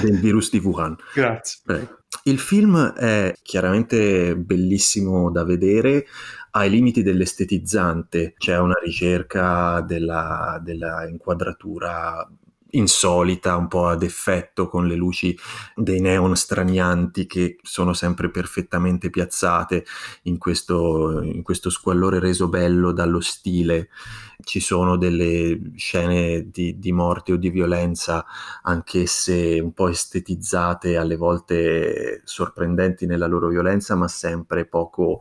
del 0.00 0.18
virus 0.18 0.50
di 0.50 0.58
Wuhan. 0.58 0.96
Grazie. 1.14 1.60
Eh, 1.68 1.88
il 2.24 2.38
film 2.38 2.92
è 2.92 3.32
chiaramente 3.42 4.36
bellissimo 4.36 5.30
da 5.30 5.44
vedere, 5.44 6.06
ai 6.52 6.68
limiti 6.68 7.02
dell'estetizzante, 7.02 8.34
c'è 8.36 8.58
una 8.58 8.78
ricerca 8.82 9.80
della, 9.80 10.60
della 10.62 11.08
inquadratura 11.08 12.28
insolita, 12.72 13.56
un 13.56 13.68
po' 13.68 13.88
ad 13.88 14.02
effetto 14.02 14.68
con 14.68 14.86
le 14.86 14.94
luci 14.94 15.36
dei 15.74 16.00
neon 16.00 16.36
stranianti 16.36 17.26
che 17.26 17.56
sono 17.62 17.92
sempre 17.92 18.30
perfettamente 18.30 19.10
piazzate 19.10 19.84
in 20.22 20.38
questo, 20.38 21.22
in 21.22 21.42
questo 21.42 21.70
squallore 21.70 22.18
reso 22.18 22.48
bello 22.48 22.92
dallo 22.92 23.20
stile. 23.20 23.88
Ci 24.44 24.60
sono 24.60 24.96
delle 24.96 25.72
scene 25.76 26.50
di, 26.50 26.78
di 26.78 26.92
morte 26.92 27.32
o 27.32 27.36
di 27.36 27.50
violenza, 27.50 28.24
anch'esse 28.62 29.60
un 29.60 29.72
po' 29.72 29.88
estetizzate, 29.88 30.96
alle 30.96 31.16
volte 31.16 32.22
sorprendenti 32.24 33.06
nella 33.06 33.26
loro 33.26 33.48
violenza, 33.48 33.94
ma 33.94 34.08
sempre 34.08 34.66
poco 34.66 35.20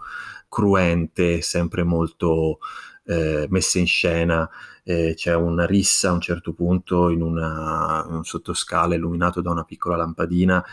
cruente, 0.49 1.41
sempre 1.41 1.84
molto 1.84 2.60
eh, 3.06 3.45
messe 3.49 3.80
in 3.80 3.88
scena 3.88 4.49
eh, 4.84 5.14
c'è 5.16 5.36
una 5.36 5.66
rissa 5.66 6.10
a 6.10 6.14
un 6.14 6.22
certo 6.22 6.54
punto 6.54 7.10
in, 7.10 7.22
una, 7.22 8.06
in 8.08 8.16
un 8.16 8.24
sottoscala 8.24 8.96
illuminato 8.96 9.42
da 9.42 9.52
una 9.52 9.64
piccola 9.64 9.96
lampadina, 9.96 10.64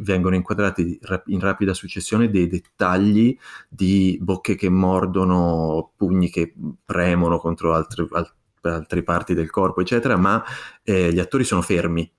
vengono 0.00 0.34
inquadrati 0.34 0.98
in 1.26 1.40
rapida 1.40 1.74
successione 1.74 2.30
dei 2.30 2.48
dettagli 2.48 3.36
di 3.68 4.18
bocche 4.20 4.54
che 4.56 4.68
mordono, 4.68 5.92
pugni 5.96 6.30
che 6.30 6.54
premono 6.84 7.38
contro 7.38 7.74
altre, 7.74 8.06
altre 8.62 9.02
parti 9.02 9.34
del 9.34 9.50
corpo, 9.50 9.80
eccetera, 9.80 10.16
ma 10.16 10.42
eh, 10.82 11.12
gli 11.12 11.18
attori 11.18 11.44
sono 11.44 11.62
fermi, 11.62 12.10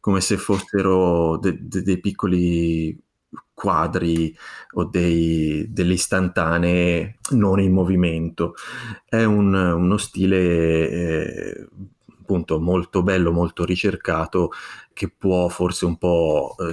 come 0.00 0.20
se 0.20 0.36
fossero 0.36 1.36
de- 1.38 1.58
de- 1.60 1.82
dei 1.82 2.00
piccoli 2.00 2.98
quadri 3.60 4.34
o 4.72 4.84
dei, 4.84 5.66
delle 5.68 5.92
istantanee 5.92 7.18
non 7.32 7.60
in 7.60 7.72
movimento. 7.72 8.54
È 9.04 9.22
un, 9.22 9.52
uno 9.52 9.96
stile 9.98 10.88
eh, 10.88 11.68
appunto 12.30 12.58
molto 12.58 13.02
bello, 13.02 13.32
molto 13.32 13.64
ricercato 13.64 14.50
che 14.92 15.10
può 15.10 15.48
forse 15.48 15.84
un 15.84 15.98
po' 15.98 16.54
eh, 16.58 16.72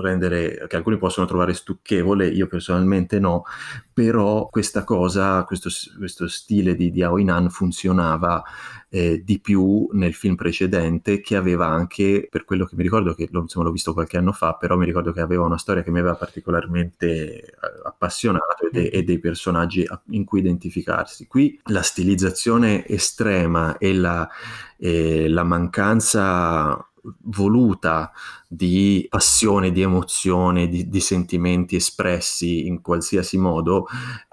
rendere, 0.00 0.66
che 0.66 0.76
alcuni 0.76 0.96
possono 0.96 1.26
trovare 1.26 1.52
stucchevole, 1.52 2.26
io 2.26 2.46
personalmente 2.46 3.20
no, 3.20 3.44
però 3.92 4.46
questa 4.46 4.84
cosa, 4.84 5.44
questo, 5.44 5.68
questo 5.96 6.28
stile 6.28 6.74
di, 6.74 6.90
di 6.90 7.02
Aoinan 7.02 7.50
funzionava 7.50 8.42
eh, 8.90 9.22
di 9.22 9.38
più 9.38 9.88
nel 9.92 10.14
film 10.14 10.34
precedente 10.34 11.20
che 11.20 11.36
aveva 11.36 11.66
anche, 11.66 12.26
per 12.30 12.44
quello 12.44 12.64
che 12.64 12.74
mi 12.74 12.82
ricordo, 12.82 13.14
che 13.14 13.28
insomma, 13.30 13.66
l'ho 13.66 13.72
visto 13.72 13.92
qualche 13.92 14.16
anno 14.16 14.32
fa, 14.32 14.54
però 14.54 14.76
mi 14.76 14.86
ricordo 14.86 15.12
che 15.12 15.20
aveva 15.20 15.44
una 15.44 15.58
storia 15.58 15.82
che 15.82 15.90
mi 15.90 15.98
aveva 15.98 16.14
particolarmente 16.14 17.40
eh, 17.42 17.52
appassionato 17.84 18.70
e, 18.72 18.90
e 18.92 19.02
dei 19.02 19.18
personaggi 19.18 19.86
in 20.10 20.24
cui 20.24 20.40
identificarsi. 20.40 21.26
Qui 21.26 21.60
la 21.64 21.82
stilizzazione 21.82 22.86
estrema 22.86 23.76
e 23.78 23.94
la, 23.94 24.28
e 24.76 25.28
la 25.28 25.44
mancanza 25.44 26.82
voluta 27.22 28.10
di 28.46 29.06
passione, 29.08 29.70
di 29.70 29.82
emozione, 29.82 30.68
di, 30.68 30.88
di, 30.88 31.00
sentimenti 31.00 31.76
espressi 31.76 32.66
in 32.66 32.80
qualsiasi 32.80 33.38
modo, 33.38 33.86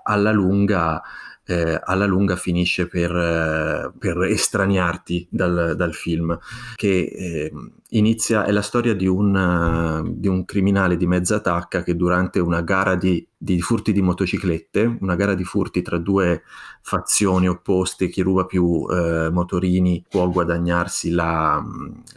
alla 0.03 0.31
lunga, 0.31 1.01
eh, 1.45 1.79
alla 1.83 2.05
lunga 2.05 2.35
finisce 2.35 2.87
per, 2.87 3.11
eh, 3.11 3.91
per 3.97 4.23
estraniarti 4.23 5.27
dal, 5.29 5.73
dal, 5.75 5.93
film, 5.93 6.37
che 6.75 6.89
eh, 6.89 7.51
inizia, 7.89 8.45
è 8.45 8.51
la 8.51 8.61
storia 8.61 8.93
di 8.93 9.07
un, 9.07 10.13
di 10.15 10.27
un 10.27 10.45
criminale 10.45 10.97
di 10.97 11.07
mezza 11.07 11.39
tacca 11.39 11.83
che 11.83 11.95
durante 11.95 12.39
una 12.39 12.61
gara 12.61 12.95
di 12.95 13.25
di 13.45 13.61
furti 13.61 13.91
di 13.91 14.01
motociclette, 14.01 14.97
una 15.01 15.13
gara 15.13 15.35
di 15.35 15.43
furti 15.43 15.83
tra 15.83 15.99
due 15.99 16.41
fazioni 16.81 17.47
opposte, 17.47 18.09
chi 18.09 18.21
ruba 18.21 18.45
più 18.45 18.87
eh, 18.89 19.29
motorini 19.29 20.03
può 20.09 20.27
guadagnarsi 20.29 21.11
la, 21.11 21.63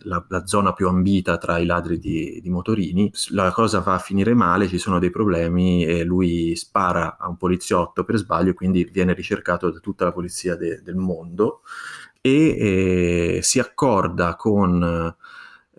la, 0.05 0.25
la, 0.27 0.47
zona 0.47 0.73
più 0.73 0.89
ambita 0.89 1.37
tra 1.37 1.59
i 1.59 1.67
ladri 1.67 1.99
di, 1.99 2.41
di, 2.41 2.49
motorini. 2.49 3.13
La 3.33 3.53
cosa 3.53 3.81
va 3.81 3.95
a 3.95 3.99
finire 3.99 4.33
male, 4.33 4.69
ci 4.69 4.79
sono 4.79 4.99
dei 4.99 5.11
problemi 5.11 5.85
e 5.85 6.03
lui 6.03 6.57
spara 6.57 7.19
a 7.19 7.29
un 7.29 7.37
poliziotto 7.37 8.05
per 8.05 8.17
sbaglio, 8.17 8.55
quindi 8.55 8.89
viene 8.91 9.13
ricercato 9.13 9.71
da 9.71 9.81
tutta 9.81 10.05
la 10.05 10.13
polizia 10.13 10.57
de, 10.57 10.81
del 10.83 10.97
mondo 10.97 11.61
e 12.23 13.37
eh, 13.37 13.43
si 13.43 13.59
accorda 13.59 14.35
con 14.35 14.83
eh, 14.83 15.28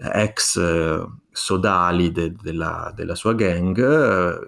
ex 0.01 0.57
eh, 0.57 1.05
sodali 1.31 2.11
de, 2.11 2.33
della, 2.41 2.91
della, 2.95 3.15
sua 3.15 3.33
gang 3.33 3.77
eh, 3.77 4.47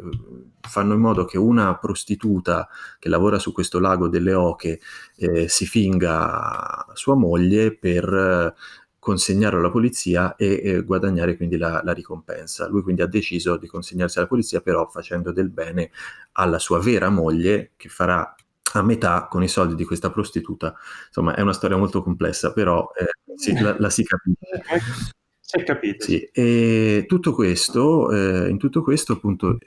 fanno 0.61 0.93
in 0.93 0.99
modo 0.99 1.25
che 1.25 1.37
una 1.37 1.77
prostituta 1.77 2.67
che 2.99 3.09
lavora 3.09 3.39
su 3.39 3.51
questo 3.51 3.79
lago 3.79 4.07
delle 4.07 4.33
oche 4.33 4.79
eh, 5.17 5.47
si 5.47 5.65
finga 5.65 6.85
sua 6.93 7.15
moglie 7.15 7.75
per 7.75 8.55
consegnarlo 9.01 9.57
alla 9.57 9.71
polizia 9.71 10.35
e 10.35 10.61
eh, 10.63 10.83
guadagnare 10.83 11.35
quindi 11.35 11.57
la, 11.57 11.81
la, 11.83 11.91
ricompensa. 11.91 12.67
Lui 12.67 12.83
quindi 12.83 13.01
ha 13.01 13.07
deciso 13.07 13.57
di 13.57 13.65
consegnarsi 13.65 14.19
alla 14.19 14.27
polizia, 14.27 14.61
però 14.61 14.87
facendo 14.89 15.31
del 15.31 15.49
bene 15.49 15.89
alla 16.33 16.59
sua 16.59 16.79
vera 16.79 17.09
moglie, 17.09 17.71
che 17.77 17.89
farà 17.89 18.35
a 18.73 18.81
metà 18.83 19.27
con 19.27 19.41
i 19.41 19.47
soldi 19.47 19.73
di 19.73 19.85
questa 19.85 20.11
prostituta. 20.11 20.75
Insomma, 21.07 21.33
è 21.33 21.41
una 21.41 21.53
storia 21.53 21.77
molto 21.77 22.03
complessa, 22.03 22.53
però 22.53 22.91
eh, 22.95 23.35
sì, 23.35 23.59
la, 23.59 23.75
la, 23.79 23.89
si 23.89 24.03
capisce. 24.03 25.19
È 25.51 25.63
capito. 25.63 26.05
Sì, 26.05 26.29
e 26.31 27.05
tutto 27.07 27.33
questo, 27.33 28.09
eh, 28.11 28.49
in 28.49 28.57
tutto 28.57 28.81
questo, 28.81 29.13
appunto, 29.13 29.57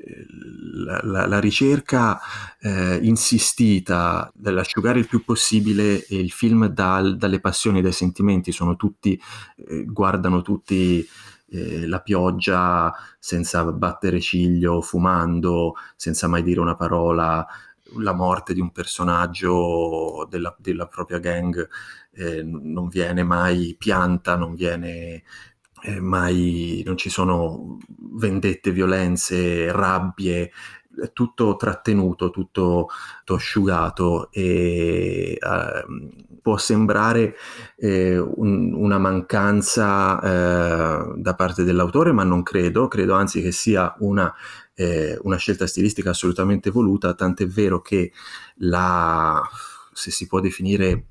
la, 0.76 1.01
la, 1.03 1.26
la 1.26 1.39
ricerca 1.41 2.18
eh, 2.61 2.99
insistita 3.03 4.30
dell'asciugare 4.35 4.99
il 4.99 5.07
più 5.07 5.22
possibile 5.24 6.07
il 6.09 6.30
film 6.30 6.68
dal, 6.68 7.16
dalle 7.18 7.39
passioni, 7.39 7.82
dai 7.82 7.93
sentimenti, 7.93 8.51
sono 8.51 8.76
tutti, 8.76 9.20
eh, 9.68 9.85
guardano 9.85 10.41
tutti 10.41 11.07
eh, 11.51 11.87
la 11.87 12.01
pioggia 12.01 12.95
senza 13.18 13.62
battere 13.64 14.20
ciglio, 14.20 14.80
fumando, 14.80 15.74
senza 15.97 16.28
mai 16.28 16.43
dire 16.43 16.61
una 16.61 16.76
parola, 16.76 17.47
la 17.99 18.12
morte 18.12 18.55
di 18.55 18.61
un 18.61 18.72
personaggio 18.72 20.26
della, 20.30 20.55
della 20.59 20.87
propria 20.87 21.18
gang 21.18 21.68
eh, 22.12 22.43
non 22.43 22.89
viene 22.89 23.22
mai 23.22 23.76
pianta, 23.78 24.37
non 24.37 24.55
viene 24.55 25.22
eh, 25.85 26.01
mai, 26.01 26.82
non 26.87 26.97
ci 26.97 27.11
sono 27.11 27.78
vendette, 28.16 28.70
violenze, 28.70 29.70
rabbie, 29.70 30.51
è 30.97 31.12
tutto 31.12 31.57
trattenuto, 31.57 32.30
tutto, 32.30 32.89
tutto 33.18 33.35
asciugato 33.35 34.30
e 34.30 35.37
eh, 35.41 35.85
può 36.41 36.57
sembrare 36.57 37.35
eh, 37.76 38.16
un, 38.16 38.72
una 38.72 38.99
mancanza 38.99 40.20
eh, 40.20 41.12
da 41.16 41.35
parte 41.35 41.64
dell'autore, 41.64 42.12
ma 42.12 42.24
non 42.24 42.43
credo, 42.43 42.89
credo 42.89 43.14
anzi 43.14 43.43
che 43.43 43.53
sia 43.53 43.95
una 43.99 44.32
eh, 44.76 45.16
una 45.22 45.37
scelta 45.37 45.66
stilistica 45.66 46.11
assolutamente 46.11 46.70
voluta, 46.70 47.14
tant'è 47.14 47.47
vero 47.47 47.80
che 47.80 48.12
la, 48.57 49.41
se 49.93 50.11
si 50.11 50.26
può 50.26 50.41
definire 50.41 51.07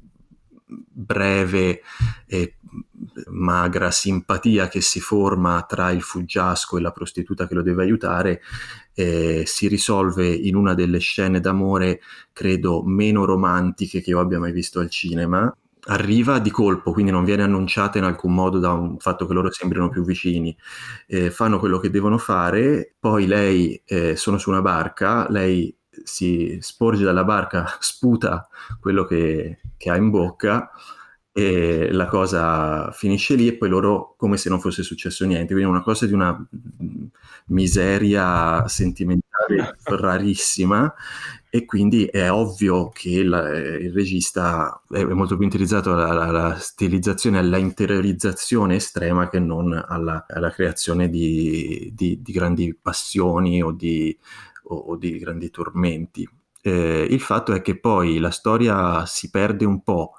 breve 0.65 1.82
e 2.26 2.57
magra 3.30 3.91
simpatia 3.91 4.68
che 4.68 4.82
si 4.82 4.99
forma 4.99 5.64
tra 5.68 5.91
il 5.91 6.01
fuggiasco 6.01 6.78
e 6.78 6.82
la 6.82 6.91
prostituta 6.91 7.47
che 7.47 7.54
lo 7.54 7.62
deve 7.62 7.84
aiutare 7.84 8.41
eh, 8.93 9.43
si 9.45 9.68
risolve 9.68 10.28
in 10.28 10.56
una 10.56 10.74
delle 10.74 10.99
scene 10.99 11.39
d'amore 11.39 12.01
credo 12.32 12.84
meno 12.84 13.26
romantiche 13.26 14.01
che 14.01 14.12
io 14.12 14.20
abbia 14.20 14.39
mai 14.39 14.51
visto 14.51 14.80
al 14.80 14.89
cinema 14.89 15.54
arriva 15.86 16.39
di 16.39 16.49
colpo, 16.49 16.93
quindi 16.93 17.12
non 17.12 17.26
viene 17.26 17.43
annunciata 17.43 17.97
in 17.97 18.06
alcun 18.06 18.34
modo 18.34 18.60
da 18.60 18.72
un 18.72 18.97
fatto 18.99 19.26
che 19.26 19.34
loro 19.34 19.51
sembrino 19.51 19.89
più 19.89 20.04
vicini. 20.04 20.56
Eh, 21.08 21.30
fanno 21.30 21.60
quello 21.60 21.80
che 21.80 21.89
devono 21.89 22.18
fare, 22.18 22.93
poi 22.99 23.26
lei 23.28 23.82
eh, 23.86 24.16
sono 24.16 24.38
su 24.38 24.49
una 24.49 24.62
barca, 24.62 25.30
lei 25.30 25.76
si 26.04 26.58
sporge 26.62 27.04
dalla 27.04 27.24
barca, 27.24 27.66
sputa 27.80 28.47
quello 28.80 29.04
che, 29.06 29.60
che 29.78 29.89
ha 29.89 29.95
in 29.95 30.10
bocca 30.10 30.72
e 31.36 31.91
la 31.91 32.05
cosa 32.05 32.91
finisce 32.91 33.34
lì 33.34 33.47
e 33.47 33.57
poi 33.57 33.67
loro 33.67 34.13
come 34.17 34.38
se 34.38 34.49
non 34.49 34.59
fosse 34.59 34.84
successo 34.84 35.25
niente, 35.25 35.53
quindi 35.53 35.69
una 35.69 35.81
cosa 35.81 36.05
di 36.05 36.13
una 36.13 36.47
miseria 37.47 38.67
sentimentale 38.67 39.77
rarissima 39.84 40.93
e 41.49 41.65
quindi 41.65 42.05
è 42.05 42.31
ovvio 42.31 42.89
che 42.89 43.23
la, 43.23 43.49
il 43.49 43.91
regista 43.91 44.79
è 44.89 45.03
molto 45.05 45.36
più 45.36 45.43
interessato 45.45 45.93
alla, 45.93 46.21
alla, 46.21 46.55
stilizzazione, 46.59 47.39
alla 47.39 47.57
interiorizzazione 47.57 48.75
estrema 48.75 49.27
che 49.27 49.39
non 49.39 49.73
alla, 49.73 50.25
alla 50.27 50.51
creazione 50.51 51.09
di, 51.09 51.91
di, 51.95 52.21
di, 52.21 52.31
grandi 52.31 52.75
passioni 52.79 53.61
o 53.63 53.71
di, 53.71 54.15
o, 54.65 54.75
o 54.75 54.95
di 54.97 55.17
grandi 55.17 55.49
tormenti. 55.49 56.27
Eh, 56.66 57.05
il 57.09 57.20
fatto 57.20 57.53
è 57.53 57.61
che 57.61 57.78
poi 57.78 58.20
la 58.20 58.32
storia 58.32 59.05
si 59.05 59.30
perde 59.30 59.66
un 59.66 59.84
po', 59.84 60.14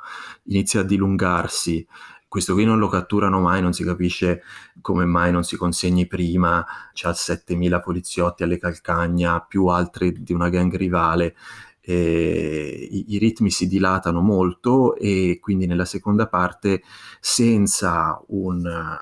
inizia 0.44 0.80
a 0.80 0.82
dilungarsi, 0.82 1.86
questo 2.34 2.52
qui 2.52 2.64
non 2.64 2.78
lo 2.78 2.88
catturano 2.88 3.40
mai, 3.40 3.62
non 3.62 3.72
si 3.72 3.84
capisce 3.84 4.42
come 4.80 5.04
mai 5.04 5.30
non 5.30 5.44
si 5.44 5.56
consegni 5.56 6.08
prima, 6.08 6.66
c'ha 6.92 7.14
7000 7.14 7.80
poliziotti 7.80 8.42
alle 8.42 8.58
calcagna, 8.58 9.40
più 9.40 9.66
altri 9.68 10.20
di 10.20 10.32
una 10.32 10.48
gang 10.48 10.74
rivale. 10.74 11.36
I, 11.86 13.04
i, 13.14 13.18
ritmi 13.18 13.50
si 13.50 13.68
dilatano 13.68 14.20
molto 14.20 14.96
e 14.96 15.38
quindi 15.40 15.66
nella 15.66 15.84
seconda 15.84 16.26
parte 16.26 16.82
senza 17.20 18.20
un, 18.28 18.98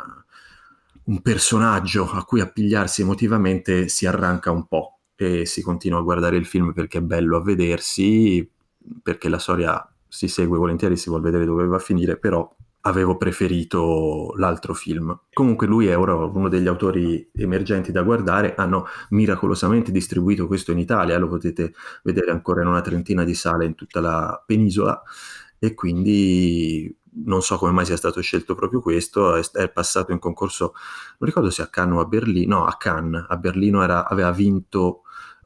un 1.05 1.23
personaggio 1.23 2.11
a 2.11 2.25
cui 2.25 2.41
appigliarsi 2.41 3.01
emotivamente 3.01 3.89
si 3.89 4.05
arranca 4.05 4.51
un 4.51 4.67
po' 4.67 4.99
e 5.23 5.47
si 5.47 5.63
continua 5.63 5.99
a 5.99 6.03
guardare 6.03 6.37
il 6.37 6.47
film 6.47 6.73
perché 6.73 6.99
è 6.99 7.03
bello 7.03 7.37
a 7.37 7.43
vedersi, 7.43 8.49
perché 9.03 9.29
la 9.29 9.39
storia 9.39 9.87
si 10.09 10.29
segue 10.29 10.59
volentieri, 10.59 10.97
si 10.97 11.09
vuole 11.09 11.25
vedere 11.25 11.45
dove 11.45 11.67
va 11.67 11.77
a 11.77 11.81
finire, 11.81 12.19
però 12.19 12.55
avevo 12.83 13.17
preferito 13.17 14.35
l'altro 14.37 14.75
film. 14.75 15.17
Comunque 15.33 15.67
lui 15.67 15.87
è 15.87 15.97
ora 15.97 16.15
uno 16.15 16.49
degli 16.49 16.67
autori 16.67 17.31
emergenti 17.35 17.93
da 17.93 18.03
guardare, 18.03 18.55
hanno 18.57 18.87
miracolosamente 19.11 19.93
distribuito 19.93 20.47
questo 20.47 20.73
in 20.73 20.79
Italia, 20.79 21.19
lo 21.19 21.29
potete 21.29 21.75
vedere 22.03 22.31
ancora 22.31 22.63
in 22.63 22.69
una 22.69 22.81
trentina 22.81 23.25
di 23.25 23.35
sale 23.35 23.65
in 23.67 23.75
tutta 23.75 24.01
la 24.01 24.43
penisola. 24.45 25.01
E 25.59 25.75
quindi 25.75 26.95
non 27.25 27.43
so 27.43 27.57
come 27.57 27.73
mai 27.73 27.85
sia 27.85 27.97
stato 27.97 28.21
scelto 28.21 28.55
proprio 28.55 28.81
questo, 28.81 29.37
è, 29.37 29.43
è 29.53 29.71
passato 29.71 30.13
in 30.13 30.19
concorso, 30.19 30.73
non 31.19 31.29
ricordo 31.29 31.51
se 31.51 31.63
a 31.63 31.69
Cannes 31.69 31.99
o 31.99 32.01
a 32.01 32.07
Berlino, 32.07 32.59
no 32.59 32.65
a 32.65 32.77
Cannes, 32.77 33.27
a 33.29 33.37
Berlino 33.37 33.83
era, 33.83 34.09
aveva 34.09 34.33
vinto 34.33 35.03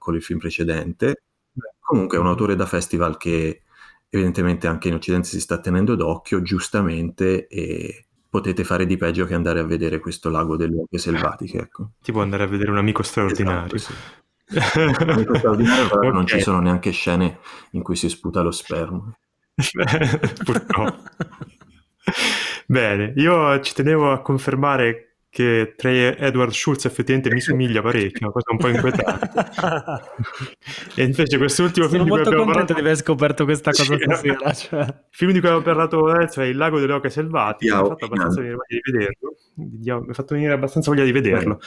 con 0.06 0.14
il 0.14 0.22
film 0.22 0.38
precedente. 0.38 1.22
Comunque 1.80 2.16
è 2.16 2.20
un 2.20 2.28
autore 2.28 2.54
da 2.54 2.64
festival 2.64 3.16
che 3.16 3.62
evidentemente 4.08 4.68
anche 4.68 4.86
in 4.86 4.94
Occidente 4.94 5.26
si 5.26 5.40
sta 5.40 5.58
tenendo 5.58 5.96
d'occhio, 5.96 6.42
giustamente, 6.42 7.48
e 7.48 8.06
potete 8.30 8.62
fare 8.62 8.86
di 8.86 8.96
peggio 8.96 9.24
che 9.24 9.34
andare 9.34 9.58
a 9.58 9.64
vedere 9.64 9.98
questo 9.98 10.30
lago 10.30 10.56
delle 10.56 10.78
oche 10.78 10.98
selvatiche. 10.98 11.58
Ecco. 11.58 11.90
Tipo 12.00 12.20
andare 12.20 12.44
a 12.44 12.46
vedere 12.46 12.70
un 12.70 12.78
amico 12.78 13.02
straordinario. 13.02 13.74
Esatto, 13.74 13.94
sì. 14.46 15.10
amico 15.10 15.34
straordinario, 15.34 15.88
però 15.88 15.98
okay. 15.98 16.12
non 16.14 16.26
ci 16.26 16.40
sono 16.40 16.60
neanche 16.60 16.92
scene 16.92 17.40
in 17.70 17.82
cui 17.82 17.96
si 17.96 18.08
sputa 18.08 18.42
lo 18.42 18.52
sperma. 18.52 19.12
Purtroppo. 20.44 21.02
Bene, 22.68 23.12
io 23.16 23.60
ci 23.60 23.74
tenevo 23.74 24.12
a 24.12 24.22
confermare 24.22 25.05
che 25.36 25.74
tra 25.76 25.90
Edward 25.90 26.52
Schultz 26.52 26.86
effettivamente 26.86 27.30
mi 27.30 27.42
somiglia 27.42 27.82
parecchio, 27.82 28.20
una 28.22 28.30
cosa 28.30 28.52
un 28.52 28.56
po' 28.56 28.68
inquietante. 28.68 29.30
e 30.96 31.04
invece 31.04 31.36
quest'ultimo 31.36 31.88
Sono 31.88 32.04
film 32.04 32.04
di 32.04 32.10
cui 32.10 32.22
contento 32.22 32.46
parlato... 32.46 32.72
di 32.72 32.80
aver 32.80 32.96
scoperto 32.96 33.44
questa 33.44 33.70
cosa 33.72 33.96
sì, 33.96 34.02
stasera. 34.02 34.52
Cioè. 34.56 34.80
Il 34.80 35.04
film 35.10 35.32
di 35.32 35.40
cui 35.40 35.48
abbiamo 35.48 35.62
parlato 35.62 36.06
adesso 36.06 36.40
è 36.40 36.46
Il 36.46 36.56
lago 36.56 36.80
delle 36.80 36.94
oche 36.94 37.10
selvatiche, 37.10 37.70
mi 37.70 37.78
ha 37.78 37.84
fatto 37.84 38.04
abbastanza 38.06 38.40
venire 38.40 38.56
voglia 38.56 38.80
di 38.80 38.90
vederlo. 38.90 39.36
Mi 39.56 39.90
ha 39.90 40.14
fatto 40.14 40.34
venire 40.34 40.52
abbastanza 40.54 40.90
voglia 40.90 41.04
di 41.04 41.12
vederlo. 41.12 41.60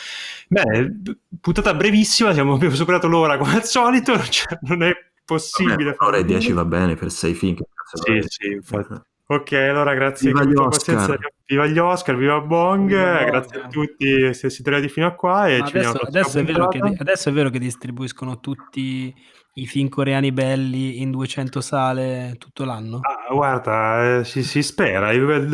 Bene, 0.48 1.02
puntata 1.40 1.74
brevissima, 1.76 2.34
siamo, 2.34 2.56
abbiamo 2.56 2.74
superato 2.74 3.08
l'ora 3.08 3.38
come 3.38 3.54
al 3.54 3.66
solito, 3.66 4.18
cioè, 4.30 4.58
non 4.62 4.82
è 4.82 4.94
possibile. 5.24 5.94
Ora 6.00 6.18
e 6.18 6.26
10 6.26 6.54
va 6.54 6.66
bene 6.66 6.96
per 6.96 7.12
sei 7.12 7.36
film. 7.36 7.58
Sì, 7.94 8.20
sì, 8.26 8.52
infatti. 8.52 9.09
Ok, 9.32 9.52
allora 9.52 9.94
grazie. 9.94 10.32
Viva 10.32 10.44
gli 10.44 10.56
Oscar. 10.56 11.20
Viva 11.46 11.68
gli 11.68 11.78
Oscar, 11.78 12.16
viva 12.16 12.42
Bong, 12.42 12.88
viva 12.88 13.24
grazie 13.26 13.62
a 13.62 13.68
tutti 13.68 14.34
se 14.34 14.50
siete 14.50 14.72
arrivati 14.72 14.92
fino 14.92 15.06
a 15.06 15.12
qua 15.12 15.48
e 15.48 15.64
ci 15.68 15.78
adesso, 15.78 15.98
adesso, 16.00 16.40
è 16.40 16.44
che, 16.44 16.96
adesso, 16.98 17.30
è 17.30 17.32
vero 17.32 17.52
che, 17.52 17.60
distribuiscono 17.60 18.40
tutti 18.40 19.14
i 19.54 19.66
film 19.66 19.89
coreani 19.89 20.32
belli 20.32 21.02
in 21.02 21.12
200 21.12 21.60
sale 21.60 22.36
tutto 22.38 22.64
l'anno? 22.64 23.00
Ah, 23.02 23.34
guarda, 23.34 24.20
eh, 24.20 24.24
si, 24.24 24.43
si, 24.43 24.62
spera. 24.62 25.10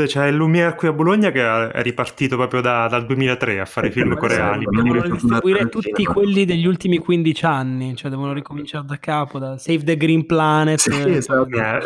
C'è 0.05 0.27
il 0.27 0.35
Lumiere 0.35 0.75
qui 0.75 0.87
a 0.87 0.93
Bologna 0.93 1.31
che 1.31 1.71
è 1.71 1.81
ripartito 1.81 2.35
proprio 2.35 2.61
da, 2.61 2.87
dal 2.87 3.05
2003 3.05 3.59
a 3.59 3.65
fare 3.65 3.91
film 3.91 4.15
coreani. 4.15 4.65
Devono 4.69 5.01
distribuire 5.01 5.69
tutti 5.69 6.03
quelli 6.03 6.45
degli 6.45 6.65
ultimi 6.65 6.97
15 6.97 7.45
anni, 7.45 7.95
cioè 7.95 8.09
devono 8.09 8.33
ricominciare 8.33 8.85
da 8.85 8.97
capo, 8.97 9.39
da 9.39 9.57
Save 9.57 9.83
the 9.83 9.97
Green 9.97 10.25
Planet. 10.25 10.79
Sì, 10.79 10.91
eh, 10.91 11.15
esatto. 11.15 11.47
eh, 11.47 11.79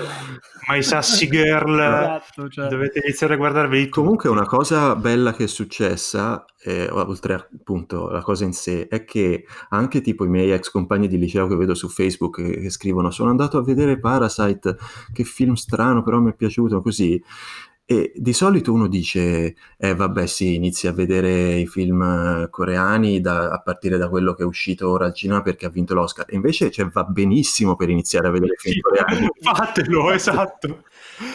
My 0.68 0.84
Sassy 0.84 1.28
Girl. 1.32 1.80
esatto, 1.80 2.50
cioè. 2.50 2.68
Dovete 2.68 3.02
iniziare 3.04 3.36
a 3.36 3.38
guardarvi. 3.38 3.88
Comunque 3.88 4.30
una 4.30 4.46
cosa 4.46 4.96
bella 4.96 5.34
che 5.34 5.46
è 5.46 5.48
successa 5.48 6.44
eh, 6.64 6.90
oltre 6.90 7.34
appunto 7.34 8.10
la 8.10 8.22
cosa 8.22 8.44
in 8.44 8.54
sé, 8.54 8.88
è 8.88 9.06
che 9.06 9.46
anche 9.70 10.02
tipo 10.02 10.26
i 10.26 10.30
miei 10.30 10.52
ex 10.52 10.70
compagni 10.70 11.08
di 11.08 11.18
liceo 11.18 11.48
che 11.48 11.56
vedo 11.56 11.74
su 11.74 11.88
Facebook 11.88 12.42
che, 12.42 12.60
che 12.60 12.70
scrivono 12.70 13.12
sono 13.12 13.30
andato 13.30 13.58
a 13.58 13.64
vedere 13.64 14.00
Parasite, 14.00 14.78
che 15.14 15.24
film 15.24 15.54
strano, 15.54 16.04
però 16.04 16.20
mi 16.20 16.32
è 16.32 16.36
piaciuto 16.36 16.82
così. 16.82 17.22
E 17.92 18.12
di 18.14 18.34
solito 18.34 18.72
uno 18.72 18.88
dice, 18.88 19.56
eh 19.76 19.96
vabbè 19.96 20.28
sì, 20.28 20.54
inizi 20.54 20.86
a 20.86 20.92
vedere 20.92 21.56
i 21.56 21.66
film 21.66 22.48
coreani 22.52 23.20
da, 23.20 23.50
a 23.50 23.62
partire 23.62 23.98
da 23.98 24.10
quello 24.10 24.36
che 24.36 24.44
è 24.44 24.46
uscito 24.46 24.88
ora 24.88 25.08
al 25.08 25.16
cinema 25.16 25.42
perché 25.42 25.66
ha 25.66 25.70
vinto 25.70 25.96
l'Oscar. 25.96 26.28
E 26.30 26.36
invece 26.36 26.70
cioè, 26.70 26.86
va 26.90 27.04
benissimo 27.04 27.76
per 27.76 27.90
iniziare 27.90 28.28
a 28.28 28.30
vedere 28.30 28.54
i 28.54 28.58
film 28.60 28.82
coreani. 28.86 29.28
Fatelo, 29.42 30.12
esatto. 30.12 30.84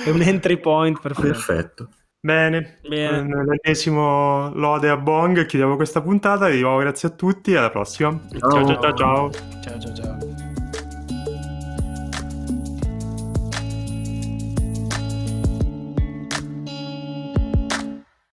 È 0.04 0.10
un 0.10 0.22
entry 0.22 0.60
point 0.60 1.00
perfetto. 1.00 1.26
Perfetto. 1.26 1.88
Bene, 2.24 2.78
Bene. 2.88 3.44
l'ennesimo 3.44 4.50
lode 4.54 4.88
a 4.88 4.96
Bong 4.96 5.44
chiudiamo 5.44 5.76
questa 5.76 6.00
puntata, 6.00 6.48
vi 6.48 6.56
dico 6.56 6.74
grazie 6.78 7.08
a 7.08 7.10
tutti 7.10 7.52
e 7.52 7.58
alla 7.58 7.68
prossima. 7.68 8.18
Ciao. 8.38 8.64
ciao 8.64 8.94
ciao. 8.94 9.30
ciao. 9.30 9.94
Ciao. 9.94 10.23